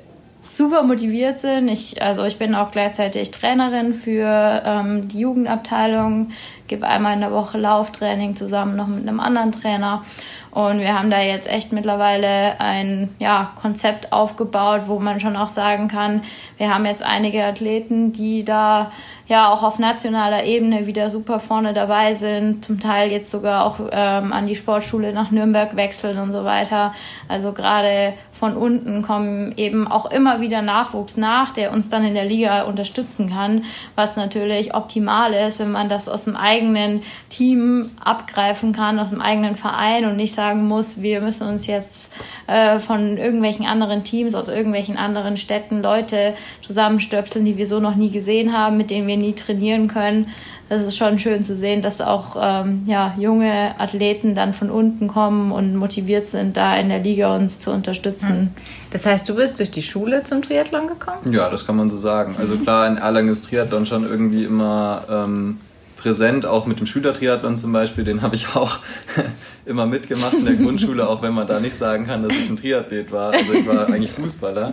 super 0.45 0.83
motiviert 0.83 1.39
sind. 1.39 1.69
Ich, 1.69 2.03
also 2.03 2.25
ich 2.25 2.39
bin 2.39 2.55
auch 2.55 2.71
gleichzeitig 2.71 3.31
Trainerin 3.31 3.95
für 3.95 4.63
ähm, 4.65 5.09
die 5.09 5.21
Jugendabteilung, 5.21 6.33
gebe 6.67 6.87
einmal 6.87 7.15
in 7.15 7.21
der 7.21 7.33
Woche 7.33 7.59
Lauftraining 7.59 8.37
zusammen 8.37 8.77
noch 8.77 8.89
mit 8.89 9.07
einem 9.07 9.21
anderen 9.21 9.53
Trainer. 9.53 10.05
Und 10.51 10.81
wir 10.81 10.99
haben 10.99 11.11
da 11.11 11.21
jetzt 11.21 11.49
echt 11.49 11.73
mittlerweile 11.73 12.61
ein 12.61 13.15
ja, 13.19 13.53
Konzept 13.61 14.13
aufgebaut, 14.13 14.83
wo 14.87 14.99
man 14.99 15.19
schon 15.19 15.35
auch 15.35 15.49
sagen 15.49 15.89
kann, 15.89 16.23
wir 16.59 16.73
haben 16.73 16.85
jetzt 16.85 17.03
einige 17.03 17.43
Athleten, 17.45 18.13
die 18.13 18.45
da 18.45 18.93
ja 19.29 19.53
auch 19.53 19.63
auf 19.63 19.79
nationaler 19.79 20.45
Ebene 20.45 20.87
wieder 20.87 21.11
super 21.11 21.41
vorne 21.41 21.73
dabei 21.73 22.13
sind, 22.13 22.65
zum 22.65 22.81
Teil 22.81 23.11
jetzt 23.11 23.31
sogar 23.31 23.65
auch 23.65 23.77
ähm, 23.91 24.33
an 24.33 24.47
die 24.47 24.57
Sportschule 24.57 25.13
nach 25.13 25.31
Nürnberg 25.31 25.77
wechseln 25.77 26.19
und 26.19 26.33
so 26.33 26.45
weiter. 26.45 26.95
Also 27.29 27.53
gerade 27.53 28.15
von 28.43 28.57
unten 28.57 29.03
kommen 29.03 29.53
eben 29.57 29.87
auch 29.87 30.11
immer 30.11 30.41
wieder 30.41 30.63
Nachwuchs 30.63 31.17
nach, 31.17 31.53
der 31.53 31.73
uns 31.73 31.91
dann 31.91 32.05
in 32.05 32.15
der 32.15 32.25
Liga 32.25 32.63
unterstützen 32.63 33.31
kann, 33.31 33.65
was 33.95 34.17
natürlich 34.17 34.75
optimal 34.75 35.33
ist, 35.33 35.61
wenn 35.61 35.71
man 35.71 35.89
das 35.89 36.09
aus 36.09 36.25
dem 36.25 36.35
eigenen 36.35 37.03
Team 37.29 37.91
abgreifen 38.05 38.73
kann, 38.73 38.99
aus 38.99 39.11
dem 39.11 39.21
eigenen 39.21 39.55
Verein 39.55 40.07
und 40.07 40.17
nicht 40.17 40.35
sagen 40.35 40.67
muss, 40.67 41.03
wir 41.03 41.21
müssen 41.21 41.47
uns 41.47 41.69
jetzt 41.69 42.13
äh, 42.49 42.81
von 42.81 43.17
irgendwelchen 43.17 43.65
anderen 43.65 44.03
Teams 44.03 44.35
aus 44.35 44.49
irgendwelchen 44.49 44.97
anderen 44.97 45.37
Städten 45.37 45.81
Leute 45.81 46.35
zusammenstöpseln, 46.63 47.45
die 47.45 47.57
wir 47.57 47.67
so 47.67 47.79
noch 47.79 47.95
nie 47.95 48.11
gesehen 48.11 48.53
haben, 48.53 48.77
mit 48.77 48.91
denen 48.91 49.07
wir 49.07 49.12
nie 49.17 49.35
trainieren 49.35 49.89
können 49.89 50.27
das 50.73 50.83
ist 50.85 50.97
schon 50.97 51.19
schön 51.19 51.45
zu 51.45 51.55
sehen, 51.55 51.83
dass 51.83 52.01
auch 52.01 52.35
ähm, 52.41 52.85
ja, 52.87 53.15
junge 53.19 53.79
Athleten 53.79 54.35
dann 54.35 54.55
von 54.55 54.71
unten 54.71 55.07
kommen 55.07 55.53
und 55.53 55.77
motiviert 55.77 56.29
sind, 56.29 56.57
da 56.57 56.75
in 56.77 56.89
der 56.89 57.01
Liga 57.01 57.37
uns 57.37 57.61
zu 57.61 57.71
unterstützen. 57.71 58.55
Das 58.91 59.05
heißt, 59.05 59.29
du 59.29 59.37
bist 59.37 59.59
durch 59.59 59.71
die 59.71 59.83
Schule 59.83 60.25
zum 60.25 60.41
Triathlon 60.41 60.87
gekommen? 60.87 61.31
Ja, 61.31 61.51
das 61.51 61.67
kann 61.67 61.77
man 61.77 61.91
so 61.91 61.99
sagen. 61.99 62.37
Also 62.39 62.57
klar, 62.57 62.87
in 62.87 62.97
Erlangen 62.97 63.29
ist 63.29 63.43
Triathlon 63.43 63.85
schon 63.85 64.05
irgendwie 64.05 64.45
immer 64.45 65.03
ähm, 65.11 65.59
präsent, 65.99 66.47
auch 66.47 66.65
mit 66.65 66.81
dem 66.81 66.87
Schülertriathlon 66.87 67.59
zum 67.59 67.73
Beispiel, 67.73 68.05
den 68.05 68.23
habe 68.23 68.35
ich 68.35 68.57
auch 68.57 68.79
immer 69.67 69.85
mitgemacht 69.85 70.33
in 70.33 70.47
der 70.47 70.55
Grundschule, 70.55 71.07
auch 71.07 71.21
wenn 71.21 71.35
man 71.35 71.47
da 71.47 71.61
nicht 71.61 71.77
sagen 71.77 72.07
kann, 72.07 72.23
dass 72.23 72.33
ich 72.33 72.49
ein 72.49 72.57
Triathlet 72.57 73.13
war. 73.13 73.35
Also 73.35 73.53
ich 73.53 73.67
war 73.67 73.89
eigentlich 73.89 74.11
Fußballer. 74.11 74.73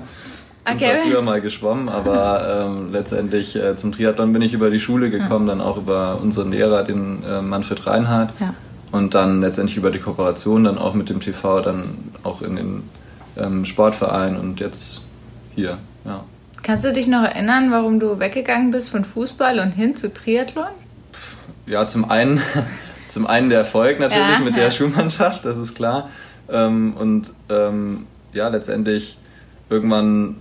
Okay. 0.66 0.74
Und 0.74 0.80
zwar 0.80 0.98
früher 1.06 1.22
mal 1.22 1.42
geschwommen, 1.42 1.90
aber 1.90 2.68
ähm, 2.68 2.92
letztendlich 2.92 3.56
äh, 3.56 3.76
zum 3.76 3.92
Triathlon 3.92 4.34
bin 4.34 4.42
ich 4.42 4.54
über 4.54 4.70
die 4.70 4.80
Schule 4.80 5.10
gekommen, 5.10 5.48
dann 5.48 5.62
auch 5.62 5.78
über 5.78 6.20
unseren 6.22 6.52
Lehrer, 6.52 6.84
den 6.84 7.24
äh, 7.24 7.42
Manfred 7.42 7.86
Reinhardt. 7.88 8.34
Ja. 8.40 8.54
Und 8.92 9.14
dann 9.14 9.42
letztendlich 9.42 9.78
über 9.78 9.92
die 9.92 10.00
Kooperation 10.00 10.64
dann 10.64 10.78
auch 10.78 10.94
mit 10.94 11.10
dem 11.10 11.20
TV, 11.20 11.62
dann 11.62 11.84
auch 12.24 12.42
in 12.42 12.56
den 12.56 12.84
ähm, 13.38 13.66
Sportverein 13.66 14.38
und 14.38 14.60
jetzt 14.60 15.06
hier. 15.56 15.78
Ja. 16.06 16.24
Kannst 16.62 16.86
du 16.86 16.94
dich 16.94 17.08
noch 17.08 17.24
erinnern, 17.24 17.72
warum 17.72 18.00
du 18.00 18.20
weggegangen 18.20 18.72
bist 18.72 18.90
von 18.90 19.06
Fußball 19.06 19.60
und 19.60 19.72
hin 19.72 19.96
zu 19.96 20.14
Triathlon? 20.14 20.68
Ja, 21.66 21.86
zum 21.86 22.10
einen, 22.10 22.42
zum 23.08 23.28
einen 23.28 23.50
der 23.50 23.60
Erfolg 23.60 24.00
natürlich 24.00 24.28
ja, 24.28 24.40
mit 24.40 24.56
ja. 24.56 24.64
der 24.64 24.72
Schulmannschaft, 24.72 25.46
das 25.46 25.58
ist 25.58 25.76
klar. 25.76 26.10
Ähm, 26.52 26.96
und 26.98 27.32
ähm, 27.50 28.08
ja, 28.34 28.48
letztendlich 28.50 29.18
irgendwann 29.70 30.38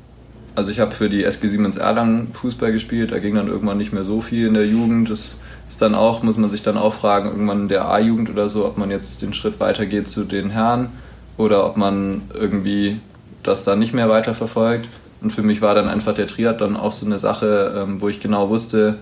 also 0.58 0.72
ich 0.72 0.80
habe 0.80 0.90
für 0.90 1.08
die 1.08 1.22
SG 1.22 1.46
Siemens 1.46 1.76
Erlangen 1.76 2.34
Fußball 2.34 2.72
gespielt, 2.72 3.12
da 3.12 3.20
ging 3.20 3.36
dann 3.36 3.46
irgendwann 3.46 3.78
nicht 3.78 3.92
mehr 3.92 4.02
so 4.02 4.20
viel 4.20 4.48
in 4.48 4.54
der 4.54 4.66
Jugend. 4.66 5.08
Das 5.08 5.40
ist 5.68 5.80
dann 5.80 5.94
auch, 5.94 6.24
muss 6.24 6.36
man 6.36 6.50
sich 6.50 6.64
dann 6.64 6.76
auch 6.76 6.94
fragen, 6.94 7.28
irgendwann 7.28 7.62
in 7.62 7.68
der 7.68 7.88
A-Jugend 7.88 8.28
oder 8.28 8.48
so, 8.48 8.66
ob 8.66 8.76
man 8.76 8.90
jetzt 8.90 9.22
den 9.22 9.32
Schritt 9.34 9.60
weitergeht 9.60 10.08
zu 10.08 10.24
den 10.24 10.50
Herren 10.50 10.88
oder 11.36 11.64
ob 11.64 11.76
man 11.76 12.22
irgendwie 12.34 12.98
das 13.44 13.62
dann 13.62 13.78
nicht 13.78 13.94
mehr 13.94 14.08
weiterverfolgt. 14.08 14.88
Und 15.20 15.32
für 15.32 15.44
mich 15.44 15.62
war 15.62 15.76
dann 15.76 15.86
einfach 15.86 16.12
der 16.12 16.26
Triathlon 16.26 16.76
auch 16.76 16.90
so 16.90 17.06
eine 17.06 17.20
Sache, 17.20 17.76
ähm, 17.76 18.00
wo 18.00 18.08
ich 18.08 18.18
genau 18.18 18.48
wusste, 18.48 18.96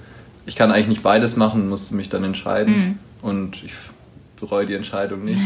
ich 0.45 0.57
kann 0.57 0.71
eigentlich 0.71 0.89
nicht 0.89 1.03
beides 1.03 1.39
machen, 1.39 1.71
musste 1.71 1.95
mich 1.95 2.11
dann 2.11 2.23
entscheiden. 2.23 2.77
Mhm. 2.77 2.99
Und 3.23 3.65
ich 3.65 3.73
bereue 4.39 4.67
die 4.67 4.75
Entscheidung 4.75 5.25
nicht. 5.25 5.41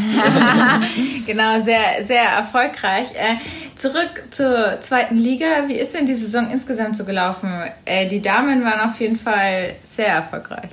genau, 1.25 1.61
sehr, 1.61 2.05
sehr 2.05 2.23
erfolgreich. 2.23 3.07
Äh, 3.15 3.37
zurück 3.75 4.23
zur 4.31 4.79
zweiten 4.81 5.17
Liga. 5.17 5.67
Wie 5.67 5.75
ist 5.75 5.93
denn 5.93 6.05
die 6.05 6.13
Saison 6.13 6.51
insgesamt 6.51 6.97
so 6.97 7.05
gelaufen? 7.05 7.51
Äh, 7.85 8.07
die 8.09 8.21
Damen 8.21 8.63
waren 8.63 8.89
auf 8.89 8.99
jeden 8.99 9.17
Fall 9.17 9.75
sehr 9.83 10.09
erfolgreich. 10.09 10.69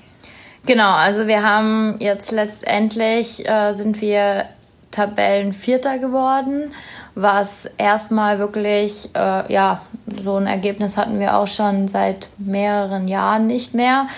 Genau, 0.67 0.93
also 0.93 1.27
wir 1.27 1.43
haben 1.43 1.97
jetzt 2.01 2.31
letztendlich 2.31 3.49
äh, 3.49 3.73
sind 3.73 4.01
wir 4.01 4.47
Tabellenvierter 4.91 5.99
geworden, 5.99 6.73
was 7.15 7.67
erstmal 7.79 8.39
wirklich, 8.39 9.11
äh, 9.15 9.53
ja, 9.53 9.83
so 10.21 10.37
ein 10.37 10.47
Ergebnis 10.47 10.97
hatten 10.97 11.21
wir 11.21 11.37
auch 11.37 11.47
schon 11.47 11.89
seit 11.89 12.29
mehreren 12.39 13.09
Jahren 13.09 13.47
nicht 13.47 13.75
mehr. 13.75 14.09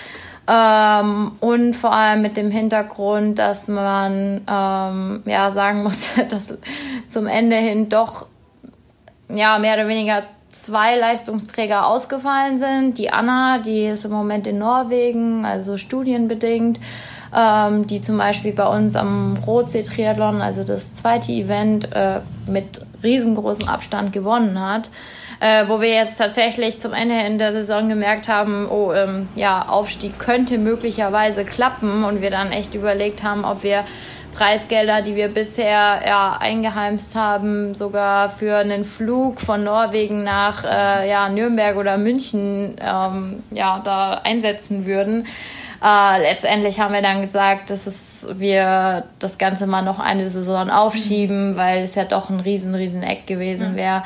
Ähm, 0.53 1.31
und 1.39 1.75
vor 1.75 1.93
allem 1.93 2.21
mit 2.21 2.35
dem 2.35 2.51
Hintergrund, 2.51 3.39
dass 3.39 3.69
man 3.69 4.41
ähm, 4.49 5.23
ja 5.25 5.51
sagen 5.51 5.83
muss, 5.83 6.13
dass 6.29 6.57
zum 7.07 7.27
Ende 7.27 7.55
hin 7.55 7.87
doch 7.87 8.25
ja 9.29 9.57
mehr 9.59 9.75
oder 9.75 9.87
weniger 9.87 10.23
zwei 10.49 10.97
Leistungsträger 10.97 11.87
ausgefallen 11.87 12.57
sind. 12.57 12.97
Die 12.97 13.11
Anna, 13.11 13.59
die 13.59 13.85
ist 13.85 14.03
im 14.03 14.11
Moment 14.11 14.45
in 14.45 14.57
Norwegen, 14.57 15.45
also 15.45 15.77
studienbedingt, 15.77 16.81
ähm, 17.33 17.87
die 17.87 18.01
zum 18.01 18.17
Beispiel 18.17 18.51
bei 18.51 18.67
uns 18.67 18.97
am 18.97 19.37
Rotsee-Triathlon, 19.47 20.41
also 20.41 20.65
das 20.65 20.93
zweite 20.93 21.31
Event, 21.31 21.93
äh, 21.93 22.19
mit 22.45 22.81
riesengroßem 23.01 23.69
Abstand 23.69 24.11
gewonnen 24.11 24.59
hat 24.59 24.89
äh, 25.41 25.67
wo 25.67 25.81
wir 25.81 25.89
jetzt 25.89 26.17
tatsächlich 26.17 26.79
zum 26.79 26.93
Ende 26.93 27.19
in 27.21 27.39
der 27.39 27.51
Saison 27.51 27.89
gemerkt 27.89 28.27
haben, 28.27 28.69
oh, 28.69 28.93
ähm, 28.93 29.27
ja, 29.35 29.67
Aufstieg 29.67 30.19
könnte 30.19 30.59
möglicherweise 30.59 31.43
klappen 31.45 32.03
und 32.03 32.21
wir 32.21 32.29
dann 32.29 32.51
echt 32.51 32.75
überlegt 32.75 33.23
haben, 33.23 33.43
ob 33.43 33.63
wir 33.63 33.83
Preisgelder, 34.35 35.01
die 35.01 35.15
wir 35.15 35.29
bisher 35.29 36.01
ja, 36.05 36.37
eingeheimst 36.39 37.15
haben, 37.15 37.73
sogar 37.73 38.29
für 38.29 38.57
einen 38.57 38.85
Flug 38.85 39.41
von 39.41 39.63
Norwegen 39.63 40.23
nach 40.23 40.63
äh, 40.63 41.09
ja, 41.09 41.27
Nürnberg 41.27 41.75
oder 41.75 41.97
München 41.97 42.75
ähm, 42.79 43.41
ja, 43.49 43.81
da 43.83 44.21
einsetzen 44.23 44.85
würden. 44.85 45.25
Äh, 45.83 46.21
letztendlich 46.21 46.79
haben 46.79 46.93
wir 46.93 47.01
dann 47.01 47.23
gesagt, 47.23 47.71
dass 47.71 47.87
es, 47.87 48.27
wir 48.31 49.05
das 49.17 49.39
Ganze 49.39 49.65
mal 49.65 49.81
noch 49.81 49.97
eine 49.97 50.29
Saison 50.29 50.69
aufschieben, 50.69 51.57
weil 51.57 51.83
es 51.83 51.95
ja 51.95 52.03
doch 52.03 52.29
ein 52.29 52.39
riesen, 52.39 52.75
riesen 52.75 53.01
Eck 53.01 53.25
gewesen 53.25 53.75
wäre. 53.75 54.03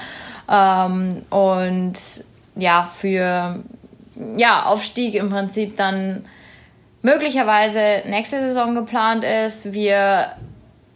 Ähm, 0.50 1.24
und 1.30 1.94
ja, 2.56 2.90
für 2.94 3.60
ja, 4.38 4.66
Aufstieg 4.66 5.16
im 5.16 5.30
Prinzip 5.30 5.78
dann 5.78 6.26
möglicherweise 7.02 8.04
nächste 8.08 8.40
Saison 8.40 8.76
geplant 8.76 9.24
ist. 9.24 9.74
Wir 9.74 10.32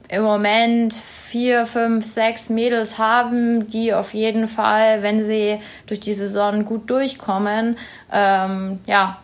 im 0.08 0.24
Moment 0.24 0.94
vier, 0.94 1.68
fünf, 1.68 2.06
sechs 2.06 2.50
Mädels 2.50 2.98
haben, 2.98 3.68
die 3.68 3.94
auf 3.94 4.14
jeden 4.14 4.48
Fall, 4.48 5.04
wenn 5.04 5.24
sie 5.24 5.60
durch 5.86 6.00
die 6.00 6.14
Saison 6.16 6.66
gut 6.66 6.90
durchkommen, 6.90 7.78
ähm, 8.12 8.80
ja, 8.88 9.20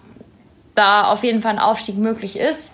da 0.75 1.05
auf 1.05 1.23
jeden 1.23 1.41
Fall 1.41 1.53
ein 1.53 1.59
Aufstieg 1.59 1.97
möglich 1.97 2.37
ist 2.37 2.73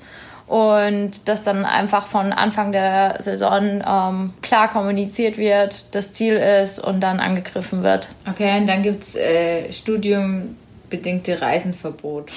und 0.51 1.29
dass 1.29 1.45
dann 1.45 1.63
einfach 1.63 2.07
von 2.07 2.33
Anfang 2.33 2.73
der 2.73 3.15
Saison 3.19 3.81
ähm, 3.87 4.33
klar 4.41 4.69
kommuniziert 4.69 5.37
wird, 5.37 5.95
das 5.95 6.11
Ziel 6.11 6.35
ist 6.35 6.77
und 6.77 6.99
dann 6.99 7.21
angegriffen 7.21 7.83
wird. 7.83 8.09
Okay, 8.29 8.57
und 8.57 8.67
dann 8.67 8.83
gibt 8.83 9.03
es 9.03 9.15
äh, 9.15 9.71
studiumbedingte 9.71 11.41
Reisenverbot. 11.41 12.33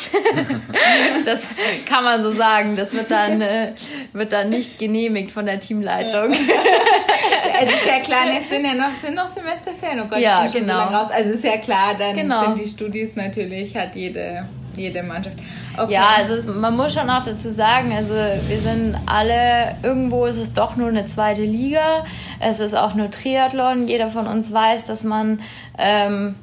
das 1.24 1.48
kann 1.88 2.04
man 2.04 2.22
so 2.22 2.30
sagen. 2.30 2.76
Das 2.76 2.94
wird 2.94 3.10
dann, 3.10 3.40
äh, 3.40 3.72
wird 4.12 4.32
dann 4.32 4.48
nicht 4.48 4.78
genehmigt 4.78 5.32
von 5.32 5.46
der 5.46 5.58
Teamleitung. 5.58 6.30
es 7.62 7.68
ist 7.68 7.86
ja 7.88 7.98
klar, 7.98 8.26
es 8.40 8.48
sind 8.48 8.64
ja 8.64 8.74
noch, 8.74 8.94
sind 8.94 9.16
noch 9.16 9.26
Semesterferien. 9.26 10.02
Oh 10.02 10.06
Gott, 10.08 10.20
ja, 10.20 10.46
ich 10.46 10.52
bin 10.52 10.62
genau. 10.62 10.74
schon 10.74 10.82
so 10.82 10.88
genau. 10.88 11.00
raus. 11.00 11.10
Also 11.10 11.32
ist 11.32 11.42
ja 11.42 11.56
klar, 11.56 11.96
dann 11.98 12.14
genau. 12.14 12.42
sind 12.42 12.58
die 12.60 12.68
Studis 12.68 13.16
natürlich, 13.16 13.76
hat 13.76 13.96
jede 13.96 14.44
jede 14.76 15.02
Mannschaft. 15.02 15.36
Okay. 15.76 15.92
Ja, 15.92 16.08
also 16.16 16.34
es, 16.34 16.46
man 16.46 16.76
muss 16.76 16.94
schon 16.94 17.10
auch 17.10 17.24
dazu 17.24 17.50
sagen, 17.50 17.92
also 17.92 18.14
wir 18.14 18.58
sind 18.58 18.96
alle, 19.06 19.76
irgendwo 19.82 20.26
ist 20.26 20.36
es 20.36 20.52
doch 20.52 20.76
nur 20.76 20.88
eine 20.88 21.06
zweite 21.06 21.42
Liga. 21.42 22.04
Es 22.40 22.60
ist 22.60 22.74
auch 22.74 22.94
nur 22.94 23.10
Triathlon. 23.10 23.88
Jeder 23.88 24.08
von 24.08 24.26
uns 24.26 24.52
weiß, 24.52 24.86
dass 24.86 25.04
man 25.04 25.40
ähm, 25.78 26.34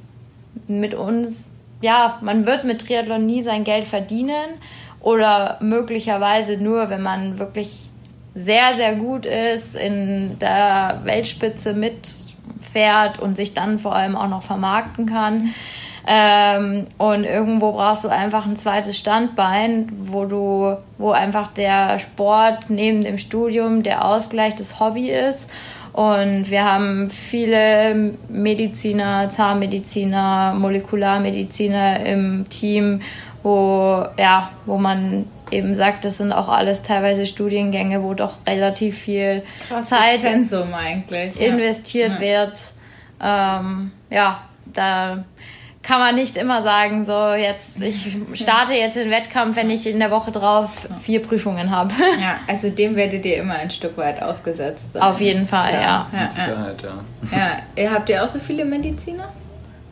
mit 0.68 0.94
uns, 0.94 1.52
ja, 1.82 2.18
man 2.22 2.46
wird 2.46 2.64
mit 2.64 2.86
Triathlon 2.86 3.26
nie 3.26 3.42
sein 3.44 3.64
Geld 3.64 3.86
verdienen 3.86 4.60
oder 5.02 5.58
möglicherweise 5.62 6.58
nur, 6.58 6.90
wenn 6.90 7.02
man 7.02 7.40
wirklich 7.40 7.92
sehr, 8.34 8.74
sehr 8.74 8.96
gut 8.96 9.26
ist, 9.26 9.76
in 9.76 10.38
der 10.40 11.02
Weltspitze 11.04 11.74
mitfährt 11.74 13.20
und 13.20 13.36
sich 13.36 13.54
dann 13.54 13.80
vor 13.80 13.96
allem 13.96 14.16
auch 14.16 14.30
noch 14.30 14.44
vermarkten 14.44 15.06
kann. 15.06 15.54
Ähm, 16.08 16.88
und 16.98 17.24
irgendwo 17.24 17.74
brauchst 17.74 18.04
du 18.04 18.10
einfach 18.10 18.46
ein 18.46 18.56
zweites 18.56 18.98
Standbein, 18.98 19.92
wo 20.00 20.26
du, 20.26 20.78
wo 20.98 21.12
einfach 21.12 21.48
der 21.48 22.00
Sport 22.00 22.70
neben 22.70 23.04
dem 23.04 23.18
Studium 23.18 23.84
der 23.84 24.06
Ausgleich 24.06 24.56
des 24.56 24.80
Hobby 24.80 25.12
ist. 25.12 25.50
Und 25.94 26.50
wir 26.50 26.64
haben 26.64 27.10
viele 27.10 28.14
Mediziner, 28.30 29.30
Zahnmediziner, 29.30 30.54
Molekularmediziner 30.58 32.06
im 32.06 32.48
Team, 32.50 33.02
wo, 33.44 34.06
ja, 34.18 34.52
wo 34.66 34.78
man 34.78 35.26
eben 35.52 35.76
sagt, 35.76 36.06
das 36.06 36.18
sind 36.18 36.32
auch 36.32 36.48
alles 36.48 36.82
teilweise 36.82 37.26
Studiengänge, 37.26 38.02
wo 38.04 38.14
doch 38.14 38.36
relativ 38.48 38.98
viel 38.98 39.44
Krasses 39.68 39.90
Zeit 39.90 40.22
Pensum 40.22 40.74
eigentlich, 40.74 41.40
investiert 41.40 42.14
ja. 42.14 42.20
wird. 42.22 42.60
Ähm, 43.22 43.92
ja, 44.10 44.44
da 44.66 45.26
kann 45.84 46.00
man 46.00 46.16
nicht 46.16 46.38
immer 46.38 46.62
sagen, 46.62 47.06
so 47.06 47.34
jetzt, 47.34 47.82
ich 47.82 48.16
starte 48.34 48.74
jetzt 48.74 48.96
den 48.96 49.10
Wettkampf, 49.10 49.56
wenn 49.56 49.70
ich 49.70 49.88
in 49.88 50.00
der 50.00 50.12
Woche 50.12 50.32
drauf 50.32 50.88
vier 51.02 51.22
Prüfungen 51.22 51.72
habe. 51.72 51.92
Ja, 52.22 52.40
also 52.48 52.70
dem 52.70 52.96
werdet 52.96 53.26
ihr 53.26 53.38
immer 53.38 53.56
ein 53.56 53.72
Stück 53.72 53.98
weit 53.98 54.22
ausgesetzt 54.22 54.94
sein. 54.94 55.02
Auf 55.02 55.20
jeden 55.22 55.48
Fall, 55.48 55.74
ja. 55.74 56.08
ja. 56.12 56.22
Mit 56.22 56.32
Sicherheit, 56.32 56.84
ja. 56.84 57.04
ja. 57.32 57.84
ja. 57.84 57.92
Habt 57.92 58.10
ihr 58.10 58.24
auch 58.24 58.28
so 58.28 58.40
viele 58.40 58.64
Mediziner? 58.64 59.30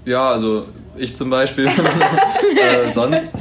Ja, 0.06 0.30
also 0.30 0.68
ich 0.96 1.16
zum 1.16 1.30
Beispiel. 1.30 1.68
äh, 1.68 2.90
sonst, 2.90 3.36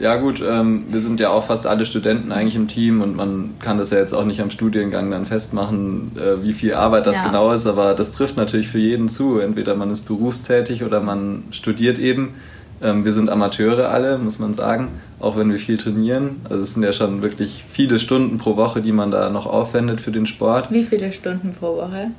ja 0.00 0.16
gut, 0.16 0.42
ähm, 0.46 0.84
wir 0.88 1.00
sind 1.00 1.20
ja 1.20 1.30
auch 1.30 1.46
fast 1.46 1.66
alle 1.66 1.84
Studenten 1.84 2.32
eigentlich 2.32 2.56
im 2.56 2.68
Team 2.68 3.02
und 3.02 3.16
man 3.16 3.54
kann 3.60 3.78
das 3.78 3.90
ja 3.90 3.98
jetzt 3.98 4.12
auch 4.12 4.24
nicht 4.24 4.40
am 4.40 4.50
Studiengang 4.50 5.10
dann 5.10 5.26
festmachen, 5.26 6.12
äh, 6.16 6.42
wie 6.42 6.52
viel 6.52 6.74
Arbeit 6.74 7.06
das 7.06 7.16
ja. 7.16 7.26
genau 7.26 7.52
ist, 7.52 7.66
aber 7.66 7.94
das 7.94 8.12
trifft 8.12 8.36
natürlich 8.36 8.68
für 8.68 8.78
jeden 8.78 9.08
zu. 9.08 9.38
Entweder 9.38 9.74
man 9.74 9.90
ist 9.90 10.02
berufstätig 10.02 10.84
oder 10.84 11.00
man 11.00 11.44
studiert 11.50 11.98
eben. 11.98 12.34
Ähm, 12.82 13.04
wir 13.04 13.12
sind 13.12 13.30
Amateure 13.30 13.90
alle, 13.90 14.18
muss 14.18 14.38
man 14.38 14.54
sagen, 14.54 14.88
auch 15.18 15.36
wenn 15.36 15.50
wir 15.50 15.58
viel 15.58 15.78
trainieren. 15.78 16.40
Also 16.44 16.62
es 16.62 16.74
sind 16.74 16.82
ja 16.82 16.92
schon 16.92 17.22
wirklich 17.22 17.64
viele 17.68 17.98
Stunden 17.98 18.38
pro 18.38 18.56
Woche, 18.56 18.82
die 18.82 18.92
man 18.92 19.10
da 19.10 19.30
noch 19.30 19.46
aufwendet 19.46 20.00
für 20.00 20.12
den 20.12 20.26
Sport. 20.26 20.70
Wie 20.70 20.84
viele 20.84 21.12
Stunden 21.12 21.54
pro 21.58 21.76
Woche? 21.76 22.10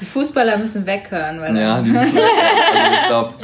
Die 0.00 0.06
Fußballer 0.06 0.58
müssen 0.58 0.86
weghören. 0.86 1.40
Weil 1.40 1.56
ja, 1.56 1.80
die 1.80 1.90
müssen 1.90 2.16
weghören. 2.16 2.76
Also 2.76 2.94
ich 2.94 3.06
glaube, 3.08 3.34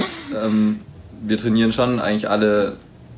ähm, 0.44 0.80
wir 1.26 1.38
trainieren 1.38 1.72
schon 1.72 2.00
eigentlich 2.00 2.28
alle 2.30 2.76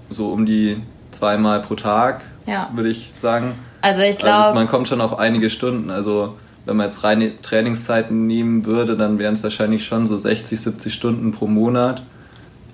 so 0.08 0.30
um 0.30 0.46
die 0.46 0.78
zweimal 1.10 1.62
pro 1.62 1.74
Tag, 1.74 2.24
ja. 2.46 2.70
würde 2.74 2.90
ich 2.90 3.12
sagen. 3.14 3.54
Also 3.80 4.02
ich 4.02 4.18
glaube... 4.18 4.36
Also 4.36 4.54
man 4.54 4.68
kommt 4.68 4.88
schon 4.88 5.00
auf 5.00 5.18
einige 5.18 5.50
Stunden. 5.50 5.90
Also 5.90 6.36
wenn 6.64 6.76
man 6.76 6.86
jetzt 6.86 7.04
reine 7.04 7.40
Trainingszeiten 7.40 8.26
nehmen 8.26 8.66
würde, 8.66 8.96
dann 8.96 9.18
wären 9.18 9.34
es 9.34 9.42
wahrscheinlich 9.42 9.84
schon 9.84 10.06
so 10.06 10.16
60, 10.16 10.60
70 10.60 10.92
Stunden 10.92 11.32
pro 11.32 11.46
Monat. 11.46 12.02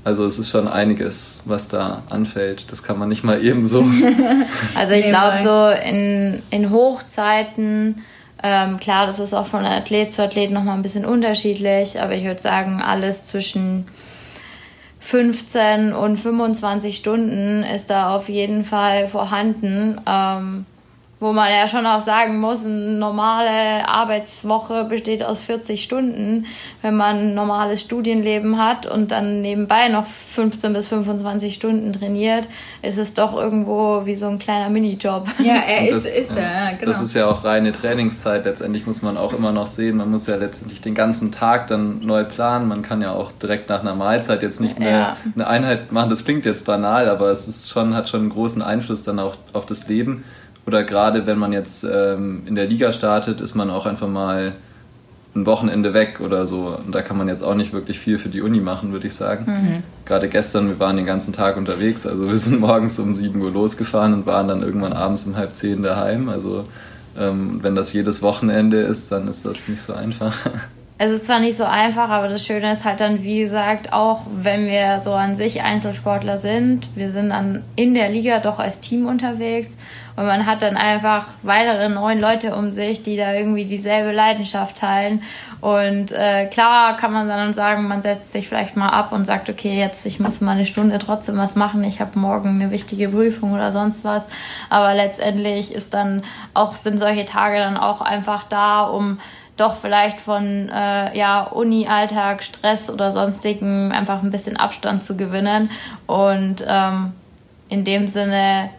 Also 0.04 0.24
es 0.24 0.38
ist 0.38 0.50
schon 0.50 0.66
einiges, 0.66 1.42
was 1.44 1.68
da 1.68 2.02
anfällt. 2.10 2.72
Das 2.72 2.82
kann 2.82 2.98
man 2.98 3.08
nicht 3.08 3.22
mal 3.22 3.44
eben 3.44 3.64
so. 3.64 3.84
also 4.74 4.94
ich 4.94 5.06
glaube 5.06 5.38
so 5.42 5.88
in, 5.88 6.42
in 6.50 6.70
Hochzeiten 6.70 8.02
ähm, 8.42 8.80
klar, 8.80 9.06
das 9.06 9.20
ist 9.20 9.34
auch 9.34 9.46
von 9.46 9.64
Athlet 9.64 10.12
zu 10.12 10.22
Athlet 10.22 10.50
nochmal 10.50 10.74
ein 10.74 10.82
bisschen 10.82 11.04
unterschiedlich, 11.04 12.00
aber 12.00 12.14
ich 12.14 12.24
würde 12.24 12.40
sagen, 12.40 12.82
alles 12.82 13.24
zwischen 13.24 13.86
15 15.02 15.92
und 15.92 16.16
25 16.16 16.96
Stunden 16.96 17.64
ist 17.64 17.90
da 17.90 18.14
auf 18.14 18.28
jeden 18.28 18.64
Fall 18.64 19.08
vorhanden. 19.08 20.00
Ähm, 20.06 20.64
wo 21.22 21.32
man 21.32 21.52
ja 21.52 21.68
schon 21.68 21.86
auch 21.86 22.00
sagen 22.00 22.40
muss, 22.40 22.64
eine 22.64 22.74
normale 22.74 23.88
Arbeitswoche 23.88 24.84
besteht 24.84 25.22
aus 25.22 25.40
40 25.42 25.80
Stunden. 25.80 26.46
Wenn 26.82 26.96
man 26.96 27.16
ein 27.16 27.34
normales 27.34 27.80
Studienleben 27.80 28.58
hat 28.58 28.86
und 28.86 29.12
dann 29.12 29.40
nebenbei 29.40 29.86
noch 29.86 30.04
15 30.04 30.72
bis 30.72 30.88
25 30.88 31.54
Stunden 31.54 31.92
trainiert, 31.92 32.48
ist 32.82 32.98
es 32.98 33.14
doch 33.14 33.36
irgendwo 33.36 34.04
wie 34.04 34.16
so 34.16 34.26
ein 34.26 34.40
kleiner 34.40 34.68
Minijob. 34.68 35.28
Ja, 35.38 35.54
er 35.68 35.90
ist, 35.90 36.06
das, 36.06 36.18
ist 36.18 36.36
er, 36.36 36.72
genau. 36.72 36.86
Das 36.90 37.00
ist 37.00 37.14
ja 37.14 37.28
auch 37.28 37.44
reine 37.44 37.70
Trainingszeit. 37.70 38.44
Letztendlich 38.44 38.84
muss 38.84 39.02
man 39.02 39.16
auch 39.16 39.32
immer 39.32 39.52
noch 39.52 39.68
sehen, 39.68 39.98
man 39.98 40.10
muss 40.10 40.26
ja 40.26 40.34
letztendlich 40.34 40.80
den 40.80 40.96
ganzen 40.96 41.30
Tag 41.30 41.68
dann 41.68 42.04
neu 42.04 42.24
planen. 42.24 42.66
Man 42.66 42.82
kann 42.82 43.00
ja 43.00 43.12
auch 43.12 43.30
direkt 43.30 43.68
nach 43.68 43.82
einer 43.82 43.94
Mahlzeit 43.94 44.42
jetzt 44.42 44.60
nicht 44.60 44.80
mehr 44.80 44.90
ja. 44.90 45.16
eine 45.36 45.46
Einheit 45.46 45.92
machen. 45.92 46.10
Das 46.10 46.24
klingt 46.24 46.44
jetzt 46.46 46.66
banal, 46.66 47.08
aber 47.08 47.30
es 47.30 47.46
ist 47.46 47.70
schon, 47.70 47.94
hat 47.94 48.08
schon 48.08 48.22
einen 48.22 48.30
großen 48.30 48.60
Einfluss 48.60 49.04
dann 49.04 49.20
auch 49.20 49.36
auf 49.52 49.66
das 49.66 49.86
Leben. 49.86 50.24
Oder 50.66 50.84
gerade 50.84 51.26
wenn 51.26 51.38
man 51.38 51.52
jetzt 51.52 51.84
ähm, 51.84 52.42
in 52.46 52.54
der 52.54 52.66
Liga 52.66 52.92
startet, 52.92 53.40
ist 53.40 53.54
man 53.54 53.70
auch 53.70 53.86
einfach 53.86 54.08
mal 54.08 54.52
ein 55.34 55.46
Wochenende 55.46 55.94
weg 55.94 56.20
oder 56.20 56.46
so. 56.46 56.76
Und 56.84 56.94
da 56.94 57.02
kann 57.02 57.16
man 57.16 57.28
jetzt 57.28 57.42
auch 57.42 57.54
nicht 57.54 57.72
wirklich 57.72 57.98
viel 57.98 58.18
für 58.18 58.28
die 58.28 58.42
Uni 58.42 58.60
machen, 58.60 58.92
würde 58.92 59.06
ich 59.06 59.14
sagen. 59.14 59.44
Mhm. 59.46 59.82
Gerade 60.04 60.28
gestern, 60.28 60.68
wir 60.68 60.78
waren 60.78 60.96
den 60.96 61.06
ganzen 61.06 61.32
Tag 61.32 61.56
unterwegs. 61.56 62.06
Also 62.06 62.28
wir 62.28 62.38
sind 62.38 62.60
morgens 62.60 62.98
um 62.98 63.14
7 63.14 63.40
Uhr 63.40 63.50
losgefahren 63.50 64.12
und 64.12 64.26
waren 64.26 64.48
dann 64.48 64.62
irgendwann 64.62 64.92
abends 64.92 65.26
um 65.26 65.36
halb 65.36 65.54
zehn 65.54 65.82
daheim. 65.82 66.28
Also 66.28 66.66
ähm, 67.18 67.60
wenn 67.62 67.74
das 67.74 67.92
jedes 67.92 68.22
Wochenende 68.22 68.78
ist, 68.78 69.10
dann 69.10 69.26
ist 69.26 69.46
das 69.46 69.68
nicht 69.68 69.82
so 69.82 69.94
einfach. 69.94 70.34
Es 71.04 71.10
ist 71.10 71.24
zwar 71.24 71.40
nicht 71.40 71.56
so 71.56 71.64
einfach, 71.64 72.10
aber 72.10 72.28
das 72.28 72.46
Schöne 72.46 72.72
ist 72.72 72.84
halt 72.84 73.00
dann, 73.00 73.24
wie 73.24 73.40
gesagt, 73.40 73.92
auch 73.92 74.20
wenn 74.36 74.68
wir 74.68 75.00
so 75.00 75.12
an 75.12 75.34
sich 75.34 75.60
Einzelsportler 75.60 76.38
sind, 76.38 76.86
wir 76.94 77.10
sind 77.10 77.30
dann 77.30 77.64
in 77.74 77.94
der 77.94 78.08
Liga 78.08 78.38
doch 78.38 78.60
als 78.60 78.78
Team 78.78 79.08
unterwegs 79.08 79.78
und 80.14 80.26
man 80.26 80.46
hat 80.46 80.62
dann 80.62 80.76
einfach 80.76 81.26
weitere 81.42 81.88
neun 81.88 82.20
Leute 82.20 82.54
um 82.54 82.70
sich, 82.70 83.02
die 83.02 83.16
da 83.16 83.32
irgendwie 83.32 83.64
dieselbe 83.64 84.12
Leidenschaft 84.12 84.76
teilen. 84.76 85.24
Und 85.60 86.12
äh, 86.12 86.46
klar 86.46 86.96
kann 86.96 87.12
man 87.12 87.26
dann 87.26 87.52
sagen, 87.52 87.88
man 87.88 88.02
setzt 88.02 88.30
sich 88.30 88.46
vielleicht 88.46 88.76
mal 88.76 88.90
ab 88.90 89.10
und 89.10 89.24
sagt, 89.24 89.50
okay, 89.50 89.76
jetzt 89.76 90.06
ich 90.06 90.20
muss 90.20 90.40
mal 90.40 90.52
eine 90.52 90.66
Stunde 90.66 91.00
trotzdem 91.00 91.36
was 91.36 91.56
machen. 91.56 91.82
Ich 91.82 92.00
habe 92.00 92.16
morgen 92.16 92.50
eine 92.50 92.70
wichtige 92.70 93.08
Prüfung 93.08 93.54
oder 93.54 93.72
sonst 93.72 94.04
was. 94.04 94.28
Aber 94.70 94.94
letztendlich 94.94 95.74
ist 95.74 95.94
dann 95.94 96.22
auch 96.54 96.76
sind 96.76 96.98
solche 96.98 97.24
Tage 97.24 97.58
dann 97.58 97.76
auch 97.76 98.02
einfach 98.02 98.44
da, 98.44 98.82
um 98.82 99.18
doch 99.56 99.76
vielleicht 99.76 100.20
von 100.20 100.68
äh, 100.68 101.16
ja, 101.16 101.42
Uni, 101.42 101.86
Alltag, 101.86 102.42
Stress 102.42 102.90
oder 102.90 103.12
sonstigen 103.12 103.92
einfach 103.92 104.22
ein 104.22 104.30
bisschen 104.30 104.56
Abstand 104.56 105.04
zu 105.04 105.16
gewinnen 105.16 105.70
und 106.06 106.64
ähm, 106.66 107.12
in 107.68 107.84
dem 107.84 108.08
Sinne 108.08 108.70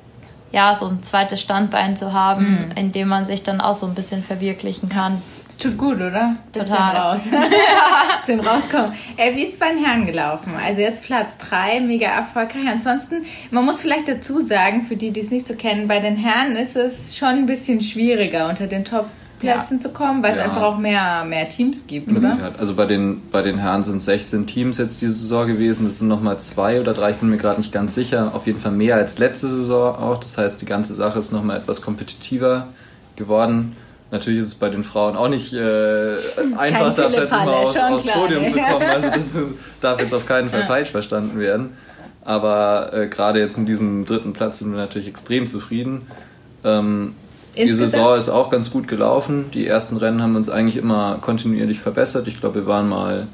ja 0.51 0.75
so 0.79 0.87
ein 0.87 1.01
zweites 1.01 1.41
Standbein 1.41 1.97
zu 1.97 2.13
haben, 2.13 2.67
mhm. 2.67 2.71
in 2.75 2.91
dem 2.91 3.07
man 3.07 3.25
sich 3.25 3.43
dann 3.43 3.59
auch 3.59 3.75
so 3.75 3.87
ein 3.87 3.95
bisschen 3.95 4.23
verwirklichen 4.23 4.87
kann. 4.87 5.21
Es 5.49 5.57
tut 5.57 5.77
gut, 5.77 5.97
oder? 5.97 6.35
Total. 6.51 6.95
raus. 6.95 7.21
Bisschen 8.25 8.39
rauskommen. 8.39 8.93
Äh, 9.17 9.35
wie 9.35 9.43
ist 9.43 9.53
es 9.53 9.59
bei 9.59 9.69
den 9.69 9.83
Herren 9.83 10.05
gelaufen? 10.05 10.53
Also 10.65 10.81
jetzt 10.81 11.05
Platz 11.05 11.37
3, 11.49 11.81
mega 11.81 12.07
erfolgreich. 12.07 12.67
Ansonsten, 12.67 13.25
man 13.51 13.65
muss 13.65 13.81
vielleicht 13.81 14.07
dazu 14.07 14.41
sagen, 14.41 14.83
für 14.83 14.95
die, 14.95 15.11
die 15.11 15.19
es 15.19 15.29
nicht 15.29 15.45
so 15.45 15.55
kennen, 15.55 15.87
bei 15.87 15.99
den 15.99 16.15
Herren 16.15 16.55
ist 16.55 16.75
es 16.75 17.15
schon 17.15 17.29
ein 17.29 17.45
bisschen 17.45 17.81
schwieriger 17.81 18.47
unter 18.47 18.65
den 18.65 18.85
Top 18.85 19.07
Plätzen 19.43 19.75
ja. 19.75 19.79
zu 19.79 19.93
kommen, 19.93 20.23
weil 20.23 20.33
es 20.33 20.39
einfach 20.39 20.61
auch 20.61 20.77
mehr, 20.77 21.25
mehr 21.25 21.49
Teams 21.49 21.85
gibt, 21.85 22.07
Mit 22.07 22.17
oder? 22.17 22.31
Sicherheit. 22.31 22.59
Also 22.59 22.75
bei 22.75 22.85
den, 22.85 23.21
bei 23.29 23.41
den 23.41 23.57
Herren 23.57 23.83
sind 23.83 24.01
16 24.01 24.47
Teams 24.47 24.77
jetzt 24.77 25.01
diese 25.01 25.13
Saison 25.13 25.47
gewesen. 25.47 25.85
Das 25.85 25.99
sind 25.99 26.07
nochmal 26.07 26.39
zwei 26.39 26.79
oder 26.79 26.93
drei, 26.93 27.11
ich 27.11 27.17
bin 27.17 27.29
mir 27.29 27.37
gerade 27.37 27.59
nicht 27.59 27.71
ganz 27.71 27.93
sicher. 27.93 28.31
Auf 28.33 28.47
jeden 28.47 28.59
Fall 28.59 28.71
mehr 28.71 28.95
als 28.95 29.19
letzte 29.19 29.47
Saison 29.47 29.95
auch. 29.95 30.17
Das 30.17 30.37
heißt, 30.37 30.61
die 30.61 30.65
ganze 30.65 30.93
Sache 30.95 31.19
ist 31.19 31.31
nochmal 31.31 31.57
etwas 31.57 31.81
kompetitiver 31.81 32.67
geworden. 33.15 33.75
Natürlich 34.11 34.41
ist 34.41 34.47
es 34.47 34.55
bei 34.55 34.69
den 34.69 34.83
Frauen 34.83 35.15
auch 35.15 35.27
nicht 35.27 35.53
äh, 35.53 36.15
einfach, 36.55 36.93
da 36.93 37.09
jetzt 37.09 37.33
immer 37.33 37.55
aus, 37.55 37.75
aufs 37.75 38.05
Podium 38.05 38.47
zu 38.47 38.59
kommen. 38.59 38.87
Also 38.87 39.09
das 39.13 39.37
darf 39.81 39.99
jetzt 39.99 40.13
auf 40.13 40.25
keinen 40.25 40.49
Fall 40.49 40.61
ja. 40.61 40.65
falsch 40.67 40.91
verstanden 40.91 41.39
werden. 41.39 41.71
Aber 42.23 42.91
äh, 42.93 43.07
gerade 43.07 43.39
jetzt 43.39 43.57
mit 43.57 43.67
diesem 43.67 44.05
dritten 44.05 44.33
Platz 44.33 44.59
sind 44.59 44.71
wir 44.71 44.77
natürlich 44.77 45.07
extrem 45.07 45.47
zufrieden. 45.47 46.07
Ähm, 46.63 47.15
die 47.55 47.73
Saison 47.73 48.17
ist 48.17 48.29
auch 48.29 48.49
ganz 48.49 48.71
gut 48.71 48.87
gelaufen. 48.87 49.45
Die 49.53 49.67
ersten 49.67 49.97
Rennen 49.97 50.21
haben 50.21 50.35
uns 50.35 50.49
eigentlich 50.49 50.77
immer 50.77 51.19
kontinuierlich 51.21 51.79
verbessert. 51.79 52.27
Ich 52.27 52.39
glaube, 52.39 52.55
wir 52.61 52.65
waren 52.65 52.89
mal 52.89 53.27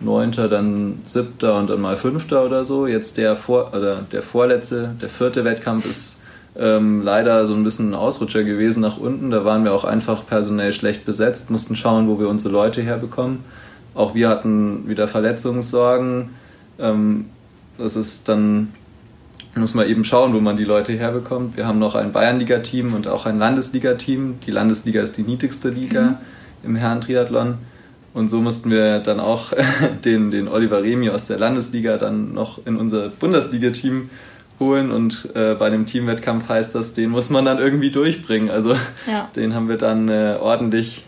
Neunter, 0.00 0.48
dann 0.48 1.00
Siebter 1.04 1.58
und 1.58 1.70
dann 1.70 1.80
mal 1.80 1.96
Fünfter 1.96 2.44
oder 2.44 2.64
so. 2.64 2.86
Jetzt 2.86 3.18
der, 3.18 3.36
Vor 3.36 3.72
oder 3.74 4.00
der 4.10 4.22
vorletzte, 4.22 4.94
der 5.00 5.08
vierte 5.08 5.44
Wettkampf 5.44 5.88
ist 5.88 6.22
ähm, 6.56 7.02
leider 7.02 7.46
so 7.46 7.54
ein 7.54 7.64
bisschen 7.64 7.90
ein 7.90 7.94
Ausrutscher 7.94 8.44
gewesen 8.44 8.80
nach 8.80 8.98
unten. 8.98 9.30
Da 9.30 9.44
waren 9.44 9.64
wir 9.64 9.72
auch 9.72 9.84
einfach 9.84 10.26
personell 10.26 10.72
schlecht 10.72 11.04
besetzt, 11.04 11.50
mussten 11.50 11.76
schauen, 11.76 12.08
wo 12.08 12.18
wir 12.18 12.28
unsere 12.28 12.52
Leute 12.52 12.82
herbekommen. 12.82 13.44
Auch 13.94 14.14
wir 14.14 14.28
hatten 14.28 14.88
wieder 14.88 15.08
Verletzungssorgen. 15.08 16.30
Ähm, 16.78 17.26
das 17.78 17.96
ist 17.96 18.28
dann 18.28 18.72
muss 19.60 19.74
man 19.74 19.86
eben 19.86 20.04
schauen, 20.04 20.32
wo 20.32 20.40
man 20.40 20.56
die 20.56 20.64
Leute 20.64 20.92
herbekommt. 20.94 21.56
Wir 21.56 21.66
haben 21.66 21.78
noch 21.78 21.94
ein 21.94 22.12
Bayernliga-Team 22.12 22.94
und 22.94 23.06
auch 23.06 23.26
ein 23.26 23.38
Landesliga-Team. 23.38 24.40
Die 24.46 24.50
Landesliga 24.50 25.02
ist 25.02 25.18
die 25.18 25.22
niedrigste 25.22 25.68
Liga 25.68 26.02
mhm. 26.02 26.16
im 26.64 26.76
Herren-Triathlon. 26.76 27.58
Und 28.14 28.28
so 28.28 28.40
mussten 28.40 28.70
wir 28.70 29.00
dann 29.00 29.20
auch 29.20 29.52
den, 30.04 30.30
den 30.30 30.48
Oliver 30.48 30.82
Remi 30.82 31.10
aus 31.10 31.26
der 31.26 31.38
Landesliga 31.38 31.98
dann 31.98 32.32
noch 32.32 32.64
in 32.66 32.76
unser 32.76 33.10
Bundesliga-Team 33.10 34.08
holen. 34.58 34.90
Und 34.90 35.28
äh, 35.34 35.54
bei 35.54 35.68
dem 35.68 35.84
Teamwettkampf 35.84 36.48
heißt 36.48 36.74
das, 36.74 36.94
den 36.94 37.10
muss 37.10 37.28
man 37.28 37.44
dann 37.44 37.58
irgendwie 37.58 37.90
durchbringen. 37.90 38.50
Also 38.50 38.74
ja. 39.10 39.28
den 39.36 39.54
haben 39.54 39.68
wir 39.68 39.76
dann 39.76 40.08
äh, 40.08 40.36
ordentlich 40.40 41.04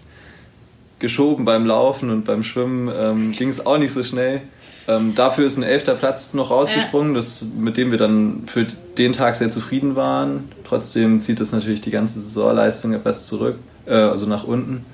geschoben 0.99 1.45
beim 1.45 1.65
Laufen 1.67 2.11
und 2.11 2.25
beim 2.25 2.43
Schwimmen. 2.43 2.91
Ähm, 2.95 3.33
Ging 3.33 3.49
es 3.49 3.65
auch 3.65 3.79
nicht 3.79 3.93
so 3.93 4.05
schnell. 4.05 4.43
Ähm, 4.87 5.15
dafür 5.15 5.47
ist 5.47 5.57
ein 5.57 5.63
elfter 5.63 5.95
Platz 5.95 6.35
noch 6.35 6.51
rausgesprungen, 6.51 7.15
das, 7.15 7.47
mit 7.59 7.77
dem 7.77 7.91
wir 7.91 7.99
dann 7.99 8.43
für 8.47 8.67
den 8.99 9.13
Tag 9.13 9.35
sehr 9.37 9.51
zufrieden 9.51 9.97
waren. 9.97 10.51
Trotzdem 10.65 11.21
zieht 11.21 11.41
es 11.41 11.53
natürlich 11.53 11.81
die 11.81 11.91
ganze 11.91 12.21
Saisonleistung 12.21 12.93
etwas 12.93 13.27
zurück, 13.27 13.57
äh, 13.87 13.95
also 13.95 14.27
nach 14.27 14.45
unten. 14.45 14.85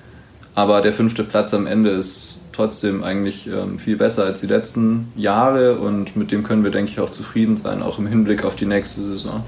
Aber 0.55 0.81
der 0.81 0.93
fünfte 0.93 1.25
Platz 1.25 1.55
am 1.55 1.67
Ende 1.67 1.91
ist 1.91 2.41
trotzdem 2.53 3.03
eigentlich 3.03 3.47
ähm, 3.47 3.79
viel 3.79 3.97
besser 3.97 4.25
als 4.25 4.41
die 4.41 4.47
letzten 4.47 5.13
Jahre 5.17 5.77
und 5.77 6.17
mit 6.17 6.31
dem 6.31 6.43
können 6.43 6.65
wir, 6.65 6.71
denke 6.71 6.91
ich, 6.91 7.01
auch 7.01 7.11
zufrieden 7.11 7.57
sein, 7.57 7.83
auch 7.83 7.99
im 7.99 8.07
Hinblick 8.07 8.45
auf 8.45 8.57
die 8.57 8.67
nächste 8.67 9.01
Saison. 9.01 9.45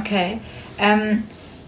Okay. 0.00 0.38
Ähm, 0.78 1.22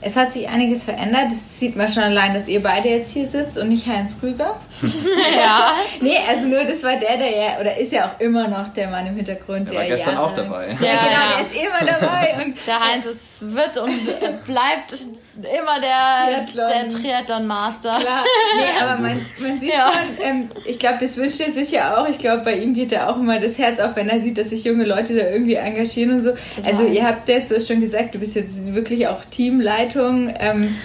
es 0.06 0.14
hat 0.14 0.32
sich 0.32 0.48
einiges 0.48 0.84
verändert. 0.84 1.26
Das 1.26 1.58
sieht 1.58 1.74
man 1.74 1.88
schon 1.88 2.04
allein, 2.04 2.32
dass 2.32 2.46
ihr 2.46 2.62
beide 2.62 2.88
jetzt 2.88 3.12
hier 3.12 3.26
sitzt 3.26 3.58
und 3.58 3.68
nicht 3.68 3.86
Heinz 3.86 4.20
Krüger. 4.20 4.56
ja. 5.36 5.74
Nee, 6.00 6.18
also 6.28 6.46
nur 6.46 6.64
das 6.64 6.82
war 6.84 6.96
der, 6.96 7.16
der 7.16 7.30
ja, 7.30 7.60
oder 7.60 7.76
ist 7.76 7.92
ja 7.92 8.06
auch 8.06 8.20
immer 8.20 8.46
noch 8.46 8.68
der 8.68 8.88
Mann 8.88 9.06
im 9.06 9.16
Hintergrund. 9.16 9.70
Der, 9.70 9.80
der 9.80 9.80
war 9.80 9.86
gestern 9.88 10.14
Jahre, 10.14 10.26
auch 10.26 10.32
dabei. 10.32 10.68
Ja, 10.68 10.74
genau, 10.76 10.90
ja. 11.10 11.32
der 11.32 11.40
ist 11.40 11.54
immer 11.54 11.92
dabei. 12.00 12.44
Und 12.44 12.56
der 12.66 12.80
Heinz 12.80 13.06
ist, 13.06 13.54
wird 13.54 13.78
und 13.78 14.44
bleibt 14.46 14.94
immer 15.36 15.80
der 15.80 16.46
Triathlon, 16.46 16.68
der 16.68 16.88
Triathlon 16.88 17.46
Master. 17.46 17.98
Klar. 18.00 18.24
Nee, 18.58 18.82
aber 18.82 19.00
man, 19.00 19.26
man 19.38 19.60
sieht 19.60 19.72
ja. 19.72 19.92
schon, 19.92 20.24
ähm, 20.24 20.48
ich 20.64 20.78
glaube, 20.78 20.98
das 21.00 21.16
wünscht 21.16 21.40
er 21.40 21.50
sich 21.50 21.70
ja 21.72 21.96
auch. 21.96 22.08
Ich 22.08 22.18
glaube, 22.18 22.42
bei 22.44 22.56
ihm 22.56 22.74
geht 22.74 22.92
da 22.92 23.08
auch 23.08 23.16
immer 23.16 23.38
das 23.38 23.58
Herz 23.58 23.78
auf, 23.80 23.96
wenn 23.96 24.08
er 24.08 24.20
sieht, 24.20 24.38
dass 24.38 24.50
sich 24.50 24.64
junge 24.64 24.84
Leute 24.84 25.14
da 25.14 25.28
irgendwie 25.28 25.54
engagieren 25.54 26.12
und 26.12 26.22
so. 26.22 26.32
Genau. 26.56 26.68
Also 26.68 26.86
ihr 26.86 27.06
habt 27.06 27.28
das, 27.28 27.48
du 27.48 27.56
hast 27.56 27.68
schon 27.68 27.80
gesagt, 27.80 28.14
du 28.14 28.18
bist 28.18 28.34
jetzt 28.34 28.74
wirklich 28.74 29.08
auch 29.08 29.24
Teamleitung. 29.24 30.34
Ähm, 30.38 30.76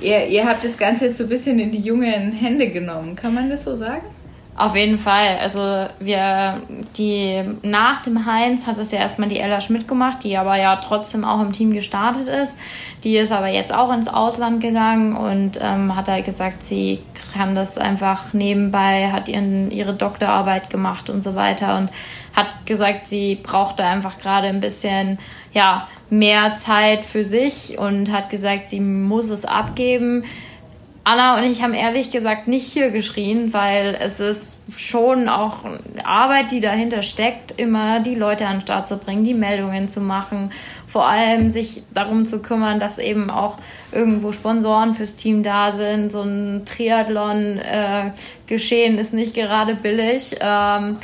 ihr, 0.00 0.26
ihr 0.26 0.46
habt 0.46 0.64
das 0.64 0.76
Ganze 0.76 1.06
jetzt 1.06 1.18
so 1.18 1.24
ein 1.24 1.30
bisschen 1.30 1.58
in 1.58 1.70
die 1.70 1.80
jungen 1.80 2.32
Hände 2.32 2.68
genommen. 2.68 3.16
Kann 3.16 3.34
man 3.34 3.48
das 3.48 3.64
so 3.64 3.74
sagen? 3.74 4.06
Auf 4.60 4.76
jeden 4.76 4.98
Fall. 4.98 5.38
Also 5.38 5.86
wir, 6.00 6.60
die 6.98 7.42
nach 7.62 8.02
dem 8.02 8.26
Heinz 8.26 8.66
hat 8.66 8.76
es 8.76 8.92
ja 8.92 8.98
erstmal 8.98 9.30
die 9.30 9.40
Ella 9.40 9.62
Schmidt 9.62 9.88
gemacht, 9.88 10.18
die 10.22 10.36
aber 10.36 10.58
ja 10.58 10.76
trotzdem 10.76 11.24
auch 11.24 11.40
im 11.40 11.52
Team 11.52 11.72
gestartet 11.72 12.28
ist. 12.28 12.58
Die 13.02 13.16
ist 13.16 13.32
aber 13.32 13.48
jetzt 13.48 13.72
auch 13.72 13.90
ins 13.90 14.06
Ausland 14.06 14.60
gegangen 14.60 15.16
und 15.16 15.58
ähm, 15.62 15.96
hat 15.96 16.08
halt 16.08 16.26
gesagt, 16.26 16.62
sie 16.62 17.00
kann 17.32 17.54
das 17.54 17.78
einfach 17.78 18.34
nebenbei, 18.34 19.10
hat 19.10 19.30
ihren, 19.30 19.70
ihre 19.70 19.94
Doktorarbeit 19.94 20.68
gemacht 20.68 21.08
und 21.08 21.24
so 21.24 21.34
weiter 21.34 21.78
und 21.78 21.90
hat 22.36 22.66
gesagt, 22.66 23.06
sie 23.06 23.36
braucht 23.36 23.78
da 23.78 23.88
einfach 23.88 24.18
gerade 24.18 24.48
ein 24.48 24.60
bisschen, 24.60 25.18
ja, 25.54 25.88
mehr 26.10 26.56
Zeit 26.56 27.06
für 27.06 27.24
sich 27.24 27.78
und 27.78 28.12
hat 28.12 28.28
gesagt, 28.28 28.68
sie 28.68 28.80
muss 28.80 29.30
es 29.30 29.46
abgeben. 29.46 30.24
Anna 31.10 31.38
und 31.38 31.44
ich 31.50 31.60
haben 31.60 31.74
ehrlich 31.74 32.12
gesagt 32.12 32.46
nicht 32.46 32.72
hier 32.72 32.92
geschrien, 32.92 33.52
weil 33.52 33.98
es 34.00 34.20
ist 34.20 34.60
schon 34.76 35.28
auch 35.28 35.64
Arbeit, 36.04 36.52
die 36.52 36.60
dahinter 36.60 37.02
steckt, 37.02 37.58
immer 37.58 37.98
die 37.98 38.14
Leute 38.14 38.46
an 38.46 38.58
den 38.58 38.62
Start 38.62 38.86
zu 38.86 38.96
bringen, 38.96 39.24
die 39.24 39.34
Meldungen 39.34 39.88
zu 39.88 40.00
machen, 40.00 40.52
vor 40.86 41.08
allem 41.08 41.50
sich 41.50 41.82
darum 41.92 42.26
zu 42.26 42.40
kümmern, 42.40 42.78
dass 42.78 42.98
eben 42.98 43.28
auch 43.28 43.58
irgendwo 43.90 44.30
Sponsoren 44.30 44.94
fürs 44.94 45.16
Team 45.16 45.42
da 45.42 45.72
sind. 45.72 46.12
So 46.12 46.22
ein 46.22 46.62
Triathlon-Geschehen 46.64 48.96
äh, 48.96 49.00
ist 49.00 49.12
nicht 49.12 49.34
gerade 49.34 49.74
billig. 49.74 50.36
Ähm, 50.40 50.98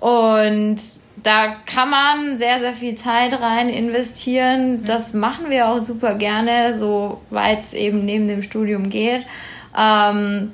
und 0.00 0.78
da 1.24 1.56
kann 1.66 1.88
man 1.88 2.38
sehr, 2.38 2.60
sehr 2.60 2.74
viel 2.74 2.94
Zeit 2.94 3.40
rein 3.40 3.70
investieren. 3.70 4.84
Das 4.84 5.14
machen 5.14 5.48
wir 5.48 5.68
auch 5.68 5.80
super 5.80 6.14
gerne, 6.14 6.78
soweit 6.78 7.60
es 7.60 7.72
eben 7.72 8.04
neben 8.04 8.28
dem 8.28 8.42
Studium 8.42 8.90
geht. 8.90 9.24
Ähm, 9.76 10.52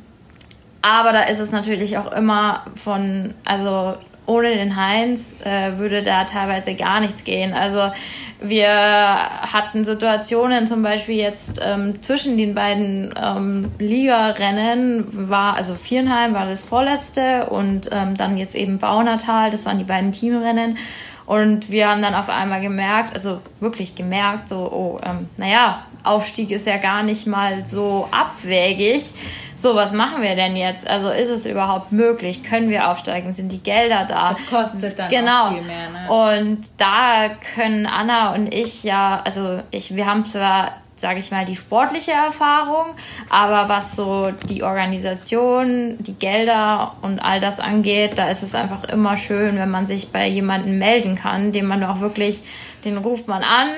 aber 0.80 1.12
da 1.12 1.24
ist 1.24 1.40
es 1.40 1.50
natürlich 1.50 1.98
auch 1.98 2.12
immer 2.12 2.64
von, 2.76 3.34
also 3.44 3.96
ohne 4.26 4.54
den 4.54 4.76
Heinz 4.76 5.40
äh, 5.44 5.76
würde 5.76 6.04
da 6.04 6.24
teilweise 6.24 6.74
gar 6.76 7.00
nichts 7.00 7.24
gehen. 7.24 7.52
Also 7.52 7.90
wir 8.40 8.68
hatten 8.68 9.84
Situationen, 9.84 10.66
zum 10.66 10.82
Beispiel 10.82 11.16
jetzt 11.16 11.60
ähm, 11.64 12.00
zwischen 12.02 12.36
den 12.36 12.54
beiden 12.54 13.14
ähm, 13.22 13.70
Ligarennen 13.78 15.06
war, 15.28 15.56
also 15.56 15.74
Vierenheim 15.74 16.34
war 16.34 16.46
das 16.46 16.64
vorletzte 16.64 17.46
und 17.50 17.90
ähm, 17.92 18.16
dann 18.16 18.38
jetzt 18.38 18.54
eben 18.54 18.78
Baunatal, 18.78 19.50
das 19.50 19.66
waren 19.66 19.78
die 19.78 19.84
beiden 19.84 20.12
Teamrennen. 20.12 20.78
Und 21.26 21.70
wir 21.70 21.88
haben 21.88 22.02
dann 22.02 22.14
auf 22.14 22.28
einmal 22.28 22.60
gemerkt, 22.60 23.14
also 23.14 23.40
wirklich 23.60 23.94
gemerkt, 23.94 24.48
so, 24.48 24.56
oh, 24.72 25.00
ähm, 25.04 25.28
naja, 25.36 25.84
Aufstieg 26.02 26.50
ist 26.50 26.66
ja 26.66 26.78
gar 26.78 27.04
nicht 27.04 27.26
mal 27.26 27.64
so 27.66 28.08
abwägig 28.10 29.12
so, 29.60 29.74
was 29.74 29.92
machen 29.92 30.22
wir 30.22 30.36
denn 30.36 30.56
jetzt? 30.56 30.88
Also 30.88 31.10
ist 31.10 31.28
es 31.30 31.44
überhaupt 31.44 31.92
möglich? 31.92 32.42
Können 32.42 32.70
wir 32.70 32.88
aufsteigen? 32.88 33.32
Sind 33.32 33.52
die 33.52 33.62
Gelder 33.62 34.06
da? 34.08 34.30
Das 34.30 34.46
kostet 34.48 34.98
dann 34.98 35.10
genau. 35.10 35.48
auch 35.48 35.52
viel 35.52 35.62
mehr. 35.62 35.90
Ne? 35.90 36.10
Und 36.10 36.60
da 36.78 37.28
können 37.54 37.86
Anna 37.86 38.34
und 38.34 38.54
ich 38.54 38.84
ja, 38.84 39.20
also 39.24 39.60
ich, 39.70 39.94
wir 39.94 40.06
haben 40.06 40.24
zwar 40.24 40.72
sage 40.96 41.18
ich 41.18 41.30
mal, 41.30 41.46
die 41.46 41.56
sportliche 41.56 42.12
Erfahrung, 42.12 42.94
aber 43.30 43.70
was 43.70 43.96
so 43.96 44.32
die 44.50 44.62
Organisation, 44.62 45.96
die 45.98 46.12
Gelder 46.12 46.94
und 47.00 47.20
all 47.20 47.40
das 47.40 47.58
angeht, 47.58 48.18
da 48.18 48.28
ist 48.28 48.42
es 48.42 48.54
einfach 48.54 48.84
immer 48.84 49.16
schön, 49.16 49.56
wenn 49.56 49.70
man 49.70 49.86
sich 49.86 50.12
bei 50.12 50.28
jemandem 50.28 50.78
melden 50.78 51.16
kann, 51.16 51.52
den 51.52 51.64
man 51.64 51.82
auch 51.84 52.00
wirklich, 52.00 52.42
den 52.84 52.98
ruft 52.98 53.28
man 53.28 53.42
an 53.42 53.68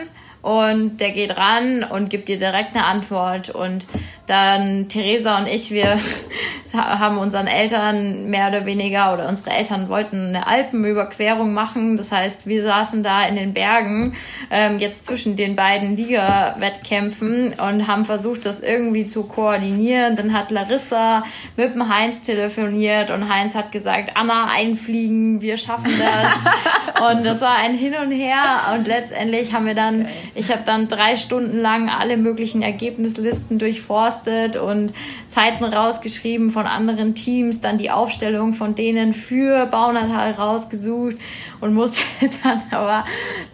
und 0.42 1.00
der 1.00 1.12
geht 1.12 1.36
ran 1.36 1.84
und 1.84 2.10
gibt 2.10 2.28
dir 2.28 2.38
direkt 2.38 2.74
eine 2.74 2.84
Antwort 2.84 3.50
und 3.50 3.86
dann 4.26 4.88
Theresa 4.88 5.38
und 5.38 5.48
ich, 5.48 5.70
wir 5.70 5.98
haben 6.74 7.18
unseren 7.18 7.48
Eltern 7.48 8.30
mehr 8.30 8.48
oder 8.48 8.64
weniger 8.64 9.12
oder 9.12 9.28
unsere 9.28 9.50
Eltern 9.50 9.88
wollten 9.88 10.28
eine 10.28 10.46
Alpenüberquerung 10.46 11.52
machen. 11.52 11.96
Das 11.96 12.12
heißt, 12.12 12.46
wir 12.46 12.62
saßen 12.62 13.02
da 13.02 13.26
in 13.26 13.36
den 13.36 13.52
Bergen 13.52 14.14
ähm, 14.50 14.78
jetzt 14.78 15.04
zwischen 15.06 15.36
den 15.36 15.56
beiden 15.56 15.96
Liga-Wettkämpfen 15.96 17.54
und 17.54 17.86
haben 17.88 18.04
versucht, 18.04 18.46
das 18.46 18.60
irgendwie 18.60 19.04
zu 19.04 19.24
koordinieren. 19.24 20.16
Dann 20.16 20.32
hat 20.32 20.50
Larissa 20.50 21.24
mit 21.56 21.74
dem 21.74 21.88
Heinz 21.88 22.22
telefoniert 22.22 23.10
und 23.10 23.28
Heinz 23.28 23.54
hat 23.54 23.72
gesagt, 23.72 24.16
Anna 24.16 24.46
einfliegen, 24.46 25.42
wir 25.42 25.56
schaffen 25.56 25.92
das. 25.98 27.10
und 27.12 27.26
das 27.26 27.40
war 27.40 27.56
ein 27.56 27.74
Hin 27.74 27.94
und 28.02 28.12
Her 28.12 28.42
und 28.74 28.86
letztendlich 28.86 29.52
haben 29.52 29.66
wir 29.66 29.74
dann, 29.74 30.08
ich 30.34 30.50
habe 30.50 30.62
dann 30.64 30.88
drei 30.88 31.16
Stunden 31.16 31.60
lang 31.60 31.90
alle 31.90 32.16
möglichen 32.16 32.62
Ergebnislisten 32.62 33.58
durchforstet 33.58 34.21
gepostet 34.22 34.56
und 34.56 34.92
Zeiten 35.28 35.64
rausgeschrieben 35.64 36.50
von 36.50 36.66
anderen 36.66 37.14
Teams, 37.14 37.60
dann 37.60 37.78
die 37.78 37.90
Aufstellung 37.90 38.54
von 38.54 38.74
denen 38.74 39.14
für 39.14 39.66
Baunatal 39.66 40.32
rausgesucht 40.32 41.16
und 41.60 41.74
musste 41.74 42.02
dann 42.42 42.62
aber 42.70 43.04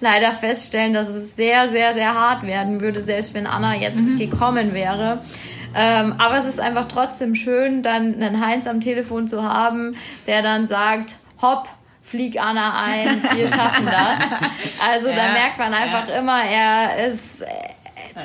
leider 0.00 0.33
feststellen, 0.33 0.94
dass 0.94 1.09
es 1.09 1.37
sehr, 1.37 1.68
sehr, 1.68 1.94
sehr 1.94 2.14
hart 2.14 2.42
werden 2.44 2.81
würde, 2.81 3.00
selbst 3.00 3.35
wenn 3.35 3.46
Anna 3.46 3.76
jetzt 3.76 3.98
mhm. 3.98 4.18
gekommen 4.18 4.74
wäre. 4.74 5.22
Ähm, 5.74 6.14
aber 6.18 6.38
es 6.38 6.46
ist 6.46 6.61
einfach 6.61 6.87
trotzdem 6.87 7.35
schön, 7.35 7.83
dann 7.83 8.14
einen 8.14 8.44
Heinz 8.44 8.66
am 8.66 8.81
Telefon 8.81 9.28
zu 9.28 9.42
haben, 9.42 9.96
der 10.26 10.42
dann 10.42 10.66
sagt, 10.66 11.16
hopp, 11.42 11.68
flieg 12.02 12.40
Anna 12.40 12.85
ein, 12.85 13.22
wir 13.35 13.48
schaffen 13.48 13.87
das. 13.87 14.40
Also 14.90 15.09
ja, 15.09 15.16
da 15.16 15.33
merkt 15.33 15.59
man 15.59 15.74
einfach 15.74 16.09
ja. 16.09 16.18
immer, 16.18 16.42
er 16.42 17.09
ist, 17.09 17.42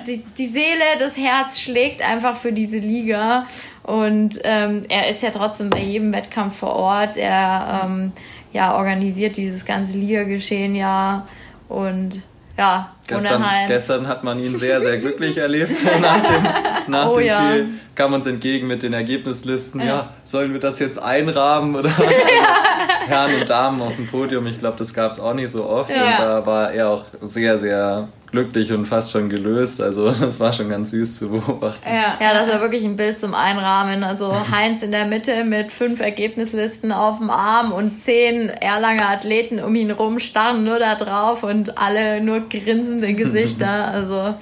die, 0.07 0.23
die 0.37 0.45
Seele, 0.45 0.83
das 0.99 1.17
Herz 1.17 1.59
schlägt 1.59 2.01
einfach 2.01 2.35
für 2.35 2.51
diese 2.51 2.77
Liga. 2.77 3.47
Und 3.83 4.39
ähm, 4.43 4.85
er 4.89 5.09
ist 5.09 5.21
ja 5.21 5.31
trotzdem 5.31 5.69
bei 5.69 5.79
jedem 5.79 6.13
Wettkampf 6.13 6.57
vor 6.57 6.73
Ort. 6.73 7.17
Er 7.17 7.81
ähm, 7.85 8.11
ja, 8.53 8.75
organisiert 8.75 9.37
dieses 9.37 9.65
ganze 9.65 9.97
Liga-Geschehen 9.97 10.75
ja. 10.75 11.25
Und 11.67 12.21
ja, 12.57 12.95
gestern, 13.07 13.45
gestern 13.67 14.07
hat 14.07 14.23
man 14.23 14.39
ihn 14.39 14.55
sehr, 14.55 14.81
sehr 14.81 14.97
glücklich 14.97 15.37
erlebt. 15.37 15.75
nach 16.01 16.23
dem, 16.23 16.43
nach 16.87 17.09
oh, 17.09 17.17
dem 17.17 17.27
ja. 17.27 17.39
Ziel 17.39 17.67
kam 17.95 18.13
uns 18.13 18.25
entgegen 18.25 18.67
mit 18.67 18.83
den 18.83 18.93
Ergebnislisten. 18.93 19.81
Ja, 19.81 19.85
ja 19.85 20.09
sollen 20.23 20.53
wir 20.53 20.59
das 20.59 20.79
jetzt 20.79 21.01
einrahmen? 21.01 21.75
Oder 21.75 21.89
ja. 21.99 23.07
Herren 23.07 23.41
und 23.41 23.49
Damen 23.49 23.81
auf 23.81 23.95
dem 23.95 24.07
Podium? 24.07 24.47
Ich 24.47 24.59
glaube, 24.59 24.77
das 24.77 24.93
gab 24.93 25.11
es 25.11 25.19
auch 25.19 25.33
nicht 25.33 25.49
so 25.49 25.65
oft. 25.65 25.89
Und 25.89 25.97
da 25.97 26.45
war 26.45 26.71
er 26.71 26.89
auch 26.89 27.05
sehr, 27.21 27.57
sehr 27.57 28.07
glücklich 28.33 28.73
und 28.73 28.87
fast 28.87 29.11
schon 29.11 29.29
gelöst. 29.29 29.79
Also 29.79 30.07
das 30.19 30.39
war 30.39 30.51
schon 30.51 30.67
ganz 30.67 30.89
süß 30.91 31.19
zu 31.19 31.29
beobachten. 31.29 31.87
Ja, 31.87 32.17
ja 32.19 32.33
das 32.33 32.49
war 32.49 32.59
wirklich 32.61 32.83
ein 32.83 32.97
Bild 32.97 33.19
zum 33.19 33.35
Einrahmen. 33.35 34.03
Also 34.03 34.33
Heinz 34.51 34.81
in 34.81 34.91
der 34.91 35.05
Mitte 35.05 35.45
mit 35.45 35.71
fünf 35.71 36.01
Ergebnislisten 36.01 36.91
auf 36.91 37.19
dem 37.19 37.29
Arm 37.29 37.71
und 37.71 38.01
zehn 38.01 38.49
Erlanger 38.49 39.09
Athleten 39.09 39.59
um 39.59 39.75
ihn 39.75 39.91
rum 39.91 40.19
starren 40.19 40.63
nur 40.63 40.79
da 40.79 40.95
drauf 40.95 41.43
und 41.43 41.77
alle 41.77 42.21
nur 42.21 42.49
grinsende 42.93 43.13
Gesichter. 43.13 43.93
Also 43.93 44.35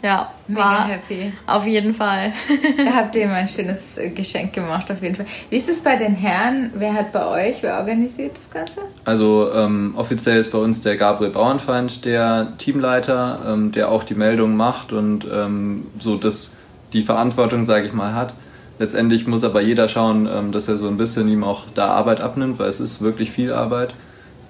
ja, 0.00 0.30
Mega 0.46 0.60
war 0.60 0.88
happy. 0.88 1.32
Auf 1.46 1.66
jeden 1.66 1.92
Fall. 1.92 2.32
da 2.76 2.94
habt 2.94 3.16
ihr 3.16 3.24
immer 3.24 3.34
ein 3.34 3.48
schönes 3.48 3.98
äh, 3.98 4.10
Geschenk 4.10 4.52
gemacht, 4.52 4.90
auf 4.92 5.02
jeden 5.02 5.16
Fall. 5.16 5.26
Wie 5.50 5.56
ist 5.56 5.68
es 5.68 5.82
bei 5.82 5.96
den 5.96 6.14
Herren? 6.14 6.70
Wer 6.74 6.94
hat 6.94 7.12
bei 7.12 7.26
euch, 7.26 7.62
wer 7.62 7.78
organisiert 7.78 8.38
das 8.38 8.48
Ganze? 8.50 8.82
Also 9.04 9.50
ähm, 9.52 9.94
offiziell 9.96 10.38
ist 10.38 10.52
bei 10.52 10.58
uns 10.58 10.82
der 10.82 10.96
Gabriel 10.96 11.32
Bauernfeind 11.32 12.04
der 12.04 12.52
Teamleiter, 12.58 13.40
ähm, 13.48 13.72
der 13.72 13.90
auch 13.90 14.04
die 14.04 14.14
Meldungen 14.14 14.56
macht 14.56 14.92
und 14.92 15.26
ähm, 15.32 15.86
so 15.98 16.16
das, 16.16 16.56
die 16.92 17.02
Verantwortung, 17.02 17.64
sage 17.64 17.86
ich 17.86 17.92
mal, 17.92 18.14
hat. 18.14 18.34
Letztendlich 18.78 19.26
muss 19.26 19.42
aber 19.42 19.60
jeder 19.60 19.88
schauen, 19.88 20.28
ähm, 20.32 20.52
dass 20.52 20.68
er 20.68 20.76
so 20.76 20.86
ein 20.86 20.96
bisschen 20.96 21.26
ihm 21.28 21.42
auch 21.42 21.64
da 21.74 21.86
Arbeit 21.86 22.20
abnimmt, 22.20 22.60
weil 22.60 22.68
es 22.68 22.78
ist 22.78 23.02
wirklich 23.02 23.32
viel 23.32 23.52
Arbeit. 23.52 23.94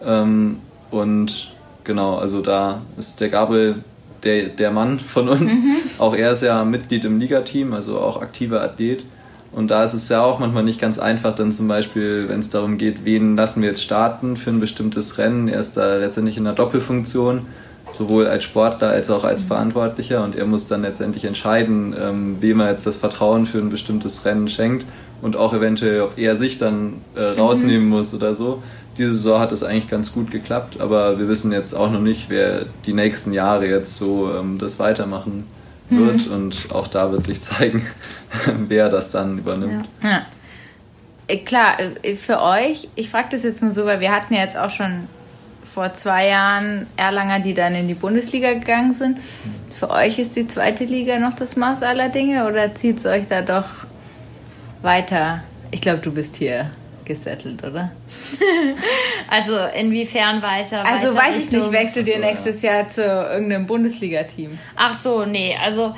Ähm, 0.05 0.59
und 0.91 1.53
genau, 1.89 2.17
also 2.17 2.43
da 2.43 2.83
ist 2.99 3.21
der 3.21 3.31
Gabriel 3.31 3.77
der, 4.23 4.49
der 4.51 4.71
Mann 4.71 5.01
von 5.01 5.29
uns. 5.29 5.55
Mhm. 5.55 5.77
Auch 5.99 6.15
er 6.15 6.31
ist 6.31 6.43
ja 6.43 6.65
Mitglied 6.65 7.05
im 7.05 7.19
Ligateam, 7.19 7.73
also 7.73 7.99
auch 7.99 8.23
aktiver 8.23 8.63
Athlet. 8.63 9.05
Und 9.51 9.71
da 9.71 9.83
ist 9.83 9.95
es 9.95 10.09
ja 10.11 10.23
auch 10.23 10.39
manchmal 10.39 10.63
nicht 10.63 10.81
ganz 10.81 10.99
einfach, 10.99 11.35
dann 11.35 11.51
zum 11.51 11.67
Beispiel, 11.67 12.29
wenn 12.29 12.41
es 12.41 12.51
darum 12.51 12.77
geht, 12.77 13.05
wen 13.05 13.35
lassen 13.35 13.63
wir 13.63 13.71
jetzt 13.71 13.83
starten 13.83 14.37
für 14.37 14.51
ein 14.51 14.61
bestimmtes 14.61 15.17
Rennen. 15.17 15.49
Er 15.49 15.59
ist 15.59 15.77
da 15.79 15.97
letztendlich 15.97 16.37
in 16.37 16.45
der 16.45 16.53
Doppelfunktion. 16.53 17.47
sowohl 17.91 18.27
als 18.27 18.45
Sportler 18.45 18.89
als 18.91 19.09
auch 19.09 19.25
als 19.25 19.45
Verantwortlicher 19.45 20.23
und 20.23 20.37
er 20.37 20.45
muss 20.45 20.67
dann 20.67 20.83
letztendlich 20.83 21.25
entscheiden, 21.25 21.97
ähm, 21.99 22.37
wem 22.41 22.61
er 22.61 22.69
jetzt 22.69 22.87
das 22.87 22.99
Vertrauen 22.99 23.47
für 23.47 23.57
ein 23.57 23.71
bestimmtes 23.71 24.27
Rennen 24.27 24.49
schenkt 24.49 24.85
und 25.23 25.37
auch 25.37 25.55
eventuell, 25.55 26.03
ob 26.03 26.19
er 26.19 26.37
sich 26.37 26.59
dann 26.59 27.01
äh, 27.15 27.23
rausnehmen 27.23 27.85
mhm. 27.85 27.97
muss 27.97 28.15
oder 28.15 28.35
so. 28.35 28.63
Diese 28.99 29.13
Saison 29.13 29.41
hat 29.41 29.53
es 29.53 29.63
eigentlich 29.63 29.89
ganz 29.89 30.13
gut 30.13 30.31
geklappt, 30.31 30.81
aber 30.81 31.19
wir 31.19 31.29
wissen 31.29 31.53
jetzt 31.53 31.73
auch 31.73 31.91
noch 31.91 32.01
nicht, 32.01 32.29
wer 32.29 32.67
die 32.85 32.93
nächsten 32.93 33.33
Jahre 33.33 33.69
jetzt 33.69 33.97
so 33.97 34.35
ähm, 34.35 34.59
das 34.59 34.79
weitermachen 34.79 35.47
wird 35.89 36.27
mhm. 36.27 36.33
und 36.33 36.67
auch 36.73 36.89
da 36.89 37.13
wird 37.13 37.25
sich 37.25 37.41
zeigen, 37.41 37.87
wer 38.69 38.89
das 38.89 39.11
dann 39.11 39.39
übernimmt. 39.39 39.89
Ja. 40.03 40.11
Ja. 40.11 40.23
Äh, 41.29 41.39
klar, 41.39 41.77
äh, 42.03 42.17
für 42.17 42.43
euch, 42.43 42.89
ich 42.97 43.11
frage 43.11 43.29
das 43.31 43.45
jetzt 43.45 43.63
nur 43.63 43.71
so, 43.71 43.85
weil 43.87 44.01
wir 44.01 44.11
hatten 44.11 44.35
ja 44.35 44.41
jetzt 44.41 44.57
auch 44.57 44.71
schon 44.71 45.09
vor 45.73 45.95
zwei 45.95 46.27
Jahren 46.27 46.87
Erlanger, 46.97 47.41
die 47.41 47.55
dann 47.55 47.75
in 47.75 47.87
die 47.87 47.95
Bundesliga 47.95 48.53
gegangen 48.55 48.95
sind. 48.95 49.19
Für 49.79 49.91
euch 49.91 50.19
ist 50.19 50.35
die 50.35 50.49
zweite 50.49 50.85
Liga 50.85 51.21
noch 51.21 51.35
das 51.35 51.55
Maß 51.55 51.83
aller 51.83 52.09
Dinge 52.09 52.49
oder 52.49 52.75
zieht 52.75 52.99
es 52.99 53.07
euch 53.07 53.29
da 53.29 53.43
doch 53.43 53.67
weiter? 54.83 55.43
Ich 55.71 55.81
glaube, 55.81 55.99
du 55.99 56.11
bist 56.11 56.37
hier 56.37 56.71
gesettelt, 57.09 57.65
oder? 57.65 57.91
also 59.29 59.57
inwiefern 59.77 60.43
weiter? 60.43 60.85
Also 60.85 61.09
weiter 61.09 61.19
weiß 61.19 61.45
ich 61.45 61.51
nicht, 61.51 61.73
wechselt 61.73 62.07
ihr 62.07 62.21
nächstes 62.21 62.63
ja. 62.63 62.75
Jahr 62.75 62.91
zu 62.91 63.03
irgendeinem 63.03 63.67
Bundesliga-Team? 63.67 64.59
Ach 64.77 64.95
so, 64.95 65.25
nee, 65.25 65.57
also 65.61 65.95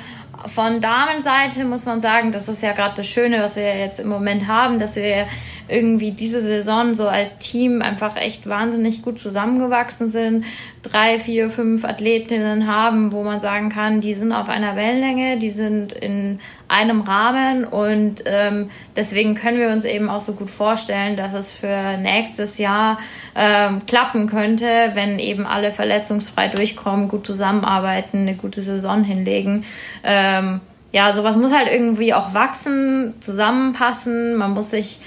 von 0.47 0.81
Damenseite 0.81 1.63
muss 1.65 1.85
man 1.85 1.99
sagen, 1.99 2.31
das 2.31 2.49
ist 2.49 2.63
ja 2.63 2.71
gerade 2.71 2.95
das 2.95 3.07
Schöne, 3.07 3.43
was 3.43 3.55
wir 3.55 3.77
jetzt 3.77 3.99
im 3.99 4.07
Moment 4.09 4.47
haben, 4.47 4.79
dass 4.79 4.95
wir 4.95 5.27
irgendwie 5.71 6.11
diese 6.11 6.41
Saison 6.41 6.93
so 6.93 7.07
als 7.07 7.39
Team 7.39 7.81
einfach 7.81 8.17
echt 8.17 8.47
wahnsinnig 8.47 9.01
gut 9.01 9.17
zusammengewachsen 9.19 10.09
sind, 10.09 10.45
drei, 10.81 11.17
vier, 11.17 11.49
fünf 11.49 11.85
Athletinnen 11.85 12.67
haben, 12.67 13.11
wo 13.11 13.23
man 13.23 13.39
sagen 13.39 13.69
kann, 13.69 14.01
die 14.01 14.13
sind 14.13 14.31
auf 14.31 14.49
einer 14.49 14.75
Wellenlänge, 14.75 15.37
die 15.37 15.49
sind 15.49 15.93
in 15.93 16.39
einem 16.67 17.01
Rahmen 17.01 17.63
und 17.65 18.23
ähm, 18.25 18.69
deswegen 18.95 19.35
können 19.35 19.59
wir 19.59 19.69
uns 19.69 19.85
eben 19.85 20.09
auch 20.09 20.21
so 20.21 20.33
gut 20.33 20.49
vorstellen, 20.49 21.15
dass 21.15 21.33
es 21.33 21.51
für 21.51 21.97
nächstes 21.97 22.57
Jahr 22.57 22.99
ähm, 23.35 23.81
klappen 23.87 24.27
könnte, 24.27 24.91
wenn 24.93 25.19
eben 25.19 25.45
alle 25.45 25.71
verletzungsfrei 25.71 26.47
durchkommen, 26.47 27.07
gut 27.07 27.25
zusammenarbeiten, 27.25 28.19
eine 28.19 28.35
gute 28.35 28.61
Saison 28.61 29.03
hinlegen. 29.03 29.65
Ähm, 30.03 30.61
ja, 30.91 31.13
sowas 31.13 31.37
muss 31.37 31.53
halt 31.53 31.69
irgendwie 31.71 32.13
auch 32.13 32.33
wachsen, 32.33 33.13
zusammenpassen. 33.21 34.35
Man 34.35 34.51
muss 34.51 34.71
sich 34.71 34.99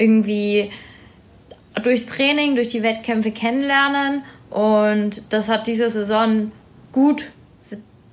irgendwie 0.00 0.72
durchs 1.82 2.06
Training, 2.06 2.54
durch 2.54 2.68
die 2.68 2.82
Wettkämpfe 2.82 3.30
kennenlernen. 3.30 4.24
Und 4.48 5.32
das 5.32 5.48
hat 5.48 5.66
diese 5.66 5.90
Saison 5.90 6.50
gut, 6.92 7.24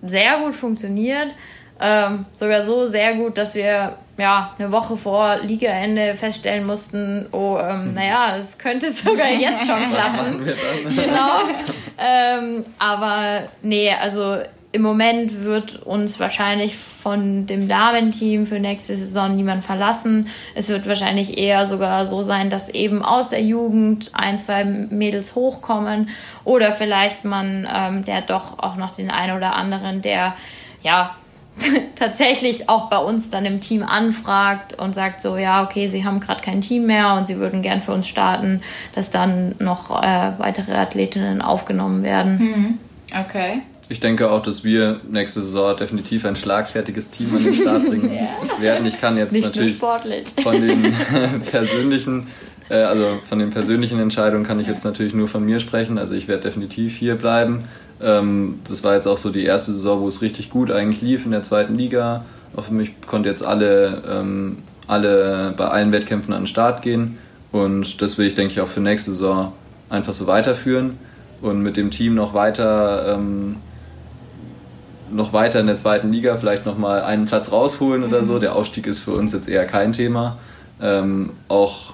sehr 0.03 0.37
gut 0.39 0.53
funktioniert. 0.53 1.33
Ähm, 1.79 2.25
sogar 2.35 2.63
so 2.63 2.87
sehr 2.87 3.15
gut, 3.15 3.37
dass 3.37 3.53
wir 3.53 3.97
ja 4.17 4.55
eine 4.57 4.71
Woche 4.71 4.97
vor 4.97 5.37
Ligaende 5.37 6.15
feststellen 6.15 6.65
mussten, 6.65 7.27
oh, 7.31 7.59
ähm, 7.61 7.93
naja, 7.93 8.35
es 8.37 8.57
könnte 8.57 8.91
sogar 8.91 9.31
jetzt 9.31 9.67
schon 9.67 9.89
klappen. 9.89 10.45
genau. 10.95 11.41
ähm, 11.99 12.65
aber 12.79 13.43
nee, 13.61 13.91
also 13.91 14.37
im 14.73 14.81
Moment 14.81 15.43
wird 15.43 15.81
uns 15.83 16.19
wahrscheinlich 16.19 16.75
von 16.75 17.47
dem 17.47 17.69
Damenteam 17.69 18.45
für 18.45 18.59
nächste 18.59 18.97
Saison 18.97 19.35
niemand 19.35 19.63
verlassen. 19.63 20.27
Es 20.55 20.67
wird 20.67 20.87
wahrscheinlich 20.87 21.37
eher 21.37 21.65
sogar 21.65 22.05
so 22.05 22.21
sein, 22.21 22.49
dass 22.49 22.69
eben 22.69 23.01
aus 23.01 23.29
der 23.29 23.41
Jugend 23.41 24.11
ein, 24.13 24.39
zwei 24.39 24.65
Mädels 24.65 25.35
hochkommen 25.35 26.09
oder 26.43 26.73
vielleicht 26.73 27.23
man 27.23 27.67
ähm, 27.73 28.03
der 28.03 28.21
doch 28.21 28.59
auch 28.59 28.75
noch 28.75 28.93
den 28.93 29.09
einen 29.09 29.37
oder 29.37 29.55
anderen, 29.55 30.01
der 30.01 30.35
ja 30.83 31.15
tatsächlich 31.95 32.67
auch 32.67 32.89
bei 32.89 32.97
uns 32.97 33.29
dann 33.29 33.45
im 33.45 33.61
Team 33.61 33.83
anfragt 33.83 34.73
und 34.77 34.93
sagt 34.93 35.21
so, 35.21 35.37
ja, 35.37 35.63
okay, 35.63 35.87
sie 35.87 36.03
haben 36.03 36.19
gerade 36.19 36.43
kein 36.43 36.59
Team 36.59 36.85
mehr 36.85 37.13
und 37.13 37.25
sie 37.25 37.37
würden 37.37 37.61
gern 37.61 37.81
für 37.81 37.93
uns 37.93 38.07
starten, 38.07 38.61
dass 38.93 39.11
dann 39.11 39.55
noch 39.59 39.89
äh, 40.03 40.33
weitere 40.37 40.75
Athletinnen 40.75 41.41
aufgenommen 41.41 42.03
werden. 42.03 42.37
Mhm. 42.37 42.77
Okay. 43.17 43.61
Ich 43.89 44.01
denke 44.01 44.29
auch, 44.29 44.43
dass 44.43 44.63
wir 44.65 44.99
nächste 45.09 45.41
Saison 45.41 45.77
definitiv 45.77 46.25
ein 46.25 46.35
schlagfertiges 46.35 47.09
Team 47.09 47.33
an 47.35 47.43
den 47.43 47.53
Start 47.53 47.87
bringen 47.87 48.13
ja. 48.57 48.61
werden. 48.61 48.85
Ich 48.85 48.99
kann 48.99 49.17
jetzt 49.17 49.31
Nicht 49.31 49.45
natürlich 49.45 49.77
von 49.77 50.61
den 50.61 50.93
persönlichen, 51.51 52.27
äh, 52.69 52.75
also 52.75 53.19
von 53.23 53.39
den 53.39 53.49
persönlichen 53.49 53.99
Entscheidungen 53.99 54.45
kann 54.45 54.59
ich 54.59 54.67
jetzt 54.67 54.83
natürlich 54.83 55.13
nur 55.13 55.29
von 55.29 55.45
mir 55.45 55.59
sprechen. 55.59 55.97
Also 55.97 56.15
ich 56.15 56.27
werde 56.27 56.43
definitiv 56.43 56.97
hier 56.97 57.15
bleiben. 57.15 57.63
Ähm, 58.01 58.59
das 58.67 58.83
war 58.83 58.95
jetzt 58.95 59.07
auch 59.07 59.17
so 59.17 59.29
die 59.29 59.45
erste 59.45 59.71
Saison, 59.71 60.01
wo 60.01 60.07
es 60.07 60.21
richtig 60.21 60.49
gut 60.49 60.69
eigentlich 60.69 61.01
lief 61.01 61.25
in 61.25 61.31
der 61.31 61.43
zweiten 61.43 61.77
Liga. 61.77 62.25
Auch 62.55 62.65
für 62.65 62.73
mich 62.73 62.99
konnte 63.07 63.29
jetzt 63.29 63.45
alle, 63.45 64.03
ähm, 64.09 64.57
alle 64.87 65.53
bei 65.55 65.67
allen 65.67 65.93
Wettkämpfen 65.93 66.33
an 66.33 66.41
den 66.41 66.47
Start 66.47 66.81
gehen. 66.81 67.17
Und 67.53 68.01
das 68.01 68.17
will 68.17 68.27
ich, 68.27 68.35
denke 68.35 68.51
ich, 68.51 68.59
auch 68.59 68.67
für 68.67 68.81
nächste 68.81 69.11
Saison 69.11 69.53
einfach 69.89 70.13
so 70.13 70.27
weiterführen 70.27 70.97
und 71.41 71.61
mit 71.61 71.77
dem 71.77 71.91
Team 71.91 72.15
noch 72.15 72.33
weiter 72.33 73.15
ähm, 73.15 73.55
noch 75.11 75.33
weiter 75.33 75.59
in 75.59 75.67
der 75.67 75.75
zweiten 75.75 76.11
Liga 76.11 76.37
vielleicht 76.37 76.65
nochmal 76.65 77.01
einen 77.03 77.25
Platz 77.25 77.51
rausholen 77.51 78.03
oder 78.03 78.25
so. 78.25 78.33
Mhm. 78.33 78.39
Der 78.41 78.55
Aufstieg 78.55 78.87
ist 78.87 78.99
für 78.99 79.11
uns 79.11 79.33
jetzt 79.33 79.47
eher 79.47 79.65
kein 79.65 79.93
Thema. 79.93 80.37
Ähm, 80.81 81.31
auch, 81.47 81.93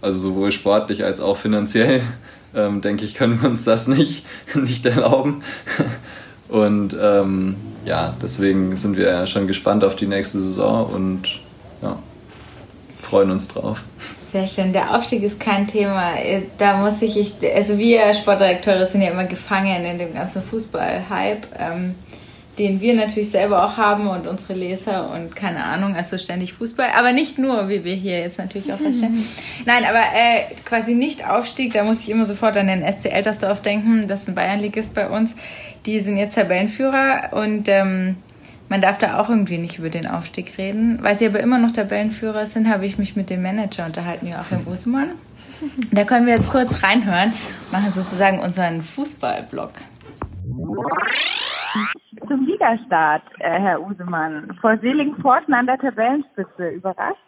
also 0.00 0.30
sowohl 0.30 0.52
sportlich 0.52 1.04
als 1.04 1.20
auch 1.20 1.36
finanziell, 1.36 2.02
ähm, 2.54 2.80
denke 2.80 3.04
ich, 3.04 3.14
können 3.14 3.40
wir 3.42 3.48
uns 3.48 3.64
das 3.64 3.88
nicht, 3.88 4.24
nicht 4.54 4.84
erlauben. 4.86 5.42
Und 6.48 6.94
ähm, 7.00 7.56
ja, 7.84 8.14
deswegen 8.20 8.76
sind 8.76 8.96
wir 8.96 9.26
schon 9.26 9.46
gespannt 9.46 9.84
auf 9.84 9.96
die 9.96 10.06
nächste 10.06 10.38
Saison 10.38 10.86
und 10.86 11.40
ja, 11.80 11.98
freuen 13.00 13.30
uns 13.30 13.48
drauf. 13.48 13.82
Sehr 14.32 14.46
schön. 14.46 14.72
Der 14.74 14.94
Aufstieg 14.94 15.22
ist 15.22 15.40
kein 15.40 15.66
Thema. 15.66 16.12
Da 16.58 16.76
muss 16.76 17.00
ich, 17.00 17.18
ich 17.18 17.36
also 17.54 17.78
wir 17.78 18.12
Sportdirekteure 18.12 18.84
sind 18.84 19.00
ja 19.00 19.10
immer 19.10 19.24
gefangen 19.24 19.84
in 19.84 19.98
dem 19.98 20.12
ganzen 20.12 20.42
Fußball-Hype. 20.42 21.46
Den 22.58 22.80
wir 22.82 22.94
natürlich 22.94 23.30
selber 23.30 23.64
auch 23.64 23.78
haben 23.78 24.08
und 24.08 24.26
unsere 24.26 24.52
Leser 24.52 25.10
und 25.10 25.34
keine 25.34 25.64
Ahnung, 25.64 25.94
also 25.94 26.18
ständig 26.18 26.52
Fußball, 26.52 26.90
aber 26.94 27.12
nicht 27.12 27.38
nur, 27.38 27.70
wie 27.70 27.82
wir 27.82 27.94
hier 27.94 28.20
jetzt 28.20 28.38
natürlich 28.38 28.70
auch 28.72 28.78
feststellen. 28.78 29.26
Nein, 29.64 29.84
aber 29.84 30.00
äh, 30.00 30.54
quasi 30.66 30.94
nicht 30.94 31.26
Aufstieg, 31.26 31.72
da 31.72 31.82
muss 31.82 32.02
ich 32.02 32.10
immer 32.10 32.26
sofort 32.26 32.56
an 32.58 32.66
den 32.66 32.82
SC 32.82 33.06
Eltersdorf 33.06 33.62
denken, 33.62 34.06
das 34.06 34.22
ist 34.22 34.28
ein 34.28 34.34
Bayernligist 34.34 34.94
bei 34.94 35.08
uns, 35.08 35.34
die 35.86 36.00
sind 36.00 36.18
jetzt 36.18 36.34
Tabellenführer 36.34 37.30
und 37.32 37.68
ähm, 37.68 38.16
man 38.68 38.80
darf 38.80 38.96
da 38.96 39.18
auch 39.20 39.28
irgendwie 39.28 39.58
nicht 39.58 39.78
über 39.78 39.90
den 39.90 40.06
Aufstieg 40.06 40.56
reden. 40.56 40.98
Weil 41.02 41.14
sie 41.14 41.26
aber 41.26 41.40
immer 41.40 41.58
noch 41.58 41.72
Tabellenführer 41.72 42.46
sind, 42.46 42.70
habe 42.70 42.86
ich 42.86 42.96
mich 42.96 43.16
mit 43.16 43.28
dem 43.28 43.42
Manager 43.42 43.84
unterhalten, 43.84 44.26
Joachim 44.26 44.66
Usmann. 44.66 45.12
Da 45.92 46.04
können 46.04 46.26
wir 46.26 46.34
jetzt 46.34 46.50
kurz 46.50 46.82
reinhören, 46.82 47.32
machen 47.70 47.92
sozusagen 47.92 48.40
unseren 48.40 48.82
Fußballblock 48.82 49.70
Ligastart, 52.62 53.22
äh, 53.40 53.58
Herr 53.58 53.82
Usemann. 53.82 54.56
Vor 54.60 54.78
Seelingpforten 54.78 55.52
an 55.52 55.66
der 55.66 55.78
Tabellenspitze. 55.78 56.68
Überrascht? 56.68 57.18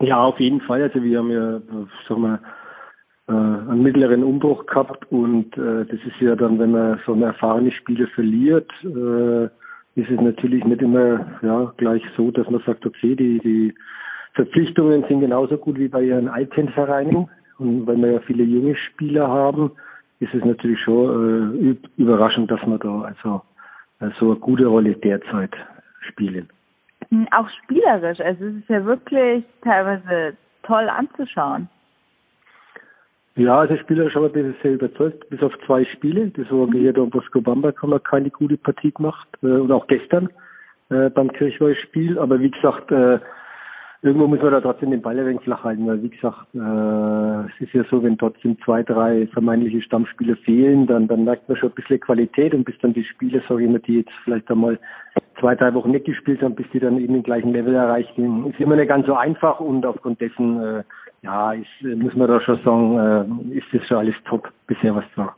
Ja, 0.00 0.18
auf 0.22 0.38
jeden 0.38 0.60
Fall. 0.60 0.82
Also 0.82 1.02
wir 1.02 1.18
haben 1.18 1.30
ja, 1.30 1.60
sag 2.08 2.18
mal, 2.18 2.38
äh, 3.28 3.32
einen 3.32 3.82
mittleren 3.82 4.22
Umbruch 4.22 4.66
gehabt 4.66 5.10
und 5.10 5.56
äh, 5.58 5.84
das 5.84 5.98
ist 6.06 6.20
ja 6.20 6.36
dann, 6.36 6.58
wenn 6.60 6.70
man 6.70 7.00
so 7.04 7.12
eine 7.12 7.26
erfahrene 7.26 7.72
Spieler 7.72 8.06
verliert, 8.14 8.70
äh, 8.84 9.46
ist 10.00 10.10
es 10.10 10.20
natürlich 10.20 10.64
nicht 10.64 10.80
immer 10.80 11.26
ja 11.42 11.72
gleich 11.76 12.02
so, 12.16 12.30
dass 12.30 12.48
man 12.48 12.62
sagt, 12.64 12.86
okay, 12.86 13.16
die, 13.16 13.40
die 13.40 13.74
Verpflichtungen 14.34 15.04
sind 15.08 15.20
genauso 15.20 15.56
gut 15.58 15.76
wie 15.76 15.88
bei 15.88 16.04
ihren 16.04 16.28
alten 16.28 16.68
Vereinen 16.68 17.28
und 17.58 17.86
weil 17.88 17.96
wir 17.96 18.12
ja 18.12 18.20
viele 18.20 18.44
junge 18.44 18.76
Spieler 18.76 19.26
haben, 19.26 19.72
ist 20.20 20.32
es 20.32 20.44
natürlich 20.44 20.80
schon 20.80 21.76
äh, 21.76 22.00
überraschend, 22.00 22.48
dass 22.50 22.64
wir 22.64 22.78
da 22.78 23.02
also 23.02 23.42
so 24.18 24.30
eine 24.30 24.36
gute 24.36 24.66
Rolle 24.66 24.94
derzeit 24.94 25.54
spielen. 26.08 26.48
Hm, 27.10 27.26
auch 27.30 27.48
spielerisch, 27.62 28.20
also 28.20 28.44
es 28.44 28.54
ist 28.56 28.68
ja 28.68 28.84
wirklich 28.84 29.44
teilweise 29.62 30.36
toll 30.62 30.88
anzuschauen. 30.88 31.68
Ja, 33.36 33.60
also 33.60 33.76
spielerisch 33.76 34.16
habe 34.16 34.26
ich 34.26 34.34
ein 34.34 34.52
bisschen 34.52 34.62
sehr 34.62 34.72
überzeugt, 34.72 35.28
bis 35.30 35.40
auf 35.42 35.52
zwei 35.64 35.84
Spiele. 35.84 36.28
Das 36.30 36.50
war 36.50 36.68
hier 36.72 36.92
der 36.92 37.02
Bosco 37.02 37.40
Bamba 37.40 37.72
haben 37.80 37.90
wir 37.90 38.00
keine 38.00 38.30
gute 38.30 38.56
Partie 38.56 38.90
gemacht 38.90 39.28
äh, 39.42 39.46
und 39.46 39.70
auch 39.70 39.86
gestern 39.86 40.28
äh, 40.90 41.08
beim 41.08 41.30
Kirchweiß 41.32 41.78
Spiel. 41.78 42.18
Aber 42.18 42.40
wie 42.40 42.50
gesagt, 42.50 42.90
äh, 42.90 43.20
irgendwo 44.02 44.26
muss 44.26 44.40
man 44.40 44.52
da 44.52 44.60
trotzdem 44.60 44.90
den 44.90 45.02
Ball 45.02 45.18
ein 45.18 45.26
wenig 45.26 45.42
flach 45.42 45.64
halten, 45.64 45.86
weil 45.86 46.02
wie 46.02 46.10
gesagt, 46.10 46.46
äh, 46.54 47.52
es 47.52 47.60
ist 47.60 47.72
ja 47.72 47.84
so, 47.90 48.02
wenn 48.02 48.16
trotzdem 48.16 48.56
zwei, 48.64 48.82
drei 48.82 49.26
vermeintliche 49.28 49.82
Stammspieler 49.82 50.36
fehlen, 50.36 50.86
dann, 50.86 51.08
dann 51.08 51.24
merkt 51.24 51.48
man 51.48 51.58
schon 51.58 51.70
ein 51.70 51.74
bisschen 51.74 52.00
Qualität 52.00 52.54
und 52.54 52.64
bis 52.64 52.78
dann 52.80 52.92
die 52.92 53.04
Spieler, 53.04 53.40
sage 53.48 53.64
ich 53.64 53.70
mal, 53.70 53.80
die 53.80 53.98
jetzt 53.98 54.12
vielleicht 54.24 54.50
einmal 54.50 54.78
zwei, 55.40 55.54
drei 55.54 55.74
Wochen 55.74 55.90
nicht 55.90 56.06
gespielt 56.06 56.42
haben, 56.42 56.54
bis 56.54 56.66
die 56.72 56.80
dann 56.80 56.98
eben 56.98 57.14
den 57.14 57.22
gleichen 57.22 57.52
Level 57.52 57.74
erreichen, 57.74 58.46
ist 58.46 58.60
immer 58.60 58.76
nicht 58.76 58.88
ganz 58.88 59.06
so 59.06 59.14
einfach 59.14 59.60
und 59.60 59.84
aufgrund 59.84 60.20
dessen, 60.20 60.62
äh, 60.62 60.82
ja, 61.22 61.52
ist, 61.52 61.66
muss 61.82 62.14
man 62.14 62.28
da 62.28 62.40
schon 62.40 62.60
sagen, 62.64 63.50
äh, 63.52 63.58
ist 63.58 63.66
das 63.72 63.86
schon 63.86 63.98
alles 63.98 64.14
top 64.24 64.48
bisher, 64.66 64.94
was 64.94 65.04
da 65.16 65.34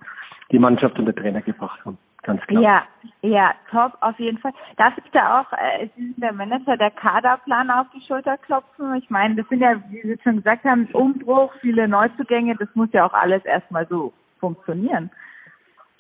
die 0.52 0.58
Mannschaft 0.58 0.98
und 0.98 1.06
der 1.06 1.14
Trainer 1.14 1.40
gebracht 1.40 1.82
haben. 1.84 1.96
Ganz 2.31 2.47
klar. 2.47 2.62
Ja, 2.62 2.83
ja, 3.22 3.55
top, 3.70 3.93
auf 4.01 4.18
jeden 4.18 4.39
Fall. 4.39 4.53
Darf 4.76 4.95
ich 4.97 5.11
da 5.12 5.41
auch, 5.41 5.53
äh, 5.53 5.89
Sie 5.97 6.05
sind 6.05 6.22
der 6.22 6.33
Manager, 6.33 6.76
der 6.76 6.91
Kaderplan 6.91 7.70
auf 7.70 7.87
die 7.95 8.01
Schulter 8.07 8.39
klopfen? 8.39 8.95
Ich 8.97 9.11
meine, 9.11 9.35
das 9.35 9.49
sind 9.49 9.61
ja, 9.61 9.74
wie 9.91 10.01
Sie 10.03 10.18
schon 10.22 10.37
gesagt 10.37 10.64
haben, 10.64 10.87
Umbruch, 10.93 11.53
viele 11.61 11.89
Neuzugänge, 11.89 12.55
das 12.57 12.68
muss 12.74 12.89
ja 12.93 13.07
auch 13.07 13.12
alles 13.12 13.45
erstmal 13.45 13.87
so 13.89 14.12
funktionieren. 14.39 15.11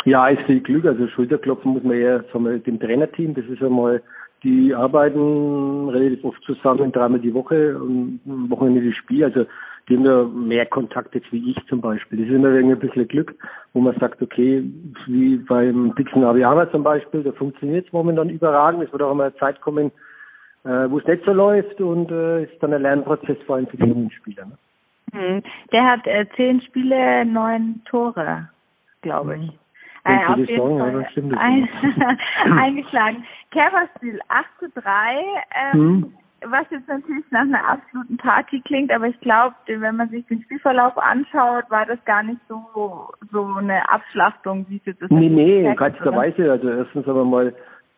Ja, 0.04 0.28
ist 0.28 0.42
viel 0.42 0.60
Glück. 0.60 0.86
Also 0.86 1.08
Schulterklopfen 1.08 1.72
muss 1.72 1.82
man 1.82 1.96
eher 1.96 2.22
sagen 2.32 2.44
wir, 2.44 2.58
dem 2.58 2.78
Trainerteam. 2.78 3.34
Das 3.34 3.44
ist 3.46 3.62
einmal, 3.62 4.02
die 4.42 4.74
arbeiten 4.74 5.88
relativ 5.88 6.24
oft 6.24 6.42
zusammen, 6.44 6.92
dreimal 6.92 7.20
die 7.20 7.34
Woche 7.34 7.76
und 7.76 8.20
am 8.26 8.48
Wochenende 8.50 8.86
das 8.86 8.96
Spiel. 8.96 9.24
Also 9.24 9.46
die 9.88 9.96
haben 9.96 10.04
da 10.04 10.24
mehr 10.24 10.66
Kontakt 10.66 11.14
jetzt 11.14 11.32
wie 11.32 11.50
ich 11.50 11.66
zum 11.66 11.80
Beispiel. 11.80 12.18
Das 12.18 12.28
ist 12.28 12.34
immer 12.34 12.48
irgendwie 12.48 12.74
ein 12.74 12.80
bisschen 12.80 13.08
Glück, 13.08 13.34
wo 13.72 13.80
man 13.80 13.98
sagt, 13.98 14.22
okay, 14.22 14.64
wie 15.06 15.36
beim 15.36 15.94
Dixon 15.96 16.24
Aviana 16.24 16.70
zum 16.70 16.82
Beispiel, 16.82 17.22
da 17.22 17.32
funktioniert 17.32 17.86
es 17.86 17.92
momentan 17.92 18.30
überragend. 18.30 18.82
Es 18.82 18.92
wird 18.92 19.02
auch 19.02 19.12
immer 19.12 19.24
eine 19.24 19.36
Zeit 19.36 19.60
kommen, 19.60 19.90
äh, 20.64 20.88
wo 20.88 20.98
es 20.98 21.06
nicht 21.06 21.24
so 21.24 21.32
läuft 21.32 21.80
und 21.80 22.10
äh, 22.10 22.44
ist 22.44 22.62
dann 22.62 22.72
ein 22.72 22.82
Lernprozess 22.82 23.38
vor 23.46 23.56
allem 23.56 23.66
für 23.66 23.76
die 23.76 23.86
jungen 23.86 24.10
Spieler. 24.10 24.46
Ne? 24.46 24.58
Hm. 25.12 25.42
Der 25.72 25.84
hat 25.84 26.06
äh, 26.06 26.26
zehn 26.36 26.60
Spiele, 26.62 27.24
neun 27.24 27.82
Tore, 27.86 28.48
glaube 29.02 29.36
ich. 29.36 29.42
Mhm. 29.42 29.52
Äh, 30.04 30.26
auf 30.26 30.36
jeden 30.38 30.56
Song, 30.56 30.78
Fall 30.78 31.06
ja, 31.14 31.38
ein, 31.38 31.68
eingeschlagen. 32.58 33.24
Käferspiel 33.50 34.18
8 34.28 34.46
zu 34.58 34.70
3, 34.80 34.82
ähm, 35.72 35.72
hm. 35.72 36.14
Was 36.46 36.64
jetzt 36.70 36.88
natürlich 36.88 37.24
nach 37.30 37.42
einer 37.42 37.68
absoluten 37.68 38.16
Party 38.16 38.62
klingt, 38.62 38.90
aber 38.92 39.08
ich 39.08 39.20
glaube, 39.20 39.54
wenn 39.66 39.96
man 39.96 40.08
sich 40.10 40.24
den 40.26 40.40
Spielverlauf 40.42 40.96
anschaut, 40.96 41.64
war 41.68 41.84
das 41.86 41.98
gar 42.04 42.22
nicht 42.22 42.40
so 42.48 43.10
so 43.32 43.44
eine 43.58 43.88
Abschlachtung, 43.88 44.64
wie 44.68 44.76
es 44.76 44.86
jetzt 44.86 45.02
ist. 45.02 45.10
Nee, 45.10 45.28
nee, 45.28 45.66
in 45.66 45.74
keinster 45.76 46.14
Weise. 46.14 46.48
Also 46.50 46.68
erstens 46.68 47.08
aber 47.08 47.24
mal, 47.24 47.52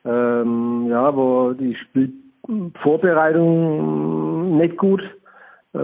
ähm, 0.05 0.87
ja, 0.89 1.15
wo 1.15 1.53
die 1.53 1.77
Spielvorbereitung 1.77 4.57
nicht 4.57 4.77
gut. 4.77 5.03
Äh, 5.75 5.79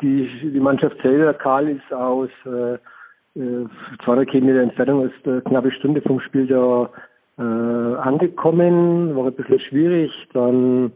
die, 0.00 0.50
die 0.54 0.60
Mannschaft 0.60 0.96
selber, 1.02 1.34
Karl 1.34 1.68
ist 1.68 1.92
aus 1.92 2.30
äh, 2.46 2.78
200 4.04 4.30
Kilometer 4.30 4.60
Entfernung 4.60 5.04
ist 5.04 5.26
eine 5.26 5.42
knappe 5.42 5.70
Stunde 5.72 6.00
vom 6.00 6.20
Spiel 6.20 6.46
da 6.46 6.88
äh, 7.38 7.42
angekommen, 7.42 9.14
war 9.14 9.26
ein 9.26 9.34
bisschen 9.34 9.60
schwierig. 9.60 10.10
Dann 10.32 10.92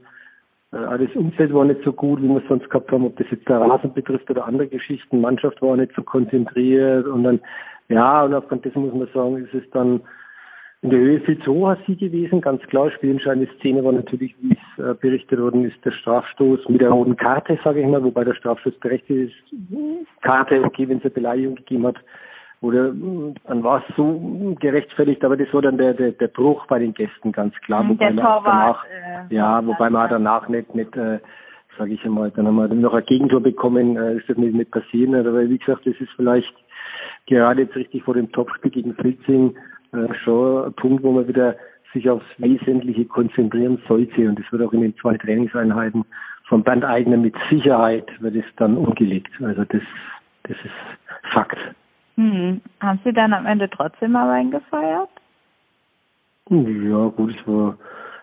äh, 0.72 0.98
das 1.06 1.14
Umfeld 1.16 1.52
war 1.52 1.64
nicht 1.64 1.82
so 1.84 1.92
gut, 1.92 2.22
wie 2.22 2.28
wir 2.28 2.38
es 2.38 2.48
sonst 2.48 2.68
gehabt 2.70 2.90
haben, 2.92 3.04
ob 3.04 3.16
das 3.16 3.26
jetzt 3.30 3.48
der 3.48 3.60
Rasen 3.60 3.92
betrifft 3.92 4.30
oder 4.30 4.46
andere 4.46 4.68
Geschichten. 4.68 5.20
Mannschaft 5.20 5.60
war 5.62 5.76
nicht 5.76 5.92
so 5.94 6.02
konzentriert 6.02 7.06
und 7.06 7.24
dann, 7.24 7.40
ja, 7.88 8.24
und 8.24 8.34
aufgrund 8.34 8.64
dessen 8.64 8.82
muss 8.82 8.94
man 8.94 9.08
sagen, 9.12 9.36
ist 9.38 9.54
es 9.54 9.68
dann 9.70 10.00
in 10.82 10.90
der 10.90 10.98
Höhe 10.98 11.20
viel 11.20 11.38
zu 11.40 11.52
hoch 11.52 11.68
als 11.68 11.80
sie 11.86 11.96
gewesen, 11.96 12.40
ganz 12.40 12.62
klar. 12.62 12.90
Spielentscheidende 12.90 13.50
Szene 13.58 13.84
war 13.84 13.92
natürlich, 13.92 14.34
wie 14.40 14.52
es 14.52 14.84
äh, 14.84 14.94
berichtet 14.94 15.38
worden 15.38 15.64
ist, 15.66 15.76
der 15.84 15.92
Strafstoß 15.92 16.68
mit 16.68 16.80
der 16.80 16.90
roten 16.90 17.16
Karte, 17.16 17.58
sage 17.62 17.80
ich 17.80 17.86
mal, 17.86 18.02
wobei 18.02 18.24
der 18.24 18.34
Strafstoß 18.34 18.74
berechtigt 18.80 19.30
ist. 19.30 20.22
Karte, 20.22 20.62
okay, 20.64 20.88
wenn 20.88 20.98
es 20.98 21.04
eine 21.04 21.10
Beleidigung 21.10 21.56
gegeben 21.56 21.86
hat, 21.86 21.96
oder 22.62 22.92
dann 22.92 23.64
war 23.64 23.78
es 23.78 23.96
so 23.96 24.56
gerechtfertigt, 24.60 25.24
aber 25.24 25.36
das 25.36 25.52
war 25.52 25.62
dann 25.62 25.78
der, 25.78 25.94
der, 25.94 26.12
der 26.12 26.28
Bruch 26.28 26.66
bei 26.66 26.78
den 26.78 26.92
Gästen 26.92 27.32
ganz 27.32 27.54
klar. 27.62 27.82
Mhm, 27.82 27.90
wobei 27.90 28.12
der 28.12 28.14
man 28.14 28.44
danach, 28.44 28.84
äh, 28.84 29.34
ja, 29.34 29.66
wobei 29.66 29.90
man 29.90 30.10
danach 30.10 30.48
nicht, 30.48 30.74
nicht 30.74 30.94
äh, 30.96 31.20
sage 31.78 31.94
ich 31.94 32.04
einmal, 32.04 32.30
dann 32.30 32.46
haben 32.46 32.56
wir 32.56 32.68
noch 32.68 32.92
ein 32.92 33.04
Gegentor 33.06 33.40
bekommen, 33.40 33.96
äh, 33.96 34.16
ist 34.16 34.28
das 34.28 34.36
nicht, 34.36 34.54
nicht 34.54 34.70
passieren. 34.70 35.14
Aber 35.14 35.48
wie 35.48 35.58
gesagt, 35.58 35.86
das 35.86 35.94
ist 36.00 36.10
vielleicht 36.16 36.52
gerade 37.26 37.62
jetzt 37.62 37.76
richtig 37.76 38.02
vor 38.04 38.14
dem 38.14 38.30
Topspiel 38.30 38.70
gegen 38.70 38.94
Filzing 38.94 39.54
äh, 39.92 40.12
schon 40.22 40.66
ein 40.66 40.72
Punkt, 40.74 41.02
wo 41.02 41.12
man 41.12 41.28
wieder 41.28 41.56
sich 41.94 42.08
aufs 42.10 42.26
Wesentliche 42.36 43.06
konzentrieren 43.06 43.80
sollte. 43.88 44.28
Und 44.28 44.38
das 44.38 44.52
wird 44.52 44.62
auch 44.62 44.72
in 44.74 44.82
den 44.82 44.96
zwei 44.98 45.16
Trainingseinheiten 45.16 46.04
vom 46.44 46.62
Band 46.62 46.84
Eigner 46.84 47.16
mit 47.16 47.34
Sicherheit 47.48 48.06
wird 48.20 48.34
es 48.34 48.44
dann 48.56 48.76
umgelegt. 48.76 49.30
Also 49.40 49.64
das, 49.64 49.82
das 50.42 50.56
ist 50.64 51.32
Fakt. 51.32 51.58
Hm. 52.20 52.60
Haben 52.80 53.00
Sie 53.02 53.14
dann 53.14 53.32
am 53.32 53.46
Ende 53.46 53.70
trotzdem 53.70 54.12
mal 54.12 54.28
reingefeiert? 54.28 55.08
Ja, 56.50 57.08
gut, 57.16 57.30
ich 57.30 57.48
war 57.48 57.78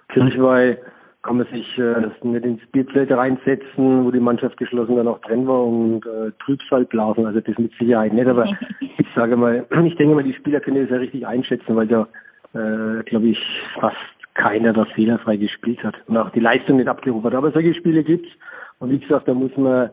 Kirchweih, 0.10 0.78
kann 1.24 1.38
man 1.38 1.48
sich 1.48 1.66
äh, 1.80 2.08
nicht 2.22 2.46
ins 2.46 2.66
Bierzelt 2.68 3.12
reinsetzen, 3.12 4.06
wo 4.06 4.12
die 4.12 4.20
Mannschaft 4.20 4.58
geschlossen 4.58 4.98
dann 4.98 5.08
auch 5.08 5.20
drin 5.22 5.48
war 5.48 5.64
und 5.64 6.06
äh, 6.06 6.32
Trübsal 6.44 6.86
blasen, 6.86 7.26
also 7.26 7.42
das 7.42 7.58
mit 7.58 7.74
Sicherheit 7.80 8.14
nicht, 8.14 8.28
aber 8.28 8.46
ich 8.80 9.08
sage 9.16 9.36
mal, 9.36 9.66
ich 9.86 9.96
denke 9.96 10.14
mal, 10.14 10.24
die 10.24 10.36
Spieler 10.36 10.60
können 10.60 10.84
das 10.84 10.92
ja 10.92 10.98
richtig 10.98 11.26
einschätzen, 11.26 11.76
weil 11.76 11.90
ja, 11.90 12.08
äh, 12.54 13.02
glaube 13.04 13.30
ich, 13.30 13.40
fast 13.80 13.96
keiner 14.36 14.74
da 14.74 14.86
fehlerfrei 14.86 15.38
gespielt 15.38 15.84
hat 15.84 15.96
und 16.06 16.18
auch 16.18 16.30
die 16.30 16.40
Leistung 16.40 16.78
nicht 16.78 16.88
abgerufen 16.88 17.26
hat. 17.26 17.34
Aber 17.34 17.52
solche 17.52 17.74
Spiele 17.74 18.04
gibt's 18.04 18.30
und 18.78 18.92
wie 18.92 19.00
gesagt, 19.00 19.28
da 19.28 19.34
muss 19.34 19.58
man 19.58 19.90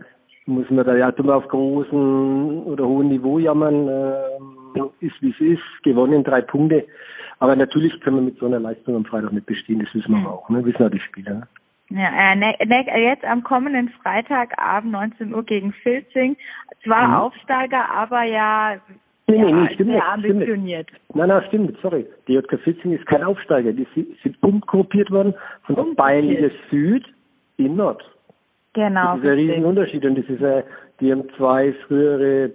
muss 0.47 0.69
man 0.71 0.85
da 0.85 0.95
ja 0.95 1.09
immer 1.11 1.37
auf 1.37 1.49
großem 1.49 2.63
oder 2.67 2.87
hohem 2.87 3.09
Niveau 3.09 3.39
jammern, 3.39 3.89
äh, 3.89 4.81
ist 5.01 5.21
wie 5.21 5.31
es 5.31 5.41
ist, 5.41 5.83
gewonnen 5.83 6.25
drei 6.25 6.43
Punkte. 6.43 6.85
Aber 7.39 7.57
natürlich 7.57 7.99
können 8.01 8.17
wir 8.17 8.23
mit 8.23 8.39
so 8.39 8.47
einer 8.47 8.61
Leistung 8.61 8.97
am 8.97 9.05
Freitag 9.05 9.33
nicht 9.33 9.47
bestehen, 9.47 9.81
das 9.81 9.95
wissen 9.95 10.13
wir 10.13 10.31
auch, 10.31 10.49
ne? 10.49 10.65
wissen 10.65 10.83
ja 10.83 10.89
die 10.89 11.01
Spieler. 11.01 11.35
Ne? 11.35 11.49
Ja, 11.91 12.33
äh, 12.33 12.37
ne, 12.37 12.55
ne, 12.65 13.03
jetzt 13.03 13.25
am 13.25 13.43
kommenden 13.43 13.91
Freitagabend 14.03 14.93
19 14.93 15.35
Uhr 15.35 15.45
gegen 15.45 15.73
Filzing. 15.73 16.37
Zwar 16.83 17.09
mhm. 17.09 17.15
Aufsteiger, 17.15 17.91
aber 17.91 18.23
ja, 18.23 18.77
nee, 19.27 19.37
ja 19.37 19.45
nee, 19.45 19.53
nee, 19.53 19.75
stimmt 19.75 19.91
sehr 19.91 19.97
nicht, 19.97 20.29
ambitioniert. 20.29 20.89
Stimmt. 20.89 21.17
Nein, 21.17 21.29
nein, 21.29 21.43
stimmt, 21.49 21.79
sorry. 21.83 22.07
Die 22.27 22.33
JK 22.33 22.59
Filzing 22.61 22.93
ist 22.93 23.07
kein 23.07 23.23
Aufsteiger. 23.23 23.73
Die 23.73 23.87
sind 24.23 24.43
umgruppiert 24.43 25.11
worden 25.11 25.35
von 25.65 25.77
der 25.77 25.85
Bayernliga 25.95 26.49
Süd 26.71 27.05
in 27.59 27.77
Nord. 27.77 28.03
Genau. 28.75 29.14
Das 29.14 29.18
ist 29.18 29.25
ein 29.25 29.39
Riesenunterschied 29.39 30.05
und 30.05 30.18
das 30.18 30.29
ist 30.29 30.43
ein, 30.43 30.64
die 31.01 31.12
haben 31.12 31.29
zwei 31.37 31.72
frühere 31.87 32.51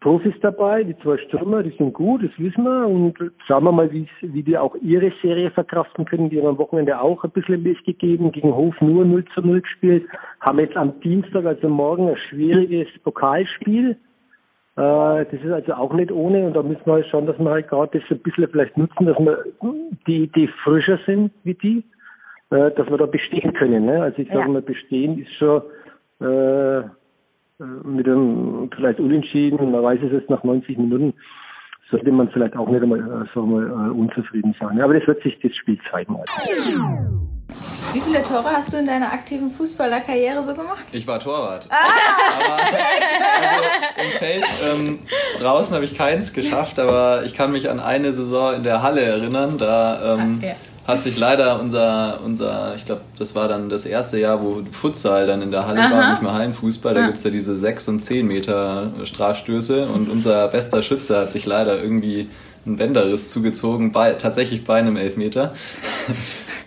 Profis 0.00 0.34
dabei, 0.40 0.84
die 0.84 0.96
zwei 0.98 1.16
Stürmer, 1.18 1.62
die 1.62 1.74
sind 1.76 1.94
gut, 1.94 2.22
das 2.22 2.30
wissen 2.38 2.62
wir 2.62 2.86
und 2.86 3.18
schauen 3.46 3.64
wir 3.64 3.72
mal, 3.72 3.90
wie, 3.90 4.06
die 4.42 4.56
auch 4.56 4.76
ihre 4.76 5.10
Serie 5.22 5.50
verkraften 5.50 6.04
können. 6.04 6.30
Die 6.30 6.38
haben 6.38 6.46
am 6.46 6.58
Wochenende 6.58 7.00
auch 7.00 7.24
ein 7.24 7.30
bisschen 7.30 7.64
Licht 7.64 7.84
gegeben, 7.86 8.30
gegen 8.30 8.54
Hof 8.54 8.78
nur 8.80 9.04
0 9.04 9.24
zu 9.34 9.40
0 9.40 9.62
gespielt, 9.62 10.06
haben 10.40 10.60
jetzt 10.60 10.76
am 10.76 11.00
Dienstag, 11.00 11.46
also 11.46 11.68
morgen, 11.68 12.10
ein 12.10 12.16
schwieriges 12.28 12.88
Pokalspiel. 13.02 13.96
Äh, 14.76 15.24
das 15.24 15.32
ist 15.32 15.50
also 15.50 15.72
auch 15.72 15.94
nicht 15.94 16.12
ohne 16.12 16.46
und 16.46 16.54
da 16.54 16.62
müssen 16.62 16.84
wir 16.84 16.92
halt 16.92 17.06
schauen, 17.06 17.26
dass 17.26 17.38
wir 17.38 17.50
halt 17.50 17.68
gerade 17.68 17.98
das 17.98 18.10
ein 18.10 18.18
bisschen 18.18 18.48
vielleicht 18.48 18.76
nutzen, 18.76 19.06
dass 19.06 19.18
wir 19.18 19.44
die, 20.06 20.28
die 20.28 20.48
frischer 20.62 21.00
sind 21.06 21.32
wie 21.44 21.54
die 21.54 21.82
äh, 22.50 22.70
dass 22.72 22.88
wir 22.88 22.98
da 22.98 23.06
bestehen 23.06 23.52
können. 23.54 23.86
Ne? 23.86 24.02
Also 24.02 24.18
ich 24.18 24.28
sage 24.28 24.40
ja. 24.40 24.48
mal, 24.48 24.62
bestehen 24.62 25.18
ist 25.18 25.32
schon 25.34 25.62
äh, 26.20 26.82
mit 27.58 28.06
einem 28.06 28.70
vielleicht 28.74 29.00
unentschieden, 29.00 29.70
man 29.70 29.82
weiß 29.82 30.00
es 30.02 30.12
jetzt 30.12 30.30
nach 30.30 30.44
90 30.44 30.76
Minuten, 30.78 31.14
sollte 31.90 32.12
man 32.12 32.28
vielleicht 32.30 32.56
auch 32.56 32.68
nicht 32.68 32.82
einmal, 32.82 33.00
äh, 33.00 33.34
sagen 33.34 33.50
wir, 33.50 33.66
äh, 33.66 33.90
unzufrieden 33.90 34.54
sein. 34.60 34.80
Aber 34.80 34.94
das 34.94 35.06
wird 35.06 35.22
sich 35.22 35.38
das 35.42 35.54
Spiel 35.56 35.78
zeigen. 35.90 36.16
Wie 37.92 38.00
viele 38.00 38.22
Tore 38.22 38.54
hast 38.54 38.72
du 38.72 38.76
in 38.76 38.86
deiner 38.86 39.12
aktiven 39.12 39.50
Fußballerkarriere 39.50 40.42
so 40.42 40.54
gemacht? 40.54 40.84
Ich 40.92 41.06
war 41.06 41.18
Torwart. 41.20 41.68
Ah, 41.70 41.76
aber, 42.38 42.54
also, 42.62 44.04
Im 44.04 44.10
Feld 44.18 44.44
ähm, 44.72 44.98
draußen 45.38 45.74
habe 45.74 45.84
ich 45.84 45.96
keins 45.96 46.32
geschafft, 46.32 46.78
aber 46.78 47.22
ich 47.24 47.34
kann 47.34 47.52
mich 47.52 47.70
an 47.70 47.80
eine 47.80 48.12
Saison 48.12 48.54
in 48.54 48.64
der 48.64 48.82
Halle 48.82 49.00
erinnern. 49.02 49.56
Da 49.58 50.14
ähm, 50.14 50.40
ah, 50.42 50.46
ja 50.46 50.54
hat 50.86 51.02
sich 51.02 51.18
leider 51.18 51.60
unser, 51.60 52.20
unser 52.24 52.74
ich 52.76 52.84
glaube, 52.84 53.00
das 53.18 53.34
war 53.34 53.48
dann 53.48 53.68
das 53.68 53.86
erste 53.86 54.20
Jahr, 54.20 54.42
wo 54.42 54.62
Futsal 54.70 55.26
dann 55.26 55.42
in 55.42 55.50
der 55.50 55.66
Halle 55.66 55.80
Aha. 55.80 55.90
war, 55.90 56.10
nicht 56.10 56.22
mehr 56.22 56.32
Hallenfußball. 56.32 56.94
Da 56.94 57.00
ja. 57.00 57.08
es 57.08 57.24
ja 57.24 57.30
diese 57.30 57.56
6 57.56 57.88
und 57.88 58.00
10 58.00 58.26
Meter 58.26 58.92
Strafstöße 59.02 59.86
und 59.86 60.08
unser 60.08 60.48
bester 60.48 60.82
Schütze 60.82 61.18
hat 61.18 61.32
sich 61.32 61.44
leider 61.46 61.82
irgendwie 61.82 62.28
einen 62.64 62.76
Bänderriss 62.76 63.30
zugezogen, 63.30 63.92
bei, 63.92 64.12
tatsächlich 64.12 64.64
bei 64.64 64.78
einem 64.78 64.96
Elfmeter. 64.96 65.54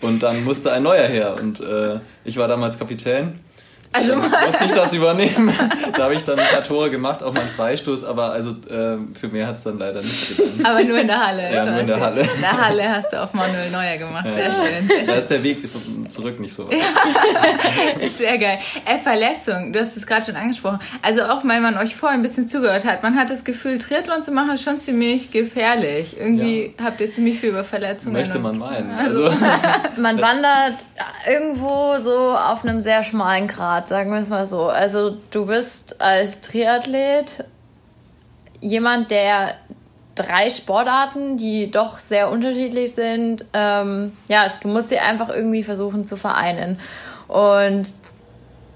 Und 0.02 0.22
dann 0.22 0.44
musste 0.44 0.72
ein 0.72 0.82
neuer 0.82 1.06
her 1.06 1.36
und 1.42 1.60
äh, 1.60 1.98
ich 2.24 2.38
war 2.38 2.48
damals 2.48 2.78
Kapitän 2.78 3.38
also 3.92 4.16
musste 4.16 4.64
ich 4.66 4.72
das 4.74 4.94
übernehmen. 4.94 5.52
da 5.96 6.04
habe 6.04 6.14
ich 6.14 6.22
dann 6.22 6.38
ein 6.38 6.46
paar 6.46 6.62
Tore 6.62 6.90
gemacht, 6.90 7.24
auch 7.24 7.32
mal 7.32 7.40
einen 7.40 7.50
Freistoß, 7.50 8.04
aber 8.04 8.30
also 8.30 8.50
äh, 8.50 8.98
für 9.18 9.28
mehr 9.28 9.48
hat 9.48 9.56
es 9.56 9.64
dann 9.64 9.78
leider 9.78 10.00
nicht 10.00 10.36
getan. 10.36 10.64
Aber 10.64 10.84
nur 10.84 11.00
in 11.00 11.08
der 11.08 11.26
Halle. 11.26 11.52
Ja, 11.52 11.66
nur 11.66 11.80
in 11.80 11.86
der 11.88 12.00
Halle. 12.00 12.20
In 12.20 12.40
der 12.40 12.56
Halle 12.56 12.88
hast 12.88 13.12
du 13.12 13.20
auch 13.20 13.32
Manuel 13.32 13.70
Neuer 13.70 13.96
gemacht. 13.96 14.26
Ja. 14.26 14.34
Sehr 14.34 14.52
schön. 14.52 14.88
Sehr 14.88 15.04
da 15.04 15.14
ist 15.14 15.30
der 15.30 15.42
Weg 15.42 15.60
bis 15.60 15.76
zurück 16.08 16.38
nicht 16.38 16.54
so 16.54 16.68
weit. 16.68 16.78
Ja. 16.78 18.08
Sehr 18.16 18.38
geil. 18.38 18.58
Äh, 18.84 18.98
Verletzung, 18.98 19.72
du 19.72 19.80
hast 19.80 19.96
es 19.96 20.06
gerade 20.06 20.24
schon 20.24 20.36
angesprochen. 20.36 20.78
Also 21.02 21.24
auch, 21.24 21.44
weil 21.44 21.60
man 21.60 21.76
euch 21.76 21.96
vorhin 21.96 22.20
ein 22.20 22.22
bisschen 22.22 22.48
zugehört 22.48 22.84
hat, 22.84 23.02
man 23.02 23.16
hat 23.16 23.30
das 23.30 23.44
Gefühl, 23.44 23.78
Triathlon 23.78 24.22
zu 24.22 24.30
machen 24.30 24.52
ist 24.52 24.62
schon 24.62 24.78
ziemlich 24.78 25.32
gefährlich. 25.32 26.16
Irgendwie 26.18 26.74
ja. 26.78 26.84
habt 26.84 27.00
ihr 27.00 27.10
ziemlich 27.10 27.40
viel 27.40 27.50
über 27.50 27.64
Verletzungen. 27.64 28.14
Möchte 28.14 28.38
man 28.38 28.58
meinen. 28.58 28.92
Also, 28.92 29.24
also 29.24 29.36
man 29.96 30.20
wandert 30.20 30.84
irgendwo 31.28 31.96
so 31.98 32.36
auf 32.36 32.64
einem 32.64 32.82
sehr 32.82 33.02
schmalen 33.02 33.48
Grad 33.48 33.79
Grad, 33.80 33.88
sagen 33.88 34.10
wir 34.12 34.20
es 34.20 34.28
mal 34.28 34.46
so. 34.46 34.68
Also 34.68 35.16
du 35.30 35.46
bist 35.46 36.00
als 36.00 36.40
Triathlet 36.40 37.44
jemand, 38.60 39.10
der 39.10 39.54
drei 40.14 40.50
Sportarten, 40.50 41.36
die 41.36 41.70
doch 41.70 41.98
sehr 41.98 42.30
unterschiedlich 42.30 42.94
sind. 42.94 43.44
Ähm, 43.52 44.12
ja, 44.28 44.52
du 44.60 44.68
musst 44.68 44.90
sie 44.90 44.98
einfach 44.98 45.30
irgendwie 45.30 45.62
versuchen 45.62 46.06
zu 46.06 46.16
vereinen. 46.16 46.78
Und 47.26 47.94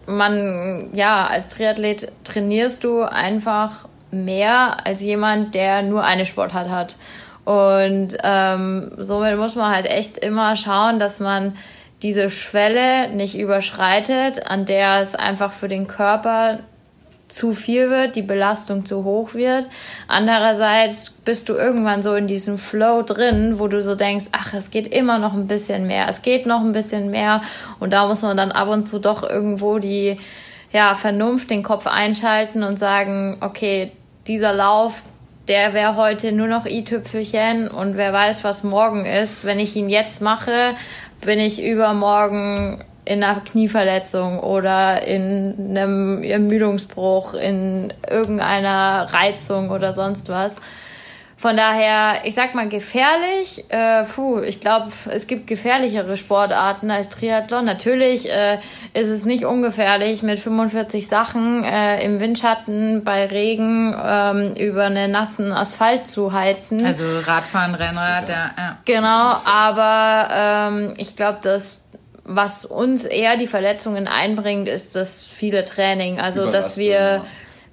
man, 0.06 0.90
ja, 0.94 1.26
als 1.26 1.48
Triathlet 1.48 2.10
trainierst 2.24 2.84
du 2.84 3.02
einfach 3.02 3.88
mehr 4.10 4.86
als 4.86 5.02
jemand, 5.02 5.54
der 5.54 5.82
nur 5.82 6.04
eine 6.04 6.24
Sportart 6.24 6.70
hat. 6.70 6.96
Und 7.44 8.16
ähm, 8.22 8.92
somit 8.98 9.36
muss 9.36 9.54
man 9.54 9.74
halt 9.74 9.86
echt 9.86 10.16
immer 10.16 10.56
schauen, 10.56 10.98
dass 10.98 11.20
man 11.20 11.56
diese 12.04 12.28
Schwelle 12.30 13.08
nicht 13.08 13.36
überschreitet, 13.36 14.46
an 14.46 14.66
der 14.66 15.00
es 15.00 15.14
einfach 15.14 15.52
für 15.52 15.68
den 15.68 15.88
Körper 15.88 16.60
zu 17.28 17.54
viel 17.54 17.88
wird, 17.88 18.14
die 18.14 18.22
Belastung 18.22 18.84
zu 18.84 19.04
hoch 19.04 19.32
wird. 19.32 19.66
Andererseits 20.06 21.10
bist 21.10 21.48
du 21.48 21.54
irgendwann 21.54 22.02
so 22.02 22.14
in 22.14 22.26
diesem 22.26 22.58
Flow 22.58 23.02
drin, 23.02 23.58
wo 23.58 23.68
du 23.68 23.82
so 23.82 23.94
denkst, 23.94 24.26
ach, 24.32 24.52
es 24.52 24.70
geht 24.70 24.86
immer 24.86 25.18
noch 25.18 25.32
ein 25.32 25.46
bisschen 25.46 25.86
mehr, 25.86 26.06
es 26.06 26.20
geht 26.20 26.44
noch 26.44 26.60
ein 26.60 26.72
bisschen 26.72 27.10
mehr 27.10 27.42
und 27.80 27.94
da 27.94 28.06
muss 28.06 28.20
man 28.20 28.36
dann 28.36 28.52
ab 28.52 28.68
und 28.68 28.84
zu 28.84 28.98
doch 28.98 29.22
irgendwo 29.28 29.78
die 29.78 30.18
ja, 30.72 30.94
Vernunft, 30.94 31.50
den 31.50 31.62
Kopf 31.62 31.86
einschalten 31.86 32.62
und 32.62 32.78
sagen, 32.78 33.38
okay, 33.40 33.92
dieser 34.26 34.52
Lauf, 34.52 35.02
der 35.48 35.74
wäre 35.74 35.96
heute 35.96 36.32
nur 36.32 36.46
noch 36.46 36.66
i-Tüpfelchen 36.66 37.68
und 37.68 37.96
wer 37.96 38.12
weiß, 38.12 38.44
was 38.44 38.64
morgen 38.64 39.04
ist. 39.04 39.44
Wenn 39.44 39.58
ich 39.58 39.76
ihn 39.76 39.88
jetzt 39.88 40.22
mache, 40.22 40.74
bin 41.24 41.38
ich 41.38 41.62
übermorgen 41.62 42.84
in 43.04 43.22
einer 43.22 43.40
Knieverletzung 43.40 44.40
oder 44.40 45.06
in 45.06 45.76
einem 45.76 46.22
Ermüdungsbruch, 46.22 47.34
in 47.34 47.92
irgendeiner 48.08 49.08
Reizung 49.12 49.70
oder 49.70 49.92
sonst 49.92 50.28
was. 50.28 50.56
Von 51.44 51.58
daher, 51.58 52.22
ich 52.24 52.34
sag 52.34 52.54
mal 52.54 52.70
gefährlich. 52.70 53.66
Äh, 53.68 54.04
puh, 54.04 54.40
ich 54.40 54.60
glaube, 54.62 54.92
es 55.10 55.26
gibt 55.26 55.46
gefährlichere 55.46 56.16
Sportarten 56.16 56.90
als 56.90 57.10
Triathlon. 57.10 57.66
Natürlich 57.66 58.32
äh, 58.32 58.60
ist 58.94 59.10
es 59.10 59.26
nicht 59.26 59.44
ungefährlich, 59.44 60.22
mit 60.22 60.38
45 60.38 61.06
Sachen 61.06 61.62
äh, 61.62 62.02
im 62.02 62.18
Windschatten 62.18 63.04
bei 63.04 63.26
Regen 63.26 63.94
ähm, 64.02 64.54
über 64.54 64.84
einen 64.84 65.10
nassen 65.10 65.52
Asphalt 65.52 66.08
zu 66.08 66.32
heizen. 66.32 66.82
Also 66.82 67.04
Radfahren, 67.18 67.74
Rennrad, 67.74 68.26
ja. 68.30 68.50
ja. 68.56 68.78
Genau, 68.86 69.36
aber 69.44 70.28
ähm, 70.32 70.94
ich 70.96 71.14
glaube, 71.14 71.40
dass 71.42 71.84
was 72.24 72.64
uns 72.64 73.04
eher 73.04 73.36
die 73.36 73.48
Verletzungen 73.48 74.08
einbringt, 74.08 74.66
ist 74.66 74.96
das 74.96 75.22
viele 75.22 75.66
Training. 75.66 76.20
Also, 76.20 76.48
dass 76.48 76.78
wir 76.78 76.90
ja 76.90 77.24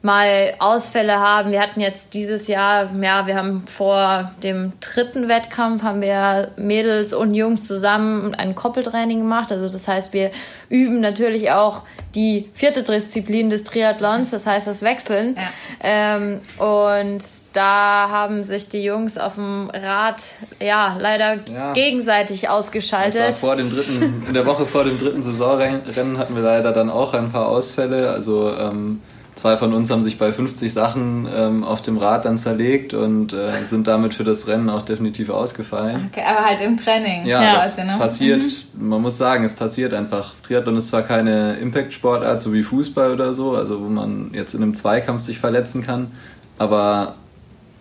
mal 0.01 0.53
Ausfälle 0.59 1.19
haben. 1.19 1.51
Wir 1.51 1.61
hatten 1.61 1.79
jetzt 1.79 2.13
dieses 2.13 2.47
Jahr, 2.47 2.91
ja, 2.95 3.27
wir 3.27 3.35
haben 3.35 3.67
vor 3.67 4.31
dem 4.41 4.73
dritten 4.79 5.29
Wettkampf 5.29 5.83
haben 5.83 6.01
wir 6.01 6.49
Mädels 6.57 7.13
und 7.13 7.35
Jungs 7.35 7.67
zusammen 7.67 8.33
ein 8.33 8.55
Koppeltraining 8.55 9.19
gemacht. 9.19 9.51
Also 9.51 9.71
das 9.71 9.87
heißt, 9.87 10.11
wir 10.13 10.31
üben 10.69 11.01
natürlich 11.01 11.51
auch 11.51 11.83
die 12.15 12.49
vierte 12.53 12.83
Disziplin 12.83 13.49
des 13.49 13.63
Triathlons, 13.63 14.31
das 14.31 14.45
heißt 14.45 14.67
das 14.67 14.81
Wechseln. 14.81 15.35
Ja. 15.35 15.41
Ähm, 15.81 16.41
und 16.57 17.23
da 17.53 18.09
haben 18.09 18.43
sich 18.43 18.69
die 18.69 18.83
Jungs 18.83 19.17
auf 19.17 19.35
dem 19.35 19.69
Rad 19.69 20.21
ja 20.59 20.97
leider 20.99 21.37
ja. 21.53 21.73
gegenseitig 21.73 22.49
ausgeschaltet. 22.49 23.37
vor 23.37 23.55
dem 23.55 23.69
dritten, 23.69 24.25
in 24.27 24.33
der 24.33 24.45
Woche 24.45 24.65
vor 24.65 24.83
dem 24.83 24.99
dritten 24.99 25.21
Saisonrennen 25.21 26.17
hatten 26.17 26.35
wir 26.35 26.41
leider 26.41 26.71
dann 26.71 26.89
auch 26.89 27.13
ein 27.13 27.31
paar 27.31 27.47
Ausfälle. 27.47 28.09
Also 28.09 28.51
ähm, 28.55 29.01
Zwei 29.35 29.55
von 29.55 29.73
uns 29.73 29.89
haben 29.89 30.03
sich 30.03 30.17
bei 30.17 30.31
50 30.31 30.73
Sachen 30.73 31.27
ähm, 31.33 31.63
auf 31.63 31.81
dem 31.81 31.97
Rad 31.97 32.25
dann 32.25 32.37
zerlegt 32.37 32.93
und 32.93 33.31
äh, 33.31 33.63
sind 33.63 33.87
damit 33.87 34.13
für 34.13 34.25
das 34.25 34.47
Rennen 34.47 34.69
auch 34.69 34.81
definitiv 34.81 35.29
ausgefallen. 35.29 36.09
Okay, 36.11 36.23
aber 36.27 36.45
halt 36.45 36.61
im 36.61 36.75
Training. 36.75 37.25
Ja, 37.25 37.41
ja 37.41 37.53
das 37.55 37.77
ne? 37.77 37.95
passiert, 37.97 38.43
mhm. 38.43 38.89
man 38.89 39.01
muss 39.01 39.17
sagen, 39.17 39.45
es 39.45 39.55
passiert 39.55 39.93
einfach. 39.93 40.33
Triathlon 40.43 40.75
ist 40.77 40.89
zwar 40.89 41.03
keine 41.03 41.57
Impact-Sportart, 41.57 42.41
so 42.41 42.53
wie 42.53 42.61
Fußball 42.61 43.13
oder 43.13 43.33
so, 43.33 43.55
also 43.55 43.81
wo 43.81 43.87
man 43.87 44.31
jetzt 44.33 44.53
in 44.53 44.63
einem 44.63 44.73
Zweikampf 44.73 45.21
sich 45.21 45.39
verletzen 45.39 45.81
kann, 45.81 46.11
aber 46.57 47.15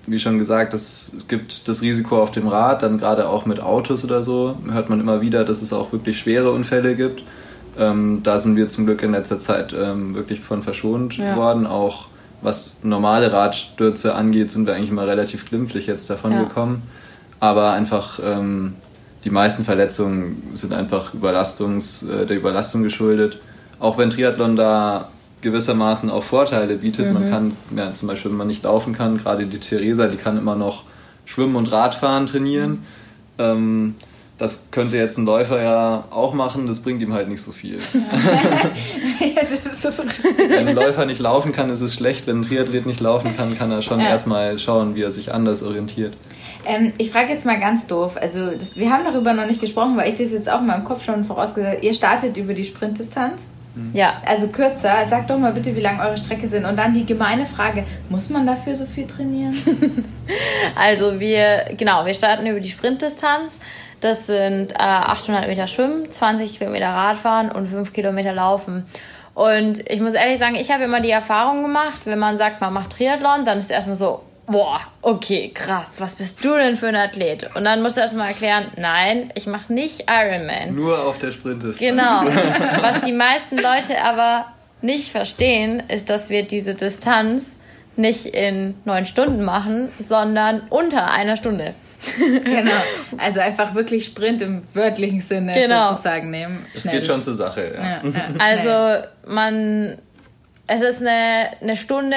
wie 0.07 0.19
schon 0.19 0.39
gesagt, 0.39 0.73
es 0.73 1.25
gibt 1.29 1.69
das 1.69 1.83
Risiko 1.83 2.23
auf 2.23 2.31
dem 2.31 2.49
Rad, 2.49 2.83
dann 2.83 2.99
gerade 2.99 3.29
auch 3.29 3.45
mit 3.45 3.61
Autos 3.61 4.05
oder 4.05 4.23
so, 4.23 4.57
hört 4.71 4.89
man 4.89 5.01
immer 5.01 5.21
wieder, 5.21 5.45
dass 5.45 5.63
es 5.63 5.73
auch 5.73 5.93
wirklich 5.93 6.19
schwere 6.19 6.53
Unfälle 6.53 6.97
gibt. 6.97 7.23
Ähm, 7.79 8.21
da 8.23 8.39
sind 8.39 8.57
wir 8.57 8.68
zum 8.68 8.87
Glück 8.87 9.03
in 9.03 9.12
letzter 9.12 9.41
Zeit 9.41 9.73
ähm, 9.73 10.14
wirklich 10.14 10.41
von 10.41 10.62
verschont 10.62 11.16
ja. 11.16 11.37
worden. 11.37 11.66
Auch 11.66 12.07
was 12.43 12.81
normale 12.83 13.33
Radstürze 13.33 14.14
angeht, 14.14 14.51
sind 14.51 14.66
wir 14.66 14.75
eigentlich 14.75 14.91
immer 14.91 15.07
relativ 15.07 15.49
glimpflich 15.49 15.87
jetzt 15.87 16.09
davon 16.09 16.33
ja. 16.33 16.43
gekommen. 16.43 16.83
Aber 17.39 17.73
einfach 17.73 18.18
ähm, 18.25 18.75
die 19.25 19.31
meisten 19.31 19.64
Verletzungen 19.64 20.51
sind 20.55 20.73
einfach 20.73 21.14
Überlastungs, 21.14 22.09
äh, 22.09 22.27
der 22.27 22.37
Überlastung 22.37 22.83
geschuldet. 22.83 23.41
Auch 23.79 23.99
wenn 23.99 24.11
Triathlon 24.11 24.57
da 24.57 25.09
gewissermaßen 25.41 26.11
auch 26.11 26.23
Vorteile 26.23 26.77
bietet. 26.77 27.07
Mhm. 27.07 27.14
Man 27.14 27.31
kann, 27.31 27.53
ja, 27.77 27.95
zum 27.95 28.09
Beispiel, 28.09 28.31
wenn 28.31 28.39
man 28.39 28.47
nicht 28.47 28.62
laufen 28.62 28.95
kann, 28.95 29.18
gerade 29.18 29.47
die 29.47 29.59
Theresa, 29.59 30.07
die 30.07 30.16
kann 30.16 30.37
immer 30.37 30.57
noch 30.57 30.85
Schwimmen 31.25 31.57
und 31.57 31.71
Radfahren 31.71 32.27
trainieren. 32.27 32.71
Mhm. 32.71 32.79
Ähm, 33.39 33.95
das 34.41 34.70
könnte 34.70 34.97
jetzt 34.97 35.18
ein 35.18 35.26
Läufer 35.26 35.62
ja 35.62 36.05
auch 36.09 36.32
machen, 36.32 36.66
das 36.66 36.82
bringt 36.82 37.03
ihm 37.03 37.12
halt 37.12 37.28
nicht 37.28 37.43
so 37.43 37.53
viel. 37.53 37.76
wenn 40.49 40.66
ein 40.66 40.74
Läufer 40.74 41.05
nicht 41.05 41.20
laufen 41.20 41.53
kann, 41.53 41.68
ist 41.68 41.82
es 41.82 41.95
schlecht. 41.95 42.26
Wenn 42.26 42.41
ein 42.41 42.43
Triathlet 42.45 42.86
nicht 42.86 43.01
laufen 43.01 43.36
kann, 43.36 43.55
kann 43.57 43.70
er 43.70 43.82
schon 43.82 44.01
ja. 44.01 44.09
erstmal 44.09 44.59
schauen, 44.59 44.95
wie 44.95 45.03
er 45.03 45.11
sich 45.11 45.34
anders 45.34 45.62
orientiert. 45.62 46.14
Ähm, 46.64 46.95
ich 46.97 47.11
frage 47.11 47.34
jetzt 47.34 47.45
mal 47.45 47.61
ganz 47.61 47.86
doof. 47.86 48.16
Also, 48.18 48.53
das, 48.53 48.78
wir 48.78 48.91
haben 48.91 49.05
darüber 49.05 49.34
noch 49.34 49.45
nicht 49.45 49.61
gesprochen, 49.61 49.99
weil 49.99 50.09
ich 50.09 50.16
das 50.16 50.32
jetzt 50.32 50.51
auch 50.51 50.61
in 50.61 50.68
meinem 50.68 50.84
Kopf 50.84 51.05
schon 51.05 51.24
vorausgesagt 51.24 51.84
Ihr 51.84 51.93
startet 51.93 52.38
über 52.38 52.55
die 52.55 52.64
Sprintdistanz. 52.64 53.47
Mhm. 53.74 53.91
Ja. 53.93 54.22
Also 54.24 54.49
kürzer. 54.49 55.05
Sag 55.11 55.28
doch 55.28 55.38
mal 55.38 55.53
bitte, 55.53 55.76
wie 55.76 55.80
lang 55.80 56.01
eure 56.01 56.16
Strecke 56.16 56.49
sind. 56.49 56.64
Und 56.64 56.78
dann 56.78 56.95
die 56.95 57.05
gemeine 57.05 57.45
Frage: 57.45 57.84
Muss 58.09 58.30
man 58.30 58.47
dafür 58.47 58.74
so 58.74 58.86
viel 58.86 59.07
trainieren? 59.07 59.55
also, 60.76 61.20
wir, 61.20 61.74
genau, 61.76 62.07
wir 62.07 62.14
starten 62.14 62.47
über 62.47 62.61
die 62.61 62.70
Sprintdistanz. 62.70 63.59
Das 64.01 64.27
sind 64.27 64.73
äh, 64.73 64.77
800 64.77 65.47
Meter 65.47 65.67
Schwimmen, 65.67 66.11
20 66.11 66.59
Kilometer 66.59 66.89
Radfahren 66.89 67.51
und 67.53 67.69
5 67.69 67.93
Kilometer 67.93 68.33
Laufen. 68.33 68.87
Und 69.35 69.89
ich 69.91 70.01
muss 70.01 70.15
ehrlich 70.15 70.39
sagen, 70.39 70.55
ich 70.55 70.71
habe 70.71 70.85
immer 70.85 71.01
die 71.01 71.11
Erfahrung 71.11 71.63
gemacht, 71.63 72.03
wenn 72.05 72.19
man 72.19 72.39
sagt, 72.39 72.61
man 72.61 72.73
macht 72.73 72.91
Triathlon, 72.91 73.45
dann 73.45 73.59
ist 73.59 73.65
es 73.65 73.71
erstmal 73.71 73.97
so, 73.97 74.23
boah, 74.47 74.81
okay, 75.03 75.51
krass, 75.55 76.01
was 76.01 76.17
bist 76.17 76.45
du 76.45 76.55
denn 76.55 76.77
für 76.77 76.89
ein 76.89 76.97
Athlet? 76.97 77.55
Und 77.55 77.65
dann 77.65 77.83
musst 77.83 77.97
du 77.97 78.01
erstmal 78.01 78.29
erklären, 78.29 78.73
nein, 78.77 79.31
ich 79.35 79.47
mache 79.47 79.73
nicht 79.73 80.07
Ironman. 80.11 80.75
Nur 80.75 81.07
auf 81.07 81.19
der 81.19 81.31
Sprintdistanz. 81.31 81.79
Genau. 81.79 82.25
Was 82.81 83.01
die 83.01 83.13
meisten 83.13 83.57
Leute 83.57 84.03
aber 84.03 84.47
nicht 84.83 85.13
verstehen, 85.13 85.83
ist, 85.89 86.11
dass 86.11 86.31
wir 86.31 86.43
diese 86.43 86.75
Distanz 86.75 87.59
nicht 87.97 88.27
in 88.27 88.75
neun 88.85 89.07
Stunden 89.07 89.45
machen, 89.45 89.91
sondern 90.01 90.63
unter 90.71 91.11
einer 91.11 91.37
Stunde 91.37 91.75
genau. 92.45 92.71
Also 93.19 93.41
einfach 93.41 93.75
wirklich 93.75 94.07
Sprint 94.07 94.43
im 94.43 94.63
wörtlichen 94.75 95.21
Sinne 95.21 95.53
genau. 95.53 95.91
sozusagen 95.91 96.31
nehmen. 96.31 96.67
Es 96.75 96.85
geht 96.85 97.07
schon 97.07 97.23
zur 97.23 97.35
Sache, 97.35 97.73
ja. 97.75 97.81
ja, 97.81 98.11
ja. 98.11 98.29
Also 98.39 99.07
man, 99.27 99.99
es 100.67 100.83
ist 100.83 101.01
eine, 101.01 101.51
eine 101.61 101.77
Stunde 101.77 102.17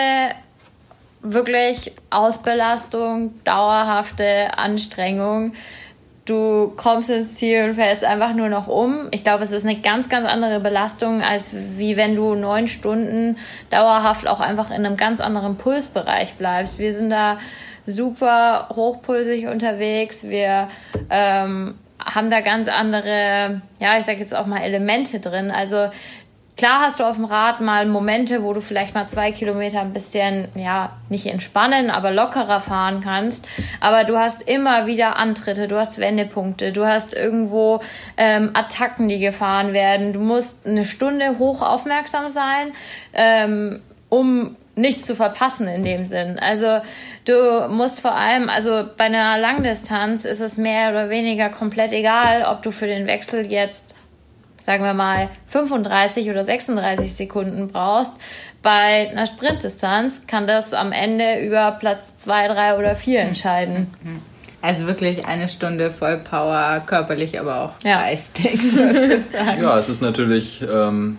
wirklich 1.22 1.94
Ausbelastung, 2.10 3.34
dauerhafte 3.44 4.58
Anstrengung. 4.58 5.54
Du 6.26 6.72
kommst 6.78 7.10
ins 7.10 7.36
Ziel 7.36 7.66
und 7.66 7.74
fährst 7.76 8.06
einfach 8.06 8.34
nur 8.34 8.48
noch 8.48 8.68
um. 8.68 9.10
Ich 9.12 9.26
glaube, 9.26 9.44
es 9.44 9.52
ist 9.52 9.66
eine 9.66 9.80
ganz, 9.80 10.08
ganz 10.08 10.26
andere 10.26 10.62
Belastung, 10.62 11.22
als 11.22 11.52
wie 11.54 11.98
wenn 11.98 12.16
du 12.16 12.36
neun 12.36 12.68
Stunden 12.70 13.38
dauerhaft 13.70 14.28
auch 14.28 14.40
einfach 14.40 14.70
in 14.70 14.86
einem 14.86 14.96
ganz 14.96 15.20
anderen 15.20 15.58
Pulsbereich 15.58 16.36
bleibst. 16.36 16.80
Wir 16.80 16.94
sind 16.94 17.10
da 17.10 17.40
super 17.86 18.70
hochpulsig 18.76 19.48
unterwegs. 19.48 20.24
Wir 20.28 20.70
ähm, 21.10 21.76
haben 22.04 22.30
da 22.30 22.42
ganz 22.42 22.68
andere, 22.68 23.62
ja, 23.80 23.98
ich 23.98 24.06
sag 24.06 24.20
jetzt 24.20 24.36
auch 24.36 24.46
mal 24.46 24.62
Elemente 24.62 25.20
drin. 25.20 25.52
Also 25.52 25.90
klar 26.58 26.82
hast 26.82 27.00
du 27.00 27.04
auf 27.04 27.16
dem 27.16 27.26
Rad 27.26 27.62
mal 27.62 27.86
Momente, 27.86 28.44
wo 28.44 28.54
du 28.54 28.62
vielleicht 28.62 28.94
mal 28.94 29.08
zwei 29.08 29.32
Kilometer 29.32 29.82
ein 29.82 29.94
bisschen, 29.94 30.48
ja, 30.56 30.92
nicht 31.10 31.28
entspannen, 31.28 31.90
aber 31.90 32.12
lockerer 32.12 32.60
fahren 32.60 33.02
kannst. 33.02 33.48
Aber 33.80 34.04
du 34.04 34.18
hast 34.18 34.48
immer 34.48 34.86
wieder 34.86 35.18
Antritte, 35.18 35.68
du 35.68 35.78
hast 35.78 36.00
Wendepunkte, 36.00 36.72
du 36.72 36.86
hast 36.86 37.14
irgendwo 37.14 37.82
ähm, 38.18 38.52
Attacken, 38.54 39.08
die 39.08 39.20
gefahren 39.20 39.74
werden. 39.74 40.14
Du 40.14 40.20
musst 40.20 40.66
eine 40.66 40.86
Stunde 40.86 41.38
hoch 41.40 41.62
aufmerksam 41.62 42.30
sein, 42.30 42.72
ähm, 43.14 43.82
um 44.10 44.56
nichts 44.76 45.06
zu 45.06 45.16
verpassen 45.16 45.68
in 45.68 45.84
dem 45.84 46.06
Sinn. 46.06 46.40
Also 46.40 46.82
du 47.26 47.67
musst 47.69 48.01
vor 48.01 48.15
allem, 48.15 48.49
also 48.49 48.86
bei 48.97 49.05
einer 49.05 49.38
Langdistanz 49.38 50.26
ist 50.26 50.39
es 50.39 50.57
mehr 50.57 50.89
oder 50.91 51.09
weniger 51.09 51.49
komplett 51.49 51.91
egal, 51.91 52.43
ob 52.43 52.63
du 52.63 52.71
für 52.71 52.88
den 52.88 53.07
Wechsel 53.07 53.51
jetzt 53.51 53.95
sagen 54.65 54.84
wir 54.84 54.93
mal, 54.93 55.30
35 55.47 56.30
oder 56.30 56.43
36 56.43 57.13
Sekunden 57.13 57.67
brauchst, 57.67 58.13
bei 58.61 59.09
einer 59.11 59.26
Sprintdistanz 59.26 60.26
kann 60.26 60.47
das 60.47 60.74
am 60.74 60.93
Ende 60.93 61.45
über 61.45 61.71
Platz 61.71 62.15
2, 62.17 62.47
3 62.47 62.78
oder 62.78 62.95
4 62.95 63.19
entscheiden. 63.19 63.93
Also 64.61 64.88
wirklich 64.88 65.26
eine 65.26 65.49
Stunde 65.49 65.91
voll 65.91 66.19
Power, 66.19 66.82
körperlich, 66.86 67.38
aber 67.38 67.61
auch 67.61 67.71
ja. 67.84 68.03
geistig 68.03 68.61
sozusagen. 68.61 69.61
Ja, 69.61 69.78
es 69.78 69.89
ist 69.89 70.01
natürlich 70.01 70.61
ähm, 70.61 71.17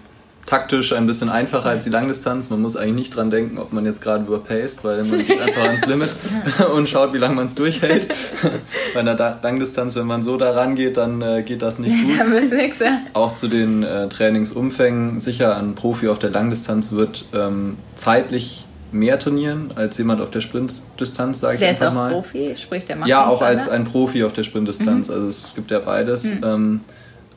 taktisch 0.55 0.93
ein 0.93 1.07
bisschen 1.07 1.31
einfacher 1.31 1.71
als 1.71 1.83
die 1.83 1.91
Langdistanz. 1.91 2.49
Man 2.49 2.63
muss 2.63 2.77
eigentlich 2.77 2.95
nicht 2.95 3.17
dran 3.17 3.29
denken, 3.29 3.59
ob 3.59 3.73
man 3.73 3.85
jetzt 3.85 4.01
gerade 4.01 4.25
überpaced, 4.25 4.85
weil 4.85 5.03
man 5.03 5.19
geht 5.19 5.41
einfach 5.41 5.65
ans 5.65 5.85
Limit 5.89 6.11
und 6.73 6.89
schaut, 6.89 7.13
wie 7.13 7.19
lange 7.19 7.35
man 7.35 7.47
es 7.47 7.57
durchhält. 7.57 8.15
Bei 8.95 9.01
einer 9.01 9.17
Langdistanz, 9.43 9.97
wenn 9.97 10.07
man 10.07 10.23
so 10.23 10.37
da 10.37 10.53
rangeht, 10.53 10.97
dann 10.97 11.21
äh, 11.23 11.43
geht 11.43 11.61
das 11.61 11.81
nicht 11.81 11.93
gut. 11.93 12.17
Auch 13.15 13.35
zu 13.35 13.49
den 13.49 13.83
äh, 13.83 14.09
Trainingsumfängen. 14.09 15.19
Sicher, 15.19 15.57
ein 15.57 15.75
Profi 15.75 16.09
auf 16.09 16.21
der 16.21 16.31
Langdistanz 16.31 16.93
wird 16.93 17.25
ähm, 17.35 17.77
zeitlich 17.97 18.65
mehr 18.93 19.19
trainieren 19.19 19.73
als 19.75 19.99
jemand 19.99 20.21
auf 20.21 20.31
der 20.31 20.41
Sprintdistanz, 20.41 21.41
sage 21.41 21.57
ich 21.57 21.65
einfach 21.65 21.93
mal. 21.93 22.11
Der 22.11 22.21
ist 22.21 22.27
auch 22.27 22.31
Profi, 22.31 22.57
sprich 22.57 22.87
der 22.87 22.95
macht 22.95 23.09
Ja, 23.09 23.27
auch 23.27 23.43
als 23.43 23.69
ein 23.69 23.87
Profi 23.87 24.23
auf 24.23 24.35
der 24.35 24.45
Sprintdistanz. 24.45 25.09
Mhm. 25.09 25.15
Also 25.15 25.27
es 25.27 25.53
gibt 25.57 25.73
ja 25.73 25.81
beides. 25.81 26.33
Mhm. 26.33 26.45
Ähm, 26.45 26.81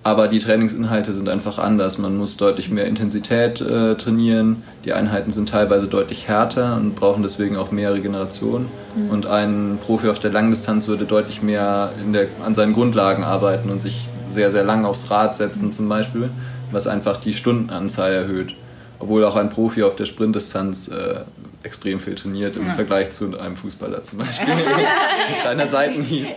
aber 0.08 0.30
die 0.30 0.40
Trainingsinhalte 0.40 1.12
sind 1.12 1.28
einfach 1.28 1.58
anders. 1.60 1.98
Man 1.98 2.16
muss 2.16 2.38
deutlich 2.38 2.70
mehr 2.70 2.86
Intensität 2.86 3.60
äh, 3.60 3.96
trainieren. 3.96 4.64
Die 4.86 4.94
Einheiten 4.94 5.32
sind 5.32 5.50
teilweise 5.50 5.88
deutlich 5.88 6.30
härter 6.30 6.78
und 6.78 6.96
brauchen 6.96 7.24
deswegen 7.24 7.58
auch 7.58 7.72
mehr 7.72 7.94
Regeneration. 7.94 8.68
Mhm. 8.96 9.10
Und 9.10 9.26
ein 9.26 9.80
Profi 9.86 10.08
auf 10.08 10.20
der 10.20 10.32
Langdistanz 10.32 10.88
würde 10.88 11.04
deutlich 11.04 11.44
mehr 11.44 11.92
der, 12.14 12.28
an 12.46 12.56
seinen 12.56 12.72
Grundlagen 12.72 13.26
arbeiten 13.26 13.70
und 13.70 13.82
sich 13.82 14.08
sehr, 14.30 14.50
sehr 14.50 14.64
lang 14.64 14.86
aufs 14.86 15.12
Rad 15.12 15.36
setzen 15.36 15.74
zum 15.74 15.90
Beispiel, 15.90 16.30
was 16.72 16.88
einfach 16.88 17.18
die 17.18 17.34
Stundenanzahl 17.34 18.14
erhöht. 18.14 18.56
Obwohl 19.00 19.26
auch 19.26 19.36
ein 19.36 19.50
Profi 19.50 19.84
auf 19.84 19.98
der 19.98 20.06
Sprintdistanz 20.06 20.88
äh, 20.88 21.26
extrem 21.68 22.00
viel 22.00 22.16
trainiert 22.16 22.56
im 22.56 22.66
ja. 22.66 22.74
Vergleich 22.74 23.12
zu 23.12 23.38
einem 23.38 23.56
Fußballer 23.56 24.02
zum 24.04 24.20
Beispiel. 24.20 24.54
Ein 24.54 25.42
kleiner 25.42 25.68
Seitenhieb. 25.68 26.28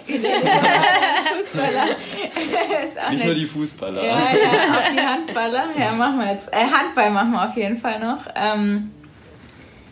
Fußballer. 1.51 1.85
nicht, 1.87 3.11
nicht 3.11 3.25
nur 3.25 3.35
die 3.35 3.47
Fußballer. 3.47 4.05
Ja, 4.05 4.19
ja, 4.19 4.19
auch 4.19 4.93
die 4.93 5.01
Handballer. 5.01 5.65
Ja, 5.79 5.93
machen 5.93 6.19
wir 6.19 6.33
jetzt. 6.33 6.53
Äh, 6.53 6.67
Handball 6.67 7.11
machen 7.11 7.33
wir 7.33 7.47
auf 7.47 7.57
jeden 7.57 7.79
Fall 7.79 8.01
noch. 8.01 8.19
Ähm, 8.35 8.91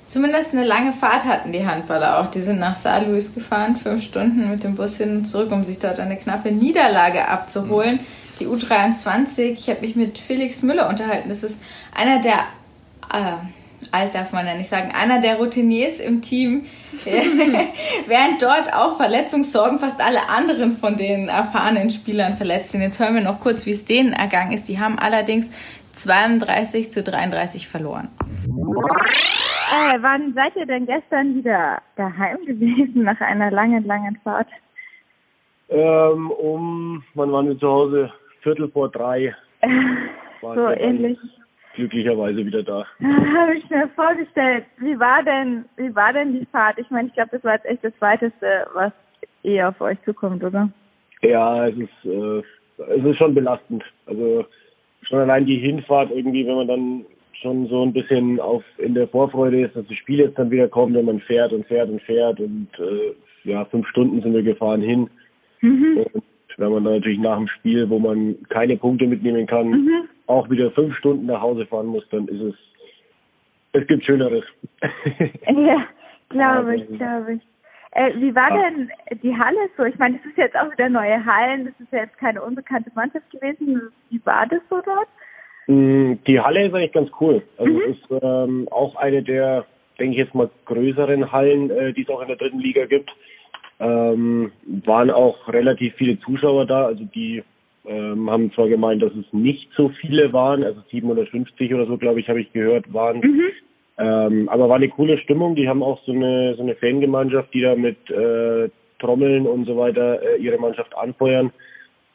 zumindest 0.09 0.53
eine 0.55 0.65
lange 0.65 0.93
Fahrt 0.93 1.25
hatten 1.25 1.53
die 1.53 1.65
Handballer 1.65 2.19
auch. 2.19 2.31
Die 2.31 2.41
sind 2.41 2.59
nach 2.59 2.75
Saar 2.75 3.03
Louis 3.03 3.35
gefahren, 3.35 3.77
fünf 3.77 4.03
Stunden 4.03 4.51
mit 4.51 4.65
dem 4.65 4.75
Bus 4.75 4.97
hin 4.97 5.19
und 5.19 5.25
zurück, 5.27 5.53
um 5.53 5.65
sich 5.65 5.79
dort 5.79 6.01
eine 6.01 6.17
knappe 6.17 6.51
Niederlage 6.51 7.29
abzuholen. 7.29 7.97
Mhm. 7.97 8.07
Die 8.41 8.47
U23, 8.47 9.53
ich 9.53 9.69
habe 9.69 9.81
mich 9.81 9.97
mit 9.97 10.19
Felix 10.19 10.63
Müller 10.63 10.89
unterhalten. 10.89 11.29
Das 11.29 11.43
ist 11.43 11.59
einer 11.95 12.21
der 12.21 12.45
äh, 13.13 13.37
alt 13.93 14.15
darf 14.15 14.33
man 14.33 14.47
ja 14.47 14.55
nicht 14.55 14.69
sagen, 14.69 14.93
einer 14.93 15.21
der 15.21 15.37
Routiniers 15.37 16.01
im 16.01 16.23
Team, 16.23 16.65
während 18.07 18.43
dort 18.43 18.73
auch 18.75 18.97
Verletzungssorgen 18.97 19.79
fast 19.79 20.01
alle 20.01 20.29
anderen 20.29 20.73
von 20.73 20.97
den 20.97 21.29
erfahrenen 21.29 21.91
Spielern 21.91 22.33
verletzt 22.33 22.71
sind. 22.71 22.83
Jetzt 22.83 23.01
hören 23.01 23.15
wir 23.15 23.23
noch 23.23 23.41
kurz, 23.41 23.67
wie 23.67 23.73
es 23.73 23.85
denen 23.85 24.13
ergangen 24.13 24.53
ist. 24.53 24.69
Die 24.69 24.79
haben 24.79 24.99
allerdings 24.99 25.51
32 25.93 26.93
zu 26.93 27.03
33 27.03 27.69
verloren. 27.69 28.09
Äh, 29.71 29.99
wann 30.01 30.33
seid 30.35 30.57
ihr 30.57 30.67
denn 30.67 30.87
gestern 30.87 31.35
wieder 31.35 31.83
daheim 31.97 32.45
gewesen 32.47 33.03
nach 33.03 33.21
einer 33.21 33.51
langen, 33.51 33.85
langen 33.85 34.19
Fahrt? 34.25 34.49
Ähm, 35.69 36.31
um, 36.31 37.05
wann 37.15 37.33
waren 37.33 37.49
wir 37.49 37.59
zu 37.59 37.69
Hause? 37.69 38.13
Viertel 38.41 38.71
vor 38.71 38.89
drei. 38.89 39.35
so 40.41 40.69
ähnlich 40.69 41.19
glücklicherweise 41.79 42.45
wieder 42.45 42.63
da. 42.63 42.85
Habe 43.01 43.57
ich 43.57 43.71
mir 43.71 43.89
vorgestellt. 43.95 44.65
Wie 44.79 44.99
war 44.99 45.23
denn, 45.23 45.65
wie 45.77 45.95
war 45.95 46.13
denn 46.13 46.33
die 46.39 46.47
Fahrt? 46.47 46.79
Ich 46.79 46.91
meine, 46.91 47.09
ich 47.09 47.15
glaube, 47.15 47.31
das 47.33 47.45
war 47.45 47.55
jetzt 47.55 47.67
echt 47.67 47.85
das 47.85 47.93
Weiteste, 48.01 48.67
was 48.75 48.93
eh 49.45 49.63
auf 49.63 49.81
euch 49.81 49.97
zukommt, 50.05 50.43
oder? 50.43 50.69
Ja, 51.23 51.69
es 51.69 51.77
ist, 51.77 52.05
äh, 52.05 52.43
es 52.97 53.05
ist 53.05 53.17
schon 53.17 53.35
belastend. 53.35 53.85
Also 54.07 54.45
schon 55.03 55.21
allein 55.21 55.47
die 55.47 55.59
Hinfahrt 55.59 56.11
irgendwie, 56.11 56.47
wenn 56.47 56.57
man 56.57 56.69
dann 56.69 57.07
schon 57.41 57.69
so 57.69 57.85
ein 57.85 57.93
bisschen 57.93 58.41
auf 58.41 58.65
in 58.79 58.95
der 58.95 59.07
Vorfreude 59.07 59.67
ist, 59.67 59.77
dass 59.77 59.87
das 59.87 59.97
Spiel 59.97 60.19
jetzt 60.19 60.37
dann 60.37 60.51
wieder 60.51 60.67
kommt, 60.69 60.95
wenn 60.95 61.05
man 61.05 61.21
fährt 61.21 61.53
und 61.53 61.65
fährt 61.67 61.89
und 61.89 62.03
fährt 62.03 62.41
und 62.41 62.69
äh, 62.79 63.49
ja, 63.49 63.65
fünf 63.67 63.87
Stunden 63.89 64.21
sind 64.21 64.35
wir 64.35 64.43
gefahren 64.43 64.83
hin. 64.83 65.09
Mhm. 65.61 66.07
Und 66.13 66.25
wenn 66.57 66.73
man 66.73 66.83
dann 66.83 66.95
natürlich 66.95 67.21
nach 67.21 67.39
dem 67.39 67.47
Spiel, 67.47 67.89
wo 67.89 68.01
man 68.01 68.35
keine 68.49 68.77
Punkte 68.77 69.07
mitnehmen 69.07 69.47
kann, 69.47 69.71
mhm 69.71 70.09
auch 70.29 70.49
wieder 70.51 70.71
fünf 70.71 70.97
Stunden 70.97 71.27
nach 71.27 71.41
Hause 71.41 71.67
fahren 71.67 71.87
muss, 71.87 72.09
dann 72.11 72.29
ist 72.29 72.41
es, 72.41 72.55
es 73.73 73.87
gibt 73.87 74.05
Schöneres. 74.05 74.45
ja, 75.47 75.87
glaube 76.29 76.77
ich, 76.77 76.99
glaube 76.99 77.35
ich. 77.35 77.41
Äh, 77.93 78.13
wie 78.21 78.35
war 78.35 78.51
denn 78.51 78.91
die 79.23 79.35
Halle 79.37 79.71
so? 79.77 79.85
Ich 79.85 79.99
meine, 79.99 80.17
es 80.17 80.27
ist 80.27 80.37
jetzt 80.37 80.57
auch 80.57 80.71
wieder 80.71 80.89
neue 80.89 81.25
Hallen, 81.25 81.65
das 81.65 81.81
ist 81.81 81.93
ja 81.93 82.01
jetzt 82.01 82.19
keine 82.19 82.43
unbekannte 82.43 82.91
Mannschaft 82.95 83.31
gewesen. 83.31 83.91
Wie 84.11 84.21
war 84.25 84.47
das 84.47 84.61
so 84.69 84.81
dort? 84.85 85.09
Mm, 85.67 86.15
die 86.27 86.39
Halle 86.39 86.67
ist 86.67 86.75
eigentlich 86.75 86.93
ganz 86.93 87.11
cool. 87.21 87.43
Also 87.57 87.73
mhm. 87.73 87.81
es 87.81 87.97
ist 87.97 88.23
ähm, 88.23 88.69
auch 88.71 88.97
eine 88.97 89.23
der, 89.23 89.65
denke 89.99 90.13
ich 90.13 90.19
jetzt 90.19 90.35
mal, 90.35 90.51
größeren 90.67 91.33
Hallen, 91.33 91.71
äh, 91.71 91.93
die 91.95 92.03
es 92.03 92.09
auch 92.11 92.21
in 92.21 92.29
der 92.29 92.37
dritten 92.37 92.61
Liga 92.61 92.85
gibt. 92.85 93.11
Ähm, 93.81 94.53
waren 94.85 95.11
auch 95.11 95.49
relativ 95.49 95.95
viele 95.95 96.19
Zuschauer 96.21 96.67
da, 96.67 96.87
also 96.87 97.05
die 97.05 97.43
ähm, 97.89 98.31
haben 98.31 98.53
zwar 98.53 98.69
gemeint, 98.69 99.03
dass 99.03 99.13
es 99.15 99.33
nicht 99.33 99.71
so 99.77 99.89
viele 100.01 100.33
waren, 100.33 100.63
also 100.63 100.81
750 100.91 101.75
oder 101.75 101.87
so, 101.87 101.97
glaube 101.97 102.21
ich, 102.21 102.29
habe 102.29 102.41
ich 102.41 102.53
gehört, 102.53 102.93
waren. 102.93 103.21
Mhm. 103.21 103.43
Ähm, 103.99 104.49
aber 104.49 104.69
war 104.69 104.77
eine 104.77 104.89
coole 104.89 105.19
Stimmung. 105.19 105.57
Die 105.57 105.69
haben 105.69 105.83
auch 105.83 106.01
so 106.05 106.13
eine 106.13 106.55
so 106.55 106.63
eine 106.63 106.77
Fangemeinschaft, 106.77 107.53
die 107.53 107.63
da 107.63 107.75
mit 107.75 107.99
äh, 108.11 108.69
Trommeln 109.01 109.47
und 109.47 109.65
so 109.65 109.77
weiter 109.77 110.23
äh, 110.23 110.37
ihre 110.37 110.59
Mannschaft 110.59 110.97
anfeuern. 110.97 111.51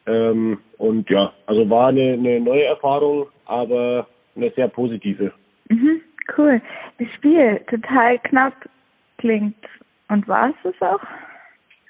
Ähm, 0.05 0.59
und 0.77 1.09
ja, 1.09 1.33
also 1.45 1.69
war 1.69 1.87
eine, 1.87 2.13
eine 2.13 2.39
neue 2.39 2.65
Erfahrung, 2.65 3.27
aber 3.45 4.07
eine 4.35 4.51
sehr 4.51 4.67
positive. 4.67 5.31
Mhm, 5.69 6.01
cool. 6.37 6.61
Das 6.99 7.07
Spiel 7.15 7.59
total 7.69 8.19
knapp 8.19 8.53
klingt. 9.17 9.55
Und 10.09 10.27
war 10.27 10.49
es 10.49 10.55
das 10.63 10.81
auch? 10.81 11.01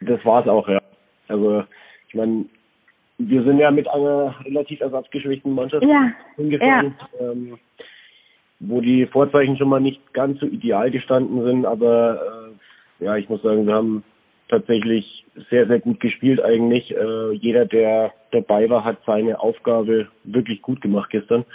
Das 0.01 0.23
war 0.25 0.41
es 0.41 0.47
auch, 0.47 0.67
ja. 0.67 0.79
Also 1.27 1.63
ich 2.07 2.15
meine, 2.15 2.45
wir 3.29 3.43
sind 3.43 3.59
ja 3.59 3.71
mit 3.71 3.87
einer 3.87 4.35
relativ 4.45 4.81
ersatzgeschwächten 4.81 5.53
Mannschaft 5.53 5.83
ja. 5.83 6.11
hingefahren, 6.35 6.95
ja. 7.19 7.31
Ähm, 7.31 7.57
wo 8.59 8.81
die 8.81 9.05
Vorzeichen 9.07 9.57
schon 9.57 9.69
mal 9.69 9.81
nicht 9.81 10.13
ganz 10.13 10.39
so 10.39 10.45
ideal 10.45 10.89
gestanden 10.89 11.43
sind, 11.43 11.65
aber 11.65 12.51
äh, 13.01 13.05
ja, 13.05 13.17
ich 13.17 13.27
muss 13.29 13.41
sagen, 13.41 13.67
wir 13.67 13.73
haben 13.73 14.03
tatsächlich 14.49 15.25
sehr, 15.49 15.67
sehr 15.67 15.79
gut 15.79 15.99
gespielt 15.99 16.41
eigentlich. 16.41 16.91
Äh, 16.91 17.33
jeder, 17.33 17.65
der 17.65 18.13
dabei 18.31 18.69
war, 18.69 18.85
hat 18.85 18.97
seine 19.05 19.39
Aufgabe 19.39 20.07
wirklich 20.23 20.61
gut 20.61 20.81
gemacht 20.81 21.09
gestern. 21.09 21.45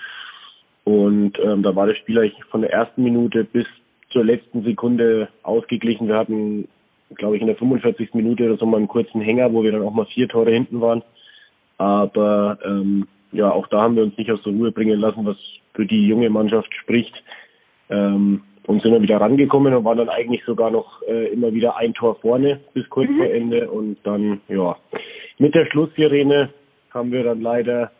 Und 0.84 1.38
ähm, 1.42 1.62
da 1.62 1.76
war 1.76 1.86
das 1.86 1.96
Spiel 1.98 2.18
eigentlich 2.18 2.44
von 2.50 2.62
der 2.62 2.72
ersten 2.72 3.02
Minute 3.02 3.44
bis 3.44 3.66
zur 4.10 4.24
letzten 4.24 4.62
Sekunde 4.64 5.28
ausgeglichen. 5.42 6.08
Wir 6.08 6.16
hatten, 6.16 6.66
glaube 7.14 7.36
ich, 7.36 7.42
in 7.42 7.46
der 7.46 7.56
45. 7.56 8.14
Minute 8.14 8.46
oder 8.46 8.56
so 8.56 8.66
mal 8.66 8.78
einen 8.78 8.88
kurzen 8.88 9.20
Hänger, 9.20 9.52
wo 9.52 9.62
wir 9.62 9.72
dann 9.72 9.82
auch 9.82 9.92
mal 9.92 10.06
vier 10.06 10.28
Tore 10.28 10.50
hinten 10.50 10.80
waren. 10.80 11.02
Aber 11.78 12.58
ähm, 12.64 13.06
ja, 13.32 13.50
auch 13.50 13.66
da 13.68 13.82
haben 13.82 13.96
wir 13.96 14.02
uns 14.02 14.16
nicht 14.18 14.30
aus 14.30 14.42
der 14.42 14.52
Ruhe 14.52 14.72
bringen 14.72 15.00
lassen, 15.00 15.24
was 15.24 15.36
für 15.74 15.86
die 15.86 16.06
junge 16.06 16.30
Mannschaft 16.30 16.72
spricht. 16.74 17.14
Ähm, 17.88 18.42
und 18.68 18.82
sind 18.82 18.92
dann 18.92 19.02
wieder 19.02 19.18
rangekommen 19.18 19.72
und 19.72 19.84
waren 19.84 19.96
dann 19.96 20.10
eigentlich 20.10 20.44
sogar 20.44 20.70
noch 20.70 21.00
äh, 21.08 21.28
immer 21.32 21.54
wieder 21.54 21.78
ein 21.78 21.94
Tor 21.94 22.16
vorne 22.16 22.60
bis 22.74 22.86
kurz 22.90 23.08
mhm. 23.08 23.16
vor 23.16 23.26
Ende. 23.26 23.70
Und 23.70 23.96
dann, 24.04 24.42
ja, 24.48 24.76
mit 25.38 25.54
der 25.54 25.64
Schlusssirene 25.66 26.50
haben 26.90 27.10
wir 27.10 27.24
dann 27.24 27.40
leider 27.40 27.90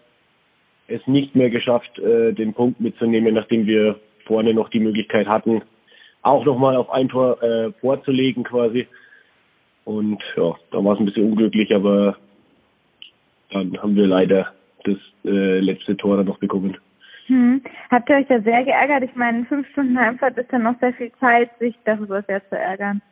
es 0.87 1.07
nicht 1.07 1.35
mehr 1.35 1.49
geschafft, 1.49 1.99
äh, 1.99 2.35
den 2.35 2.53
Punkt 2.53 2.81
mitzunehmen, 2.81 3.35
nachdem 3.35 3.67
wir 3.67 3.99
vorne 4.27 4.53
noch 4.53 4.69
die 4.69 4.81
Möglichkeit 4.81 5.27
hatten, 5.27 5.63
auch 6.21 6.45
nochmal 6.45 6.77
auf 6.77 6.91
ein 6.91 7.09
Tor 7.09 7.43
äh, 7.43 7.73
vorzulegen 7.81 8.45
quasi. 8.45 8.87
Und 9.87 10.23
ja, 10.37 10.55
da 10.71 10.85
war 10.85 10.95
es 10.95 11.01
ein 11.01 11.07
bisschen 11.07 11.31
unglücklich, 11.31 11.75
aber 11.75 12.17
dann 13.51 13.77
haben 13.83 13.97
wir 13.97 14.07
leider 14.07 14.53
das 14.85 14.97
äh, 15.25 15.61
letzte 15.61 15.97
Tor 15.97 16.17
dann 16.17 16.27
noch 16.27 16.39
bekommen. 16.39 16.77
Hm. 17.27 17.63
Habt 17.91 18.09
ihr 18.09 18.17
euch 18.17 18.27
da 18.27 18.41
sehr 18.41 18.65
geärgert? 18.65 19.03
Ich 19.03 19.15
meine, 19.15 19.45
fünf 19.45 19.69
Stunden 19.69 19.99
Heimfahrt 19.99 20.39
ist 20.39 20.53
dann 20.53 20.63
noch 20.63 20.79
sehr 20.81 20.95
viel 20.95 21.13
Zeit, 21.21 21.51
sich 21.59 21.75
darüber 21.85 22.23
sehr 22.23 22.47
zu 22.49 22.57
ärgern. 22.57 23.03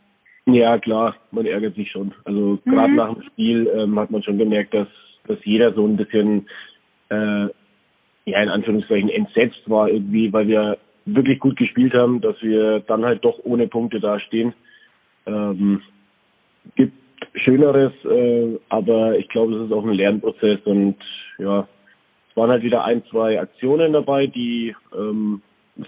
Ja, 0.46 0.78
klar, 0.78 1.16
man 1.32 1.44
ärgert 1.44 1.74
sich 1.74 1.90
schon. 1.90 2.14
Also 2.24 2.58
mhm. 2.64 2.70
gerade 2.70 2.94
nach 2.94 3.14
dem 3.14 3.22
Spiel 3.24 3.70
ähm, 3.76 3.98
hat 3.98 4.10
man 4.10 4.22
schon 4.22 4.38
gemerkt, 4.38 4.72
dass, 4.72 4.88
dass 5.26 5.38
jeder 5.44 5.72
so 5.74 5.86
ein 5.86 5.96
bisschen, 5.96 6.46
äh, 7.10 7.48
ja, 8.24 8.42
in 8.42 8.48
Anführungszeichen 8.48 9.10
entsetzt 9.10 9.68
war 9.68 9.88
irgendwie, 9.88 10.32
weil 10.32 10.48
wir 10.48 10.78
wirklich 11.04 11.38
gut 11.38 11.56
gespielt 11.56 11.94
haben, 11.94 12.20
dass 12.20 12.40
wir 12.42 12.80
dann 12.80 13.04
halt 13.04 13.24
doch 13.24 13.38
ohne 13.44 13.68
Punkte 13.68 14.00
dastehen. 14.00 14.54
Ähm, 15.26 15.82
gibt 16.74 16.94
Schöneres, 17.34 17.92
äh, 18.04 18.58
aber 18.68 19.18
ich 19.18 19.28
glaube, 19.28 19.54
es 19.54 19.66
ist 19.66 19.72
auch 19.72 19.84
ein 19.84 19.92
Lernprozess 19.92 20.60
und 20.64 20.96
ja, 21.38 21.66
waren 22.34 22.50
halt 22.50 22.62
wieder 22.62 22.84
ein, 22.84 23.02
zwei 23.06 23.40
Aktionen 23.40 23.92
dabei, 23.92 24.26
die 24.26 24.74
ähm, 24.96 25.42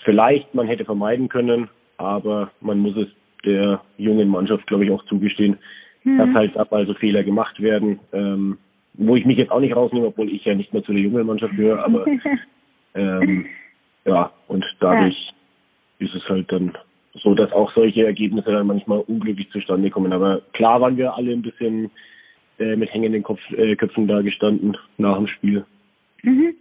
vielleicht 0.04 0.54
man 0.54 0.66
hätte 0.66 0.84
vermeiden 0.84 1.28
können, 1.28 1.68
aber 1.96 2.50
man 2.60 2.78
muss 2.78 2.96
es 2.96 3.08
der 3.44 3.82
jungen 3.98 4.28
Mannschaft, 4.28 4.66
glaube 4.66 4.84
ich, 4.84 4.90
auch 4.90 5.04
zugestehen, 5.04 5.58
mhm. 6.04 6.18
dass 6.18 6.28
halt 6.30 6.56
ab 6.56 6.72
also 6.72 6.94
Fehler 6.94 7.22
gemacht 7.22 7.60
werden, 7.60 8.00
ähm, 8.12 8.58
wo 8.94 9.16
ich 9.16 9.24
mich 9.24 9.38
jetzt 9.38 9.52
auch 9.52 9.60
nicht 9.60 9.76
rausnehme, 9.76 10.06
obwohl 10.06 10.30
ich 10.30 10.44
ja 10.44 10.54
nicht 10.54 10.72
mehr 10.72 10.82
zu 10.82 10.92
der 10.92 11.02
jungen 11.02 11.26
Mannschaft 11.26 11.56
gehöre, 11.56 11.84
aber 11.84 12.06
ähm, 12.94 13.46
ja, 14.04 14.32
und 14.48 14.64
dadurch 14.80 15.32
ja. 15.98 16.06
ist 16.06 16.14
es 16.14 16.28
halt 16.28 16.50
dann 16.50 16.76
so, 17.22 17.34
dass 17.34 17.52
auch 17.52 17.72
solche 17.72 18.04
Ergebnisse 18.04 18.52
dann 18.52 18.66
manchmal 18.66 19.00
unglücklich 19.00 19.50
zustande 19.50 19.90
kommen. 19.90 20.12
Aber 20.12 20.42
klar 20.52 20.80
waren 20.80 20.96
wir 20.96 21.14
alle 21.14 21.32
ein 21.32 21.42
bisschen 21.42 21.90
äh, 22.58 22.76
mit 22.76 22.92
hängenden 22.92 23.22
Kopf, 23.22 23.40
äh, 23.52 23.76
Köpfen 23.76 24.08
da 24.08 24.20
gestanden 24.20 24.76
nach 24.96 25.16
dem 25.16 25.26
Spiel. 25.28 25.64
Mhm. 26.22 26.54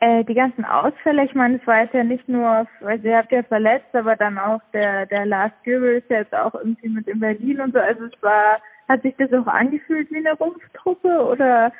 Äh, 0.00 0.24
die 0.24 0.34
ganzen 0.34 0.64
Ausfälle, 0.64 1.24
ich 1.24 1.34
meine, 1.34 1.56
es 1.56 1.66
war 1.66 1.82
jetzt 1.82 1.94
ja 1.94 2.04
nicht 2.04 2.28
nur, 2.28 2.68
also 2.82 3.08
ihr 3.08 3.16
habt 3.16 3.32
ja 3.32 3.42
verletzt, 3.42 3.92
aber 3.94 4.14
dann 4.14 4.38
auch 4.38 4.60
der, 4.72 5.06
der 5.06 5.26
Lars 5.26 5.52
Göbel 5.64 5.96
ist 5.96 6.08
ja 6.08 6.18
jetzt 6.18 6.34
auch 6.34 6.54
irgendwie 6.54 6.88
mit 6.88 7.08
in 7.08 7.18
Berlin 7.18 7.60
und 7.60 7.72
so. 7.72 7.80
Also 7.80 8.04
es 8.04 8.22
war, 8.22 8.60
hat 8.88 9.02
sich 9.02 9.14
das 9.16 9.32
auch 9.32 9.48
angefühlt 9.48 10.08
wie 10.12 10.18
eine 10.18 10.34
Rumpftruppe 10.34 11.26
oder 11.26 11.72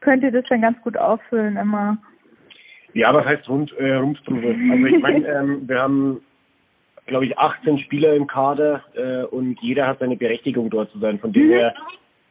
könnt 0.00 0.22
ihr 0.22 0.30
das 0.30 0.44
dann 0.48 0.60
ganz 0.60 0.80
gut 0.82 0.96
auffüllen 0.96 1.56
immer? 1.56 1.98
Ja, 2.92 3.12
was 3.12 3.26
heißt 3.26 3.48
Rund, 3.48 3.76
äh, 3.78 3.94
Rumpftruppe? 3.94 4.54
Also 4.70 4.86
ich 4.86 5.02
meine, 5.02 5.26
ähm, 5.40 5.68
wir 5.68 5.80
haben 5.80 6.20
glaube 7.06 7.26
ich, 7.26 7.38
18 7.38 7.78
Spieler 7.80 8.14
im 8.14 8.26
Kader 8.26 8.82
äh, 8.94 9.24
und 9.24 9.58
jeder 9.60 9.86
hat 9.86 9.98
seine 9.98 10.16
Berechtigung 10.16 10.70
dort 10.70 10.90
zu 10.90 10.98
sein. 10.98 11.18
Von 11.18 11.32
dem 11.32 11.50
her 11.50 11.74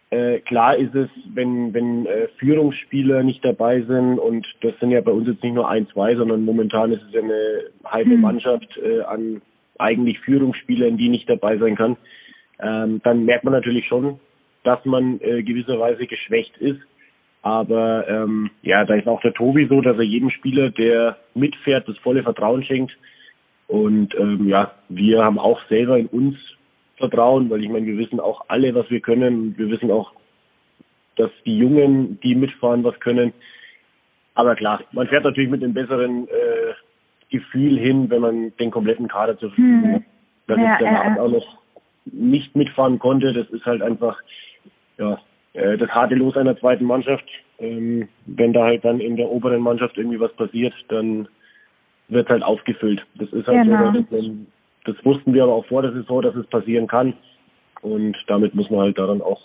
äh, 0.10 0.40
klar 0.42 0.76
ist 0.76 0.94
es, 0.94 1.10
wenn, 1.34 1.74
wenn 1.74 2.06
äh, 2.06 2.28
Führungsspieler 2.38 3.24
nicht 3.24 3.44
dabei 3.44 3.82
sind 3.82 4.20
und 4.20 4.46
das 4.62 4.74
sind 4.80 4.92
ja 4.92 5.02
bei 5.02 5.12
uns 5.12 5.28
jetzt 5.28 5.44
nicht 5.44 5.56
nur 5.56 5.68
ein, 5.68 5.88
zwei, 5.88 6.16
sondern 6.16 6.46
momentan 6.46 6.92
ist 6.92 7.02
es 7.08 7.14
ja 7.14 7.22
eine 7.22 7.64
halbe 7.84 8.16
mhm. 8.16 8.22
Mannschaft 8.22 8.78
äh, 8.78 9.02
an 9.02 9.42
eigentlich 9.80 10.20
Führungsspielern, 10.20 10.98
die 10.98 11.10
nicht 11.10 11.28
dabei 11.30 11.58
sein 11.58 11.76
kann, 11.76 11.98
ähm, 12.62 13.02
dann 13.04 13.26
merkt 13.26 13.44
man 13.44 13.54
natürlich 13.54 13.88
schon, 13.88 14.20
dass 14.64 14.84
man 14.86 15.20
äh, 15.22 15.44
gewisserweise 15.44 16.06
geschwächt 16.06 16.58
ist. 16.58 16.80
Aber 17.42 18.08
ähm, 18.08 18.52
ja, 18.62 18.86
da 18.86 18.94
ist 18.94 19.08
auch 19.08 19.22
der 19.22 19.34
Tobi 19.34 19.68
so, 19.68 19.82
dass 19.82 19.98
er 19.98 20.04
jedem 20.04 20.30
Spieler, 20.30 20.70
der 20.70 21.18
mitfährt, 21.34 21.88
das 21.88 21.98
volle 21.98 22.24
Vertrauen 22.24 22.64
schenkt. 22.64 22.94
Und 23.68 24.14
ähm, 24.16 24.48
ja, 24.48 24.72
wir 24.90 25.24
haben 25.24 25.40
auch 25.40 25.60
selber 25.68 25.98
in 25.98 26.08
uns 26.08 26.36
Vertrauen, 26.98 27.50
weil 27.50 27.64
ich 27.64 27.70
meine, 27.70 27.86
wir 27.86 27.98
wissen 27.98 28.20
auch 28.20 28.46
alle, 28.48 28.74
was 28.76 28.90
wir 28.90 29.00
können. 29.00 29.58
Wir 29.58 29.70
wissen 29.70 29.92
auch, 29.92 30.12
dass 31.16 31.32
die 31.46 31.58
Jungen, 31.58 32.20
die 32.22 32.36
mitfahren, 32.36 32.84
was 32.84 33.00
können. 33.00 33.34
Aber 34.36 34.56
klar, 34.56 34.82
man 34.92 35.08
fährt 35.08 35.24
natürlich 35.24 35.50
mit 35.50 35.64
einem 35.64 35.74
besseren 35.74 36.28
äh, 36.28 36.74
Gefühl 37.30 37.78
hin, 37.80 38.10
wenn 38.10 38.22
man 38.22 38.54
den 38.58 38.72
kompletten 38.72 39.08
Kader 39.08 39.38
zur 39.38 39.50
Verfügung 39.50 39.84
hm. 39.84 39.94
hat. 39.96 40.04
Dass 40.48 40.58
ja, 40.58 40.74
ich 40.74 40.80
danach 40.80 41.16
ja. 41.16 41.22
auch 41.22 41.30
noch 41.30 41.58
nicht 42.06 42.56
mitfahren 42.56 43.00
konnte, 43.00 43.34
das 43.34 43.50
ist 43.50 43.66
halt 43.66 43.82
einfach 43.82 44.20
ja 44.98 45.20
äh, 45.54 45.78
das 45.78 45.90
harte 45.90 46.16
Los 46.16 46.36
einer 46.36 46.58
zweiten 46.58 46.86
Mannschaft. 46.86 47.26
Ähm, 47.60 48.10
wenn 48.26 48.54
da 48.54 48.64
halt 48.64 48.84
dann 48.84 49.00
in 49.00 49.16
der 49.16 49.30
oberen 49.30 49.62
Mannschaft 49.62 49.98
irgendwie 49.98 50.20
was 50.20 50.34
passiert, 50.34 50.74
dann 50.90 51.28
wird 52.14 52.30
halt 52.30 52.44
aufgefüllt. 52.44 53.06
Das 53.16 53.32
ist 53.32 53.48
halt 53.48 53.64
genau. 53.64 53.92
so, 53.92 54.02
dass, 54.02 54.26
das 54.86 55.06
wussten 55.06 55.34
wir 55.34 55.44
aber 55.44 55.54
auch 55.54 55.66
vor 55.66 55.82
der 55.82 55.94
Saison, 55.94 56.22
dass 56.22 56.36
es 56.36 56.48
passieren 56.48 56.88
kann. 56.88 57.14
Und 57.82 58.16
damit 58.28 58.56
muss 58.56 58.70
man 58.70 58.82
halt 58.82 58.98
daran 58.98 59.22
auch 59.22 59.42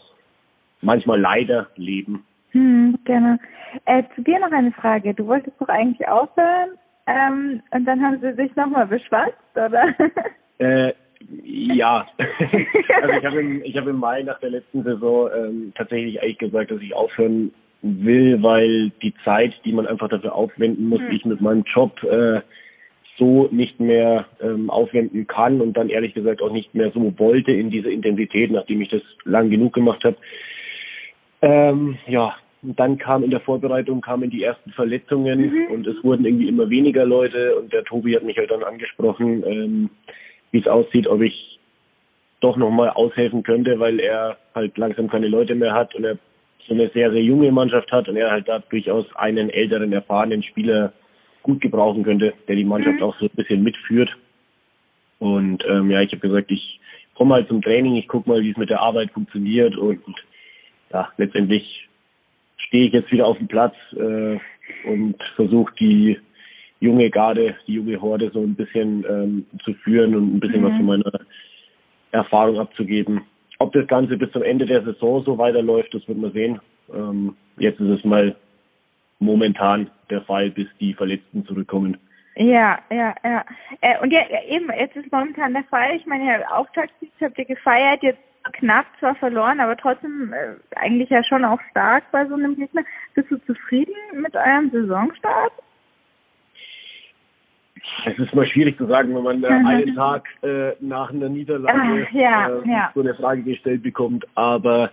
manchmal 0.81 1.21
leider 1.21 1.69
leben. 1.77 2.25
Hm, 2.53 2.99
genau. 3.05 3.37
Äh, 3.85 4.05
zu 4.15 4.23
dir 4.23 4.39
noch 4.39 4.53
eine 4.53 4.73
Frage. 4.73 5.15
Du 5.15 5.27
wolltest 5.27 5.61
doch 5.61 5.69
eigentlich 5.69 6.07
aufhören 6.09 6.71
ähm, 7.07 7.63
und 7.71 7.85
dann 7.85 8.03
haben 8.03 8.21
sie 8.21 8.33
sich 8.35 8.55
nochmal 8.57 8.87
beschwatzt, 8.87 9.37
oder? 9.55 9.95
Äh, 10.61 10.93
ja. 11.45 12.05
also 12.19 13.15
ich 13.17 13.25
habe 13.25 13.41
im, 13.41 13.63
hab 13.63 13.87
im 13.87 13.97
Mai 13.97 14.25
nach 14.25 14.41
der 14.41 14.51
letzten 14.51 14.83
Saison 14.83 15.31
ähm, 15.33 15.73
tatsächlich 15.77 16.21
eigentlich 16.21 16.39
gesagt, 16.39 16.73
dass 16.73 16.81
ich 16.81 16.93
aufhören 16.93 17.55
will, 17.83 18.43
weil 18.43 18.91
die 19.03 19.15
Zeit, 19.25 19.53
die 19.65 19.73
man 19.73 19.87
einfach 19.87 20.09
dafür 20.09 20.35
aufwenden 20.35 20.89
muss, 20.89 21.01
hm. 21.01 21.11
ich 21.13 21.25
mit 21.25 21.41
meinem 21.41 21.65
Job 21.65 22.03
äh, 22.03 22.41
so 23.19 23.49
nicht 23.51 23.81
mehr 23.81 24.27
ähm, 24.41 24.71
aufwenden 24.71 25.27
kann 25.27 25.61
und 25.61 25.77
dann 25.77 25.89
ehrlich 25.89 26.15
gesagt 26.15 26.41
auch 26.41 26.53
nicht 26.53 26.75
mehr 26.75 26.91
so 26.93 27.13
wollte 27.19 27.53
in 27.53 27.71
dieser 27.71 27.91
Intensität, 27.91 28.51
nachdem 28.51 28.81
ich 28.81 28.91
das 28.91 29.03
lang 29.25 29.51
genug 29.51 29.73
gemacht 29.75 30.05
habe. 30.05 30.17
Ähm, 31.43 31.99
ja, 32.07 32.35
und 32.63 32.79
dann 32.79 32.99
kam 32.99 33.23
in 33.23 33.31
der 33.31 33.41
Vorbereitung 33.41 34.01
kamen 34.01 34.31
die 34.31 34.43
ersten 34.43 34.71
Verletzungen 34.73 35.41
mhm. 35.41 35.73
und 35.73 35.87
es 35.87 36.03
wurden 36.03 36.25
irgendwie 36.25 36.49
immer 36.49 36.71
weniger 36.71 37.05
Leute 37.05 37.57
und 37.57 37.73
der 37.73 37.85
Tobi 37.85 38.17
hat 38.17 38.25
mich 38.25 38.37
halt 38.37 38.51
dann 38.51 38.65
angesprochen, 38.65 39.45
ähm, 39.47 39.91
wie 40.51 40.59
es 40.59 40.67
aussieht, 40.67 41.07
ob 41.07 41.21
ich 41.21 41.59
doch 42.41 42.57
nochmal 42.57 42.91
aushelfen 42.91 43.43
könnte, 43.43 43.79
weil 43.79 44.01
er 44.01 44.39
halt 44.55 44.79
langsam 44.79 45.09
keine 45.09 45.29
Leute 45.29 45.55
mehr 45.55 45.75
hat 45.75 45.95
und 45.95 46.05
er 46.05 46.19
so 46.69 46.75
eine 46.75 46.91
sehr, 46.91 47.11
sehr 47.11 47.23
junge 47.23 47.51
Mannschaft 47.51 47.91
hat 47.91 48.09
und 48.09 48.17
er 48.17 48.31
halt 48.31 48.49
da 48.49 48.59
durchaus 48.59 49.07
einen 49.17 49.51
älteren, 49.51 49.93
erfahrenen 49.93 50.43
Spieler 50.43 50.93
gut 51.43 51.61
gebrauchen 51.61 52.05
könnte, 52.05 52.35
der 52.47 52.57
die 52.57 52.65
Mannschaft 52.65 52.97
mhm. 52.97 53.03
auch 53.03 53.19
so 53.19 53.25
ein 53.25 53.35
bisschen 53.35 53.63
mitführt. 53.63 54.11
Und 55.19 55.65
ähm, 55.67 55.91
ja, 55.91 56.03
ich 56.03 56.13
habe 56.13 56.21
gesagt, 56.21 56.51
ich 56.51 56.79
komme 57.15 57.31
mal 57.31 57.47
zum 57.49 57.63
Training, 57.63 57.97
ich 57.97 58.07
gucke 58.07 58.29
mal, 58.29 58.43
wie 58.43 58.51
es 58.51 58.57
mit 58.57 58.71
der 58.71 58.81
Arbeit 58.81 59.11
funktioniert 59.13 59.77
und, 59.77 60.01
ja, 60.93 61.09
letztendlich 61.17 61.89
stehe 62.59 62.87
ich 62.87 62.93
jetzt 62.93 63.11
wieder 63.11 63.27
auf 63.27 63.39
dem 63.39 63.49
Platz 63.49 63.75
äh, 63.95 64.39
und 64.87 65.17
versuche 65.35 65.73
die 65.81 66.19
junge 66.81 67.11
Garde, 67.11 67.57
die 67.67 67.75
junge 67.75 68.01
Horde 68.01 68.31
so 68.33 68.41
ein 68.43 68.55
bisschen 68.55 69.05
ähm, 69.09 69.47
zu 69.65 69.75
führen 69.75 70.15
und 70.15 70.37
ein 70.37 70.41
bisschen 70.41 70.61
mhm. 70.61 70.67
was 70.67 70.77
von 70.77 70.87
meiner 70.87 71.21
Erfahrung 72.13 72.59
abzugeben. 72.59 73.23
Ob 73.59 73.73
das 73.73 73.87
Ganze 73.89 74.17
bis 74.17 74.31
zum 74.33 74.43
Ende 74.43 74.67
der 74.67 74.83
Saison 74.83 75.23
so 75.25 75.37
weiterläuft, 75.37 75.93
das 75.93 76.07
wird 76.07 76.19
man 76.19 76.33
sehen. 76.33 76.61
Ähm, 76.95 77.37
jetzt 77.57 77.81
ist 77.81 77.99
es 77.99 78.05
mal 78.05 78.37
momentan 79.19 79.91
der 80.11 80.23
Fall, 80.23 80.51
bis 80.51 80.69
die 80.81 80.95
Verletzten 80.95 81.45
zurückkommen. 81.45 81.97
Ja, 82.37 82.79
ja, 82.91 83.15
ja. 83.25 83.45
Äh, 83.81 83.99
und 84.01 84.13
ja, 84.13 84.21
eben, 84.47 84.71
jetzt 84.79 84.95
ist 84.95 85.11
momentan 85.11 85.55
der 85.55 85.65
Fall. 85.65 85.97
Ich 85.97 86.07
meine, 86.07 86.25
ja, 86.25 86.49
Auftaktsieg 86.51 87.11
habt 87.21 87.37
ihr 87.37 87.45
gefeiert, 87.45 88.03
jetzt 88.03 88.21
knapp 88.53 88.87
zwar 89.01 89.17
verloren, 89.17 89.59
aber 89.59 89.77
trotzdem 89.77 90.33
äh, 90.33 90.55
eigentlich 90.77 91.11
ja 91.11 91.25
schon 91.25 91.45
auch 91.45 91.61
stark 91.71 92.05
bei 92.13 92.25
so 92.27 92.35
einem 92.35 92.55
Gegner. 92.57 92.83
Bist 93.15 93.31
du 93.31 93.39
zufrieden 93.39 93.95
mit 94.15 94.37
eurem 94.37 94.71
Saisonstart? 94.71 95.53
Es 98.07 98.19
ist 98.19 98.35
mal 98.35 98.47
schwierig 98.47 98.77
zu 98.77 98.87
sagen, 98.87 99.15
wenn 99.15 99.23
man 99.23 99.43
äh, 99.43 99.47
einen 99.47 99.95
Tag 99.95 100.27
äh, 100.43 100.73
nach 100.81 101.11
einer 101.11 101.29
Niederlage 101.29 102.07
Ach, 102.09 102.15
ja, 102.15 102.49
äh, 102.49 102.69
ja. 102.69 102.91
so 102.95 103.01
eine 103.01 103.15
Frage 103.15 103.43
gestellt 103.43 103.83
bekommt. 103.83 104.27
Aber 104.35 104.91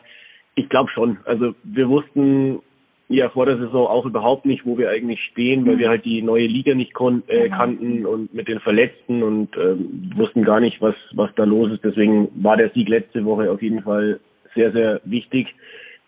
ich 0.56 0.70
glaube 0.70 0.90
schon. 0.92 1.18
Also 1.26 1.54
wir 1.64 1.90
wussten 1.90 2.60
ja 3.08 3.30
vor 3.30 3.46
der 3.46 3.58
Saison 3.58 3.88
auch 3.88 4.06
überhaupt 4.06 4.46
nicht, 4.46 4.66
wo 4.66 4.78
wir 4.78 4.90
eigentlich 4.90 5.20
stehen, 5.32 5.66
weil 5.68 5.78
wir 5.78 5.90
halt 5.90 6.06
die 6.06 6.22
neue 6.22 6.48
Liga 6.48 6.74
nicht 6.74 6.94
äh, 7.00 7.44
genau. 7.44 7.58
kannten 7.58 8.06
und 8.06 8.34
mit 8.34 8.48
den 8.48 8.60
Verletzten 8.60 9.22
und 9.22 9.50
ähm, 9.58 10.12
wussten 10.16 10.44
gar 10.44 10.60
nicht, 10.60 10.82
was 10.82 10.96
was 11.14 11.30
da 11.36 11.44
los 11.44 11.72
ist. 11.72 11.84
Deswegen 11.84 12.30
war 12.44 12.58
der 12.58 12.72
Sieg 12.72 12.90
letzte 12.90 13.24
Woche 13.26 13.52
auf 13.52 13.62
jeden 13.62 13.84
Fall 13.84 14.20
sehr 14.56 14.72
sehr 14.72 15.02
wichtig, 15.04 15.54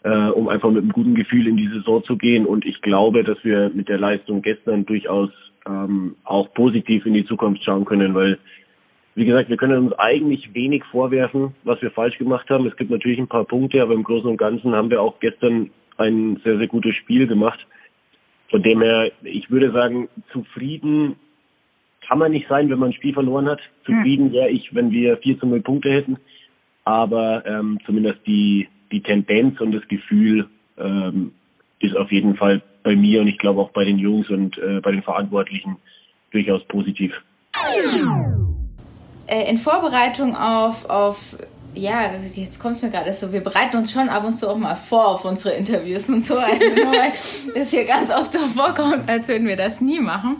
äh, 0.03 0.29
um 0.29 0.47
einfach 0.47 0.71
mit 0.71 0.83
einem 0.83 0.93
guten 0.93 1.13
Gefühl 1.13 1.47
in 1.47 1.57
die 1.57 1.67
Saison 1.67 2.03
zu 2.03 2.17
gehen. 2.17 2.45
Und 2.45 2.65
ich 2.65 2.81
glaube, 2.81 3.23
dass 3.23 3.37
wir 3.43 3.69
mit 3.73 3.89
der 3.89 3.99
Leistung 3.99 4.41
gestern 4.41 4.85
durchaus 4.85 5.29
ähm, 5.67 6.15
auch 6.23 6.53
positiv 6.53 7.05
in 7.05 7.13
die 7.13 7.25
Zukunft 7.25 7.63
schauen 7.63 7.85
können, 7.85 8.13
weil 8.13 8.37
wie 9.15 9.25
gesagt, 9.25 9.49
wir 9.49 9.57
können 9.57 9.87
uns 9.87 9.93
eigentlich 9.93 10.53
wenig 10.53 10.83
vorwerfen, 10.91 11.55
was 11.63 11.81
wir 11.81 11.89
falsch 11.89 12.19
gemacht 12.19 12.47
haben. 12.51 12.67
Es 12.67 12.75
gibt 12.75 12.91
natürlich 12.91 13.17
ein 13.17 13.27
paar 13.27 13.45
Punkte, 13.45 13.81
aber 13.81 13.95
im 13.95 14.03
Großen 14.03 14.29
und 14.29 14.37
Ganzen 14.37 14.75
haben 14.75 14.91
wir 14.91 15.01
auch 15.01 15.19
gestern 15.19 15.71
ein 15.97 16.39
sehr, 16.43 16.59
sehr 16.59 16.67
gutes 16.67 16.95
Spiel 16.95 17.25
gemacht. 17.25 17.59
Von 18.51 18.61
dem 18.61 18.79
her, 18.79 19.11
ich 19.23 19.49
würde 19.49 19.71
sagen, 19.71 20.07
zufrieden 20.31 21.15
kann 22.07 22.19
man 22.19 22.31
nicht 22.31 22.47
sein, 22.47 22.69
wenn 22.69 22.77
man 22.77 22.91
ein 22.91 22.93
Spiel 22.93 23.13
verloren 23.13 23.49
hat. 23.49 23.59
Zufrieden 23.85 24.31
wäre 24.31 24.49
ich, 24.49 24.73
wenn 24.75 24.91
wir 24.91 25.17
4 25.17 25.39
zu 25.39 25.47
0 25.47 25.61
Punkte 25.61 25.89
hätten. 25.89 26.17
Aber 26.85 27.43
ähm, 27.47 27.79
zumindest 27.87 28.19
die, 28.27 28.67
die 28.91 29.01
Tendenz 29.01 29.59
und 29.59 29.71
das 29.71 29.85
Gefühl 29.87 30.47
ähm, 30.77 31.31
ist 31.79 31.97
auf 31.97 32.11
jeden 32.11 32.35
Fall 32.35 32.61
bei 32.87 32.95
mir 32.95 33.19
und 33.19 33.27
ich 33.27 33.37
glaube 33.37 33.59
auch 33.59 33.71
bei 33.71 33.83
den 33.83 33.99
Jungs 33.99 34.29
und 34.29 34.57
äh, 34.59 34.79
bei 34.79 34.91
den 34.91 35.03
Verantwortlichen 35.03 35.75
durchaus 36.31 36.63
positiv. 36.69 37.11
Äh, 39.27 39.49
in 39.49 39.57
Vorbereitung 39.57 40.37
auf, 40.37 40.89
auf 40.89 41.35
ja, 41.75 42.11
jetzt 42.33 42.59
kommt 42.59 42.77
es 42.77 42.83
mir 42.83 42.89
gerade 42.89 43.11
so, 43.11 43.33
wir 43.33 43.41
bereiten 43.41 43.75
uns 43.75 43.91
schon 43.91 44.07
ab 44.07 44.23
und 44.23 44.35
zu 44.35 44.49
auch 44.49 44.55
mal 44.55 44.75
vor 44.75 45.09
auf 45.09 45.25
unsere 45.25 45.53
Interviews 45.55 46.07
und 46.07 46.21
so, 46.21 46.37
also 46.37 46.65
nur 46.75 46.93
weil 46.97 47.11
es 47.55 47.71
hier 47.71 47.85
ganz 47.85 48.09
oft 48.09 48.31
so 48.31 48.39
vorkommt, 48.39 49.09
als 49.09 49.27
würden 49.27 49.47
wir 49.47 49.57
das 49.57 49.81
nie 49.81 49.99
machen. 49.99 50.37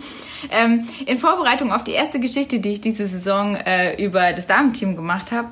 Ähm, 0.50 0.88
in 1.06 1.18
Vorbereitung 1.18 1.74
auf 1.74 1.84
die 1.84 1.92
erste 1.92 2.22
Geschichte, 2.22 2.62
die 2.62 2.72
ich 2.72 2.82
diese 2.82 3.08
Saison 3.08 3.56
äh, 3.58 4.02
über 4.02 4.32
das 4.32 4.48
Damenteam 4.48 4.96
gemacht 4.96 5.34
habe, 5.34 5.50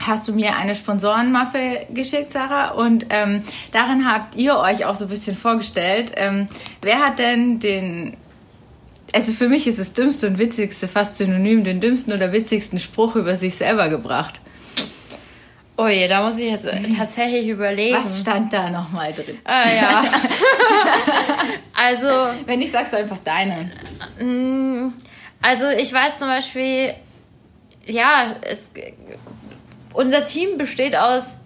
hast 0.00 0.28
du 0.28 0.32
mir 0.32 0.56
eine 0.56 0.74
Sponsorenmappe 0.74 1.86
geschickt, 1.90 2.32
Sarah, 2.32 2.70
und 2.72 3.06
ähm, 3.10 3.42
darin 3.72 4.10
habt 4.10 4.34
ihr 4.36 4.56
euch 4.58 4.84
auch 4.84 4.94
so 4.94 5.06
ein 5.06 5.10
bisschen 5.10 5.36
vorgestellt. 5.36 6.12
Ähm, 6.16 6.48
wer 6.82 7.00
hat 7.00 7.18
denn 7.18 7.60
den, 7.60 8.16
also 9.12 9.32
für 9.32 9.48
mich 9.48 9.66
ist 9.66 9.78
das 9.78 9.94
dümmste 9.94 10.26
und 10.28 10.38
witzigste 10.38 10.88
fast 10.88 11.16
synonym, 11.16 11.64
den 11.64 11.80
dümmsten 11.80 12.12
oder 12.12 12.32
witzigsten 12.32 12.80
Spruch 12.80 13.16
über 13.16 13.36
sich 13.36 13.54
selber 13.54 13.88
gebracht? 13.88 14.40
Oh 15.78 15.88
je, 15.88 16.08
da 16.08 16.22
muss 16.22 16.38
ich 16.38 16.50
jetzt 16.50 16.64
äh, 16.64 16.88
tatsächlich 16.88 17.48
überlegen. 17.48 17.98
Was 18.02 18.22
stand 18.22 18.50
da 18.52 18.70
nochmal 18.70 19.12
drin? 19.12 19.38
Ah 19.44 19.68
ja. 19.68 20.04
also. 21.74 22.08
Wenn 22.46 22.62
ich 22.62 22.72
sagst 22.72 22.94
du 22.94 22.96
einfach 22.96 23.18
deinen. 23.18 23.72
Mm, 24.18 24.94
also 25.42 25.68
ich 25.68 25.92
weiß 25.92 26.18
zum 26.18 26.28
Beispiel, 26.28 26.94
ja, 27.86 28.36
es, 28.40 28.70
unser 29.96 30.24
Team 30.24 30.58
besteht 30.58 30.94
aus 30.94 31.40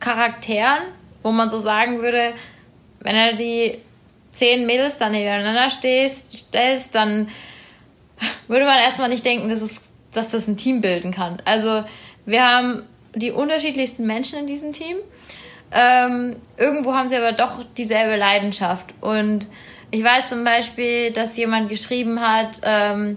Charakteren, 0.00 0.82
wo 1.22 1.32
man 1.32 1.50
so 1.50 1.60
sagen 1.60 2.00
würde, 2.00 2.32
wenn 3.00 3.16
er 3.16 3.34
die 3.34 3.78
zehn 4.30 4.66
Mädels 4.66 4.98
dann 4.98 5.12
nebeneinander 5.12 5.68
stehst, 5.68 6.34
stellst, 6.34 6.94
dann 6.94 7.28
würde 8.46 8.64
man 8.64 8.78
erstmal 8.78 9.08
nicht 9.08 9.24
denken, 9.24 9.48
dass, 9.48 9.62
es, 9.62 9.92
dass 10.12 10.30
das 10.30 10.46
ein 10.46 10.56
Team 10.56 10.80
bilden 10.80 11.10
kann. 11.10 11.42
Also 11.44 11.84
wir 12.24 12.46
haben 12.46 12.84
die 13.14 13.32
unterschiedlichsten 13.32 14.06
Menschen 14.06 14.38
in 14.38 14.46
diesem 14.46 14.72
Team. 14.72 14.96
Ähm, 15.72 16.36
irgendwo 16.56 16.94
haben 16.94 17.08
sie 17.08 17.16
aber 17.16 17.32
doch 17.32 17.64
dieselbe 17.76 18.16
Leidenschaft. 18.16 18.86
Und 19.00 19.48
ich 19.90 20.04
weiß 20.04 20.28
zum 20.28 20.44
Beispiel, 20.44 21.12
dass 21.12 21.36
jemand 21.36 21.68
geschrieben 21.68 22.20
hat, 22.20 22.60
ähm, 22.62 23.16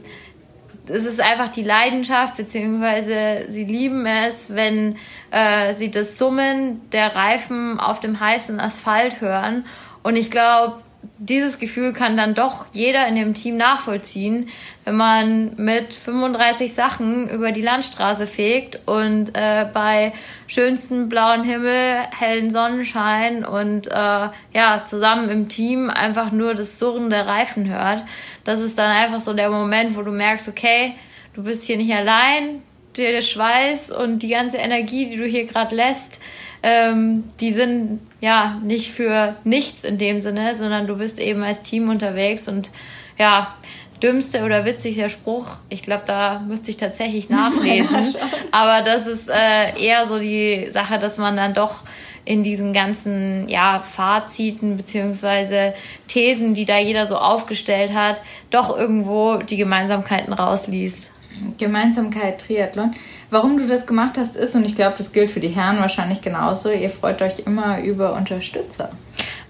es 0.88 1.06
ist 1.06 1.22
einfach 1.22 1.50
die 1.50 1.64
Leidenschaft, 1.64 2.38
beziehungsweise 2.38 3.46
sie 3.50 3.66
lieben 3.66 4.06
es, 4.06 4.56
wenn 4.56 4.98
äh, 5.32 5.74
sie 5.76 5.92
das 5.92 6.18
Summen 6.18 6.82
der 6.92 7.16
Reifen 7.16 7.80
auf 7.80 8.00
dem 8.00 8.20
heißen 8.20 8.60
Asphalt 8.60 9.22
hören. 9.22 9.66
Und 10.04 10.16
ich 10.16 10.32
glaube, 10.32 10.82
dieses 11.24 11.60
Gefühl 11.60 11.94
kann 11.94 12.18
dann 12.18 12.34
doch 12.34 12.66
jeder 12.74 13.08
in 13.08 13.16
dem 13.16 13.36
Team 13.36 13.56
nachvollziehen, 13.56 14.50
wenn 14.86 14.96
man 14.96 15.54
mit 15.56 15.94
35 15.94 16.74
Sachen 16.74 17.30
über 17.30 17.52
die 17.52 17.62
Landstraße 17.62 18.26
fegt 18.26 18.80
und 18.88 19.38
äh, 19.38 19.68
bei 19.72 20.14
schönstem 20.48 21.10
blauen 21.10 21.44
Himmel, 21.44 21.98
hellen 22.18 22.50
Sonnenschein 22.50 23.46
und 23.46 23.86
äh, 23.86 24.30
ja, 24.54 24.84
zusammen 24.84 25.30
im 25.30 25.48
Team 25.48 25.92
einfach 25.92 26.32
nur 26.32 26.56
das 26.56 26.80
Surren 26.80 27.12
der 27.12 27.28
Reifen 27.28 27.70
hört. 27.70 28.04
Das 28.44 28.60
ist 28.60 28.80
dann 28.80 28.90
einfach 28.90 29.20
so 29.20 29.34
der 29.34 29.52
Moment, 29.52 29.96
wo 29.96 30.02
du 30.02 30.12
merkst, 30.12 30.50
okay, 30.50 30.94
du 31.36 31.44
bist 31.44 31.66
hier 31.66 31.78
nicht 31.78 31.94
allein, 31.94 32.64
der 32.98 33.22
Schweiß 33.22 33.92
und 33.92 34.24
die 34.24 34.30
ganze 34.30 34.58
Energie, 34.58 35.08
die 35.08 35.18
du 35.18 35.26
hier 35.26 35.46
gerade 35.46 35.76
lässt, 35.76 36.20
ähm, 36.64 37.24
die 37.40 37.52
sind 37.52 38.02
ja 38.20 38.60
nicht 38.64 38.92
für 38.92 39.36
nichts 39.44 39.84
in 39.84 39.98
dem 39.98 40.22
Sinne, 40.22 40.56
sondern 40.56 40.88
du 40.88 40.98
bist 40.98 41.20
eben 41.20 41.44
als 41.44 41.64
Team 41.64 41.90
unterwegs 41.90 42.48
und 42.48 42.70
ja, 43.18 43.56
dümmste 44.02 44.44
oder 44.44 44.66
witzigster 44.66 45.10
Spruch, 45.10 45.48
ich 45.70 45.84
glaube, 45.84 46.04
da 46.06 46.40
müsste 46.40 46.72
ich 46.72 46.78
tatsächlich 46.78 47.30
nachlesen. 47.30 48.16
Aber 48.52 48.84
das 48.84 49.08
ist 49.08 49.30
äh, 49.30 49.80
eher 49.80 50.06
so 50.06 50.20
die 50.20 50.70
Sache, 50.72 51.00
dass 51.00 51.18
man 51.18 51.36
dann 51.36 51.54
doch 51.54 51.84
in 52.24 52.44
diesen 52.44 52.72
ganzen 52.72 53.50
ja, 53.50 53.80
Faziten 53.80 54.78
beziehungsweise 54.78 55.74
Thesen, 56.08 56.54
die 56.54 56.66
da 56.66 56.78
jeder 56.78 57.08
so 57.08 57.18
aufgestellt 57.18 57.94
hat, 57.94 58.22
doch 58.52 58.78
irgendwo 58.78 59.38
die 59.38 59.58
Gemeinsamkeiten 59.58 60.34
rausliest. 60.34 61.12
Gemeinsamkeit 61.58 62.42
Triathlon. 62.42 62.94
Warum 63.30 63.58
du 63.58 63.68
das 63.68 63.88
gemacht 63.88 64.18
hast, 64.18 64.36
ist, 64.36 64.56
und 64.56 64.66
ich 64.66 64.76
glaube, 64.76 64.96
das 64.98 65.14
gilt 65.14 65.32
für 65.32 65.40
die 65.40 65.50
Herren 65.50 65.80
wahrscheinlich 65.80 66.22
genauso, 66.22 66.70
ihr 66.70 66.90
freut 66.90 67.22
euch 67.22 67.40
immer 67.46 67.82
über 67.82 68.14
Unterstützer. 68.14 68.92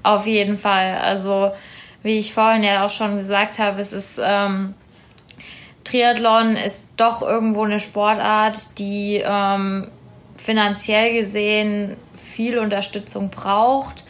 Auf 0.04 0.28
jeden 0.28 0.58
Fall. 0.58 0.98
Also, 0.98 1.52
wie 2.04 2.18
ich 2.18 2.34
vorhin 2.34 2.64
ja 2.64 2.86
auch 2.86 2.90
schon 2.90 3.16
gesagt 3.16 3.60
habe, 3.60 3.82
es 3.82 3.94
ist 3.94 4.20
ähm, 4.24 4.74
Triathlon 5.84 6.56
ist 6.56 6.92
doch 6.98 7.22
irgendwo 7.22 7.64
eine 7.64 7.80
Sportart, 7.80 8.80
die 8.80 9.22
ähm, 9.24 9.88
finanziell 10.38 11.14
gesehen 11.14 11.98
viel 12.16 12.58
Unterstützung 12.60 13.30
braucht. 13.30 14.04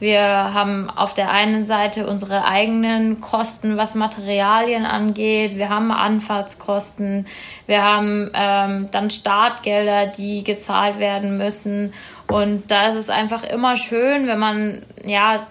Wir 0.00 0.22
haben 0.22 0.88
auf 0.90 1.14
der 1.14 1.30
einen 1.30 1.66
Seite 1.66 2.06
unsere 2.06 2.44
eigenen 2.44 3.20
Kosten, 3.20 3.76
was 3.76 3.96
Materialien 3.96 4.86
angeht. 4.86 5.56
Wir 5.56 5.70
haben 5.70 5.90
Anfahrtskosten. 5.90 7.26
Wir 7.66 7.82
haben 7.82 8.30
ähm, 8.32 8.88
dann 8.92 9.10
Startgelder, 9.10 10.06
die 10.06 10.44
gezahlt 10.44 11.00
werden 11.00 11.36
müssen. 11.36 11.92
Und 12.28 12.70
da 12.70 12.88
ist 12.88 12.94
es 12.94 13.10
einfach 13.10 13.42
immer 13.42 13.76
schön, 13.76 14.28
wenn 14.28 14.38
man 14.38 14.82
ja 15.04 15.46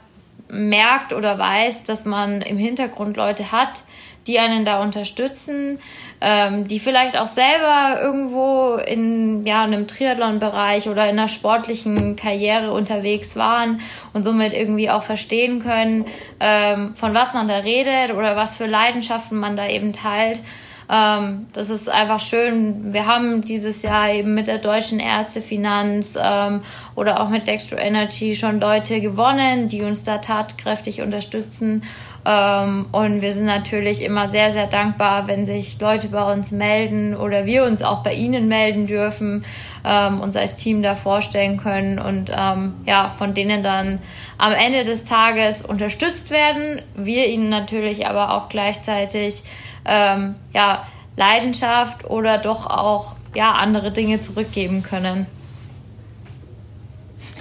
merkt 0.50 1.12
oder 1.12 1.38
weiß, 1.38 1.84
dass 1.84 2.06
man 2.06 2.42
im 2.42 2.58
Hintergrund 2.58 3.18
Leute 3.18 3.52
hat, 3.52 3.84
die 4.28 4.40
einen 4.40 4.64
da 4.64 4.82
unterstützen, 4.82 5.80
ähm, 6.20 6.68
die 6.68 6.80
vielleicht 6.80 7.18
auch 7.18 7.28
selber 7.28 8.02
irgendwo 8.02 8.76
in 8.76 9.46
ja, 9.46 9.64
einem 9.64 9.88
Triathlon-Bereich 9.88 10.90
oder 10.90 11.04
in 11.04 11.12
einer 11.12 11.28
sportlichen 11.28 12.16
Karriere 12.16 12.72
unterwegs 12.72 13.36
waren 13.36 13.82
und 14.14 14.24
somit 14.24 14.54
irgendwie 14.54 14.90
auch 14.90 15.04
verstehen 15.04 15.60
können, 15.62 16.06
ähm, 16.40 16.96
von 16.96 17.14
was 17.14 17.34
man 17.34 17.48
da 17.48 17.58
redet 17.58 18.16
oder 18.16 18.36
was 18.36 18.58
für 18.58 18.66
Leidenschaften 18.66 19.38
man 19.38 19.56
da 19.56 19.68
eben 19.68 19.94
teilt. 19.94 20.42
Ähm, 20.90 21.48
das 21.54 21.70
ist 21.70 21.90
einfach 21.90 22.20
schön. 22.20 22.94
Wir 22.94 23.06
haben 23.06 23.42
dieses 23.42 23.82
Jahr 23.82 24.10
eben 24.10 24.34
mit 24.34 24.48
der 24.48 24.58
Deutschen 24.58 25.00
Ärztefinanz 25.00 26.18
ähm, 26.22 26.62
oder 26.96 27.20
auch 27.20 27.30
mit 27.30 27.48
Dextro 27.48 27.76
Energy 27.76 28.36
schon 28.36 28.60
Leute 28.60 29.02
gewonnen, 29.02 29.68
die 29.68 29.82
uns 29.82 30.04
da 30.04 30.20
tatkräftig 30.20 31.02
unterstützen. 31.02 31.84
Ähm, 32.28 32.88
und 32.92 33.22
wir 33.22 33.32
sind 33.32 33.46
natürlich 33.46 34.04
immer 34.04 34.28
sehr, 34.28 34.52
sehr 34.52 34.68
dankbar, 34.68 35.28
wenn 35.28 35.46
sich 35.46 35.80
Leute 35.80 36.10
bei 36.10 36.34
uns 36.34 36.52
melden 36.52 37.16
oder 37.16 37.46
wir 37.46 37.64
uns 37.64 37.82
auch 37.82 38.04
bei 38.04 38.14
ihnen 38.14 38.50
melden 38.50 38.86
dürfen, 38.86 39.46
ähm, 39.86 40.20
uns 40.20 40.36
als 40.36 40.58
Team 40.58 40.84
da 40.84 40.96
vorstellen 40.96 41.56
können 41.56 42.00
und 42.00 42.30
ähm, 42.36 42.74
ja, 42.86 43.12
von 43.12 43.34
denen 43.34 43.64
dann 43.64 44.00
am 44.38 44.52
Ende 44.52 44.84
des 44.84 45.06
Tages 45.06 45.62
unterstützt 45.62 46.30
werden. 46.30 46.82
Wir 46.96 47.28
ihnen 47.28 47.48
natürlich 47.48 48.08
aber 48.08 48.34
auch 48.34 48.50
gleichzeitig 48.50 49.44
ja, 49.90 50.86
Leidenschaft 51.16 52.04
oder 52.10 52.40
doch 52.40 52.66
auch 52.70 53.16
ja, 53.34 53.54
andere 53.54 53.92
Dinge 53.92 54.20
zurückgeben 54.20 54.84
können. 54.84 55.28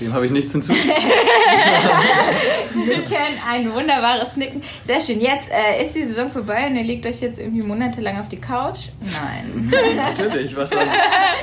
Dem 0.01 0.13
habe 0.13 0.27
ich 0.27 0.33
nichts 0.33 0.53
hinzuzufügen. 0.53 0.95
Sie 2.75 3.01
kennen 3.03 3.39
ein 3.49 3.73
wunderbares 3.73 4.37
Nicken. 4.37 4.63
Sehr 4.85 5.01
schön. 5.01 5.21
Jetzt 5.21 5.49
äh, 5.51 5.83
ist 5.83 5.95
die 5.95 6.05
Saison 6.05 6.31
vorbei 6.31 6.67
und 6.67 6.77
ihr 6.77 6.85
legt 6.85 7.07
euch 7.07 7.21
jetzt 7.21 7.39
irgendwie 7.41 7.63
monatelang 7.63 8.19
auf 8.21 8.29
die 8.29 8.41
Couch? 8.41 8.89
Nein. 9.01 9.73
Natürlich, 9.97 10.55
was 10.57 10.71
sonst? 10.71 10.87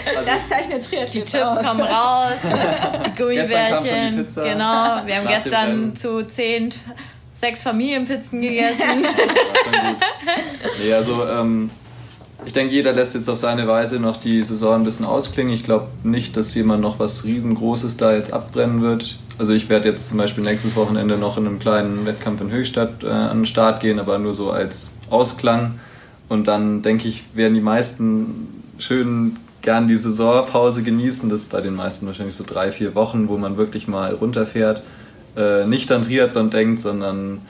Also 0.06 0.26
das 0.26 0.47
zeichnet 0.49 0.84
Triathlon 0.86 1.12
Die 1.12 1.20
Chips 1.20 1.36
aus. 1.36 1.66
kommen 1.66 1.82
raus, 1.82 2.38
die 3.06 3.22
Gummibärchen. 3.22 4.28
Genau, 4.36 5.06
wir 5.06 5.16
haben 5.16 5.28
gestern 5.28 5.95
zu 5.95 6.28
zehn, 6.28 6.70
sechs 7.32 7.64
Familienpizzen 7.64 8.41
gegessen. 8.41 9.06
nee, 10.84 10.93
also 10.93 11.28
ähm, 11.28 11.70
ich 12.45 12.53
denke, 12.53 12.73
jeder 12.73 12.93
lässt 12.93 13.15
jetzt 13.15 13.29
auf 13.29 13.37
seine 13.37 13.67
Weise 13.67 13.99
noch 13.99 14.17
die 14.17 14.43
Saison 14.43 14.75
ein 14.75 14.83
bisschen 14.83 15.05
ausklingen. 15.05 15.53
Ich 15.53 15.63
glaube 15.63 15.87
nicht, 16.03 16.35
dass 16.37 16.53
jemand 16.55 16.81
noch 16.81 16.99
was 16.99 17.25
riesengroßes 17.25 17.97
da 17.97 18.13
jetzt 18.13 18.33
abbrennen 18.33 18.81
wird. 18.81 19.19
Also 19.37 19.53
ich 19.53 19.69
werde 19.69 19.89
jetzt 19.89 20.09
zum 20.09 20.17
Beispiel 20.17 20.43
nächstes 20.43 20.75
Wochenende 20.75 21.17
noch 21.17 21.37
in 21.37 21.47
einem 21.47 21.59
kleinen 21.59 22.05
Wettkampf 22.05 22.41
in 22.41 22.51
Höchstadt 22.51 23.03
äh, 23.03 23.07
an 23.07 23.39
den 23.39 23.45
Start 23.45 23.81
gehen, 23.81 23.99
aber 23.99 24.19
nur 24.19 24.33
so 24.33 24.51
als 24.51 24.99
Ausklang. 25.09 25.79
Und 26.29 26.47
dann 26.47 26.81
denke 26.81 27.07
ich, 27.07 27.23
werden 27.35 27.53
die 27.53 27.61
meisten 27.61 28.63
schön 28.77 29.37
gern 29.61 29.87
die 29.87 29.97
Saisonpause 29.97 30.83
genießen. 30.83 31.29
Das 31.29 31.41
ist 31.41 31.51
bei 31.51 31.61
den 31.61 31.75
meisten 31.75 32.05
wahrscheinlich 32.05 32.35
so 32.35 32.43
drei, 32.45 32.71
vier 32.71 32.95
Wochen, 32.95 33.27
wo 33.27 33.37
man 33.37 33.57
wirklich 33.57 33.87
mal 33.87 34.13
runterfährt. 34.13 34.83
Äh, 35.35 35.65
nicht 35.65 35.91
an 35.91 36.03
Triathlon 36.03 36.49
denkt, 36.49 36.79
sondern 36.79 37.41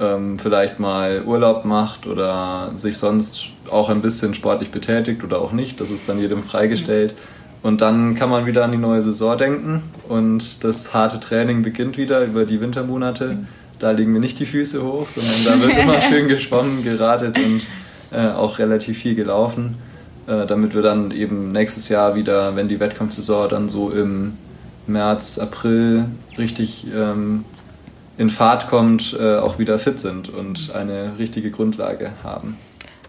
ähm, 0.00 0.38
vielleicht 0.38 0.80
mal 0.80 1.22
Urlaub 1.24 1.64
macht 1.64 2.06
oder 2.06 2.72
sich 2.74 2.96
sonst 2.96 3.48
auch 3.70 3.90
ein 3.90 4.00
bisschen 4.00 4.34
sportlich 4.34 4.70
betätigt 4.70 5.22
oder 5.22 5.40
auch 5.40 5.52
nicht. 5.52 5.80
Das 5.80 5.90
ist 5.90 6.08
dann 6.08 6.18
jedem 6.18 6.42
freigestellt. 6.42 7.14
Und 7.62 7.82
dann 7.82 8.14
kann 8.14 8.30
man 8.30 8.46
wieder 8.46 8.64
an 8.64 8.72
die 8.72 8.78
neue 8.78 9.02
Saison 9.02 9.36
denken 9.36 9.82
und 10.08 10.64
das 10.64 10.94
harte 10.94 11.20
Training 11.20 11.60
beginnt 11.60 11.98
wieder 11.98 12.24
über 12.24 12.46
die 12.46 12.58
Wintermonate. 12.58 13.36
Da 13.78 13.90
legen 13.90 14.14
wir 14.14 14.20
nicht 14.20 14.38
die 14.38 14.46
Füße 14.46 14.82
hoch, 14.82 15.08
sondern 15.08 15.44
da 15.44 15.66
wird 15.66 15.78
immer 15.78 16.00
schön 16.00 16.28
geschwommen, 16.28 16.82
geradelt 16.82 17.38
und 17.38 17.66
äh, 18.12 18.28
auch 18.30 18.58
relativ 18.58 18.98
viel 18.98 19.14
gelaufen, 19.14 19.76
äh, 20.26 20.46
damit 20.46 20.74
wir 20.74 20.80
dann 20.80 21.10
eben 21.10 21.52
nächstes 21.52 21.90
Jahr 21.90 22.14
wieder, 22.14 22.56
wenn 22.56 22.68
die 22.68 22.80
Wettkampfsaison 22.80 23.50
dann 23.50 23.68
so 23.68 23.90
im 23.90 24.38
März, 24.86 25.38
April 25.38 26.06
richtig 26.38 26.86
ähm, 26.94 27.44
in 28.20 28.28
Fahrt 28.28 28.68
kommt, 28.68 29.16
äh, 29.18 29.38
auch 29.38 29.58
wieder 29.58 29.78
fit 29.78 29.98
sind 29.98 30.28
und 30.28 30.74
eine 30.74 31.18
richtige 31.18 31.50
Grundlage 31.50 32.12
haben. 32.22 32.58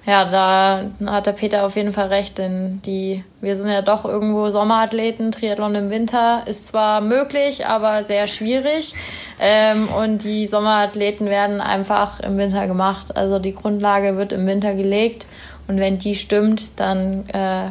Ja, 0.05 0.25
da 0.25 1.11
hat 1.11 1.27
der 1.27 1.33
Peter 1.33 1.65
auf 1.65 1.75
jeden 1.75 1.91
Fall 1.93 2.07
recht, 2.07 2.37
denn 2.37 2.81
die, 2.85 3.23
wir 3.39 3.55
sind 3.55 3.67
ja 3.67 3.83
doch 3.83 4.05
irgendwo 4.05 4.49
Sommerathleten. 4.49 5.31
Triathlon 5.31 5.75
im 5.75 5.89
Winter 5.91 6.43
ist 6.47 6.65
zwar 6.65 7.01
möglich, 7.01 7.67
aber 7.67 8.03
sehr 8.03 8.25
schwierig. 8.27 8.95
Ähm, 9.39 9.89
und 9.89 10.23
die 10.23 10.47
Sommerathleten 10.47 11.27
werden 11.27 11.59
einfach 11.61 12.21
im 12.21 12.37
Winter 12.37 12.65
gemacht. 12.65 13.15
Also 13.15 13.37
die 13.37 13.53
Grundlage 13.53 14.17
wird 14.17 14.31
im 14.31 14.47
Winter 14.47 14.73
gelegt. 14.73 15.27
Und 15.67 15.79
wenn 15.79 15.99
die 15.99 16.15
stimmt, 16.15 16.79
dann 16.79 17.29
äh, 17.29 17.69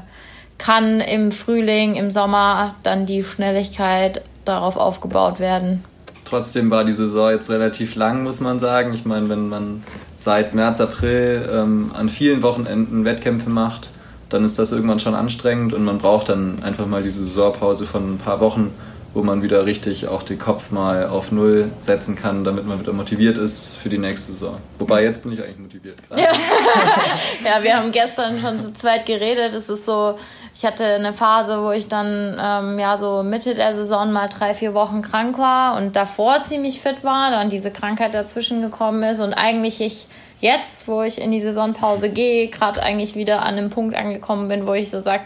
kann 0.58 1.00
im 1.00 1.32
Frühling, 1.32 1.96
im 1.96 2.10
Sommer 2.10 2.76
dann 2.82 3.06
die 3.06 3.24
Schnelligkeit 3.24 4.22
darauf 4.44 4.76
aufgebaut 4.76 5.40
werden. 5.40 5.84
Trotzdem 6.30 6.70
war 6.70 6.84
die 6.84 6.92
Saison 6.92 7.30
jetzt 7.30 7.50
relativ 7.50 7.96
lang, 7.96 8.22
muss 8.22 8.38
man 8.38 8.60
sagen. 8.60 8.94
Ich 8.94 9.04
meine, 9.04 9.28
wenn 9.28 9.48
man 9.48 9.82
seit 10.14 10.54
März, 10.54 10.80
April 10.80 11.48
ähm, 11.52 11.90
an 11.92 12.08
vielen 12.08 12.42
Wochenenden 12.42 13.04
Wettkämpfe 13.04 13.50
macht, 13.50 13.88
dann 14.28 14.44
ist 14.44 14.56
das 14.56 14.70
irgendwann 14.70 15.00
schon 15.00 15.16
anstrengend 15.16 15.74
und 15.74 15.82
man 15.82 15.98
braucht 15.98 16.28
dann 16.28 16.62
einfach 16.62 16.86
mal 16.86 17.02
diese 17.02 17.24
Saisonpause 17.24 17.84
von 17.84 18.14
ein 18.14 18.18
paar 18.18 18.38
Wochen, 18.38 18.72
wo 19.12 19.24
man 19.24 19.42
wieder 19.42 19.66
richtig 19.66 20.06
auch 20.06 20.22
den 20.22 20.38
Kopf 20.38 20.70
mal 20.70 21.08
auf 21.08 21.32
Null 21.32 21.68
setzen 21.80 22.14
kann, 22.14 22.44
damit 22.44 22.64
man 22.64 22.78
wieder 22.78 22.92
motiviert 22.92 23.36
ist 23.36 23.74
für 23.74 23.88
die 23.88 23.98
nächste 23.98 24.30
Saison. 24.30 24.58
Wobei 24.78 25.02
jetzt 25.02 25.24
bin 25.24 25.32
ich 25.32 25.42
eigentlich 25.42 25.58
motiviert 25.58 25.98
gerade. 26.08 26.22
Ja. 27.44 27.56
ja, 27.56 27.64
wir 27.64 27.76
haben 27.76 27.90
gestern 27.90 28.38
schon 28.38 28.60
zu 28.60 28.72
zweit 28.72 29.04
geredet. 29.04 29.52
Es 29.52 29.68
ist 29.68 29.84
so, 29.84 30.16
ich 30.60 30.66
hatte 30.66 30.84
eine 30.84 31.14
Phase, 31.14 31.62
wo 31.62 31.70
ich 31.70 31.88
dann 31.88 32.38
ähm, 32.38 32.78
ja 32.78 32.98
so 32.98 33.22
Mitte 33.22 33.54
der 33.54 33.74
Saison 33.74 34.12
mal 34.12 34.28
drei, 34.28 34.52
vier 34.52 34.74
Wochen 34.74 35.00
krank 35.00 35.38
war 35.38 35.74
und 35.78 35.96
davor 35.96 36.42
ziemlich 36.42 36.82
fit 36.82 37.02
war, 37.02 37.30
dann 37.30 37.48
diese 37.48 37.70
Krankheit 37.70 38.12
dazwischen 38.12 38.60
gekommen 38.60 39.02
ist 39.02 39.20
und 39.20 39.32
eigentlich 39.32 39.80
ich 39.80 40.06
jetzt, 40.42 40.86
wo 40.86 41.00
ich 41.00 41.18
in 41.18 41.32
die 41.32 41.40
Saisonpause 41.40 42.10
gehe, 42.10 42.48
gerade 42.48 42.82
eigentlich 42.82 43.14
wieder 43.14 43.40
an 43.40 43.54
einem 43.54 43.70
Punkt 43.70 43.96
angekommen 43.96 44.48
bin, 44.48 44.66
wo 44.66 44.74
ich 44.74 44.90
so 44.90 45.00
sag, 45.00 45.22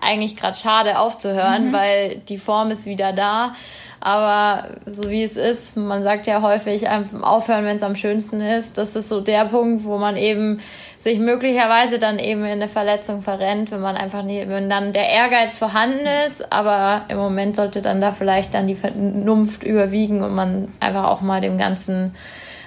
eigentlich 0.00 0.36
gerade 0.36 0.56
schade 0.56 0.98
aufzuhören, 0.98 1.68
mhm. 1.68 1.72
weil 1.74 2.16
die 2.20 2.38
Form 2.38 2.70
ist 2.70 2.86
wieder 2.86 3.12
da. 3.12 3.54
Aber 4.00 4.68
so 4.86 5.10
wie 5.10 5.24
es 5.24 5.36
ist, 5.36 5.76
man 5.76 6.02
sagt 6.04 6.26
ja 6.26 6.40
häufig, 6.42 6.88
aufhören, 6.88 7.64
wenn 7.64 7.78
es 7.78 7.82
am 7.82 7.96
schönsten 7.96 8.40
ist. 8.40 8.78
Das 8.78 8.94
ist 8.94 9.08
so 9.08 9.20
der 9.20 9.46
Punkt, 9.46 9.84
wo 9.84 9.98
man 9.98 10.16
eben 10.16 10.60
sich 10.98 11.18
möglicherweise 11.18 11.98
dann 11.98 12.18
eben 12.18 12.44
in 12.44 12.50
eine 12.50 12.68
Verletzung 12.68 13.22
verrennt, 13.22 13.70
wenn 13.70 13.80
man 13.80 13.96
einfach 13.96 14.22
nicht, 14.22 14.48
wenn 14.48 14.68
dann 14.68 14.92
der 14.92 15.08
Ehrgeiz 15.08 15.56
vorhanden 15.56 16.06
ist, 16.26 16.52
aber 16.52 17.04
im 17.08 17.18
Moment 17.18 17.56
sollte 17.56 17.82
dann 17.82 18.00
da 18.00 18.12
vielleicht 18.12 18.54
dann 18.54 18.66
die 18.66 18.74
Vernunft 18.74 19.62
überwiegen 19.62 20.22
und 20.22 20.34
man 20.34 20.68
einfach 20.80 21.04
auch 21.04 21.20
mal 21.20 21.40
dem 21.40 21.56
Ganzen 21.56 22.14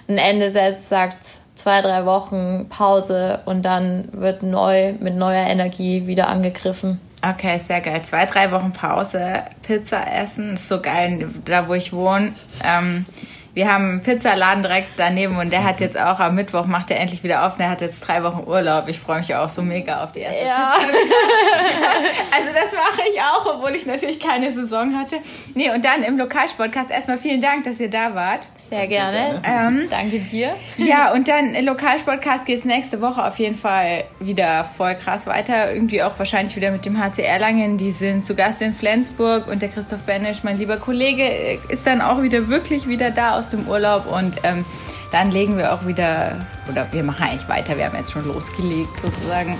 ein 0.07 0.17
Ende 0.17 0.49
setzt, 0.49 0.89
sagt 0.89 1.25
zwei, 1.55 1.81
drei 1.81 2.05
Wochen 2.05 2.67
Pause 2.69 3.39
und 3.45 3.65
dann 3.65 4.07
wird 4.13 4.43
neu 4.43 4.93
mit 4.99 5.15
neuer 5.15 5.47
Energie 5.47 6.07
wieder 6.07 6.27
angegriffen. 6.27 6.99
Okay, 7.23 7.59
sehr 7.59 7.81
geil. 7.81 8.01
Zwei, 8.03 8.25
drei 8.25 8.51
Wochen 8.51 8.73
Pause, 8.73 9.43
Pizza 9.61 10.11
essen, 10.11 10.53
ist 10.53 10.67
so 10.67 10.81
geil, 10.81 11.29
da 11.45 11.67
wo 11.67 11.73
ich 11.73 11.93
wohne. 11.93 12.33
Ähm, 12.63 13.05
wir 13.53 13.71
haben 13.71 13.89
einen 13.89 14.01
Pizzaladen 14.01 14.63
direkt 14.63 14.91
daneben 14.97 15.37
und 15.37 15.51
der 15.51 15.65
hat 15.65 15.81
jetzt 15.81 15.99
auch 15.99 16.19
am 16.19 16.35
Mittwoch 16.35 16.65
macht 16.65 16.89
er 16.89 16.99
endlich 16.99 17.21
wieder 17.23 17.45
auf. 17.45 17.55
Und 17.55 17.59
er 17.59 17.69
hat 17.69 17.81
jetzt 17.81 17.99
drei 17.99 18.23
Wochen 18.23 18.47
Urlaub. 18.47 18.87
Ich 18.87 18.97
freue 18.97 19.19
mich 19.19 19.35
auch 19.35 19.49
so 19.49 19.61
mega 19.61 20.03
auf 20.03 20.13
die 20.13 20.21
erste 20.21 20.45
ja. 20.45 20.73
Pizza. 20.79 20.87
also 22.37 22.49
das 22.53 22.71
mache 22.71 23.07
ich 23.11 23.19
auch, 23.21 23.55
obwohl 23.55 23.75
ich 23.75 23.85
natürlich 23.85 24.19
keine 24.19 24.53
Saison 24.53 24.97
hatte. 24.97 25.17
Nee, 25.53 25.69
und 25.69 25.83
dann 25.83 26.03
im 26.03 26.17
Lokalsportcast 26.17 26.91
erstmal 26.91 27.17
vielen 27.17 27.41
Dank, 27.41 27.65
dass 27.65 27.79
ihr 27.79 27.89
da 27.89 28.15
wart. 28.15 28.47
Sehr 28.71 28.87
gerne. 28.87 29.41
Ähm, 29.43 29.87
Danke 29.89 30.19
dir. 30.19 30.55
Ja, 30.77 31.11
und 31.11 31.27
dann 31.27 31.53
Lokalsportcast 31.65 32.45
geht 32.45 32.59
es 32.59 32.65
nächste 32.65 33.01
Woche 33.01 33.23
auf 33.23 33.37
jeden 33.37 33.57
Fall 33.57 34.05
wieder 34.19 34.63
voll 34.63 34.95
krass 34.95 35.27
weiter. 35.27 35.73
Irgendwie 35.73 36.01
auch 36.01 36.17
wahrscheinlich 36.17 36.55
wieder 36.55 36.71
mit 36.71 36.85
dem 36.85 36.97
HCR 36.97 37.37
Langen. 37.37 37.77
Die 37.77 37.91
sind 37.91 38.23
zu 38.23 38.33
Gast 38.33 38.61
in 38.61 38.73
Flensburg 38.73 39.47
und 39.47 39.61
der 39.61 39.67
Christoph 39.67 40.03
Benisch, 40.03 40.43
mein 40.43 40.57
lieber 40.57 40.77
Kollege, 40.77 41.59
ist 41.67 41.85
dann 41.85 41.99
auch 41.99 42.21
wieder 42.21 42.47
wirklich 42.47 42.87
wieder 42.87 43.11
da 43.11 43.37
aus 43.37 43.49
dem 43.49 43.67
Urlaub 43.67 44.09
und 44.09 44.35
ähm, 44.43 44.63
dann 45.11 45.31
legen 45.31 45.57
wir 45.57 45.73
auch 45.73 45.85
wieder, 45.85 46.37
oder 46.69 46.87
wir 46.93 47.03
machen 47.03 47.23
eigentlich 47.23 47.49
weiter, 47.49 47.77
wir 47.77 47.85
haben 47.85 47.97
jetzt 47.97 48.13
schon 48.13 48.25
losgelegt 48.25 48.97
sozusagen. 49.01 49.57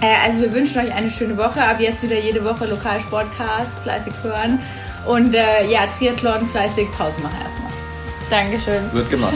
Äh, 0.00 0.24
also 0.24 0.40
wir 0.40 0.52
wünschen 0.52 0.80
euch 0.80 0.94
eine 0.94 1.10
schöne 1.10 1.36
Woche, 1.36 1.60
ab 1.60 1.80
jetzt 1.80 2.04
wieder 2.04 2.18
jede 2.18 2.44
Woche 2.44 2.66
Lokalsportcast, 2.66 3.72
fleißig 3.82 4.14
hören 4.22 4.60
und 5.04 5.34
äh, 5.34 5.66
ja, 5.68 5.86
Triathlon, 5.98 6.46
fleißig 6.48 6.86
Pause 6.96 7.20
machen 7.22 7.38
erstmal. 7.42 7.75
Dankeschön. 8.30 8.92
Wird 8.92 9.10
gemacht. 9.10 9.34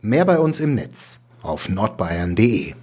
Mehr 0.00 0.24
bei 0.24 0.38
uns 0.38 0.60
im 0.60 0.76
Netz 0.76 1.20
auf 1.42 1.68
nordbayern.de 1.68 2.74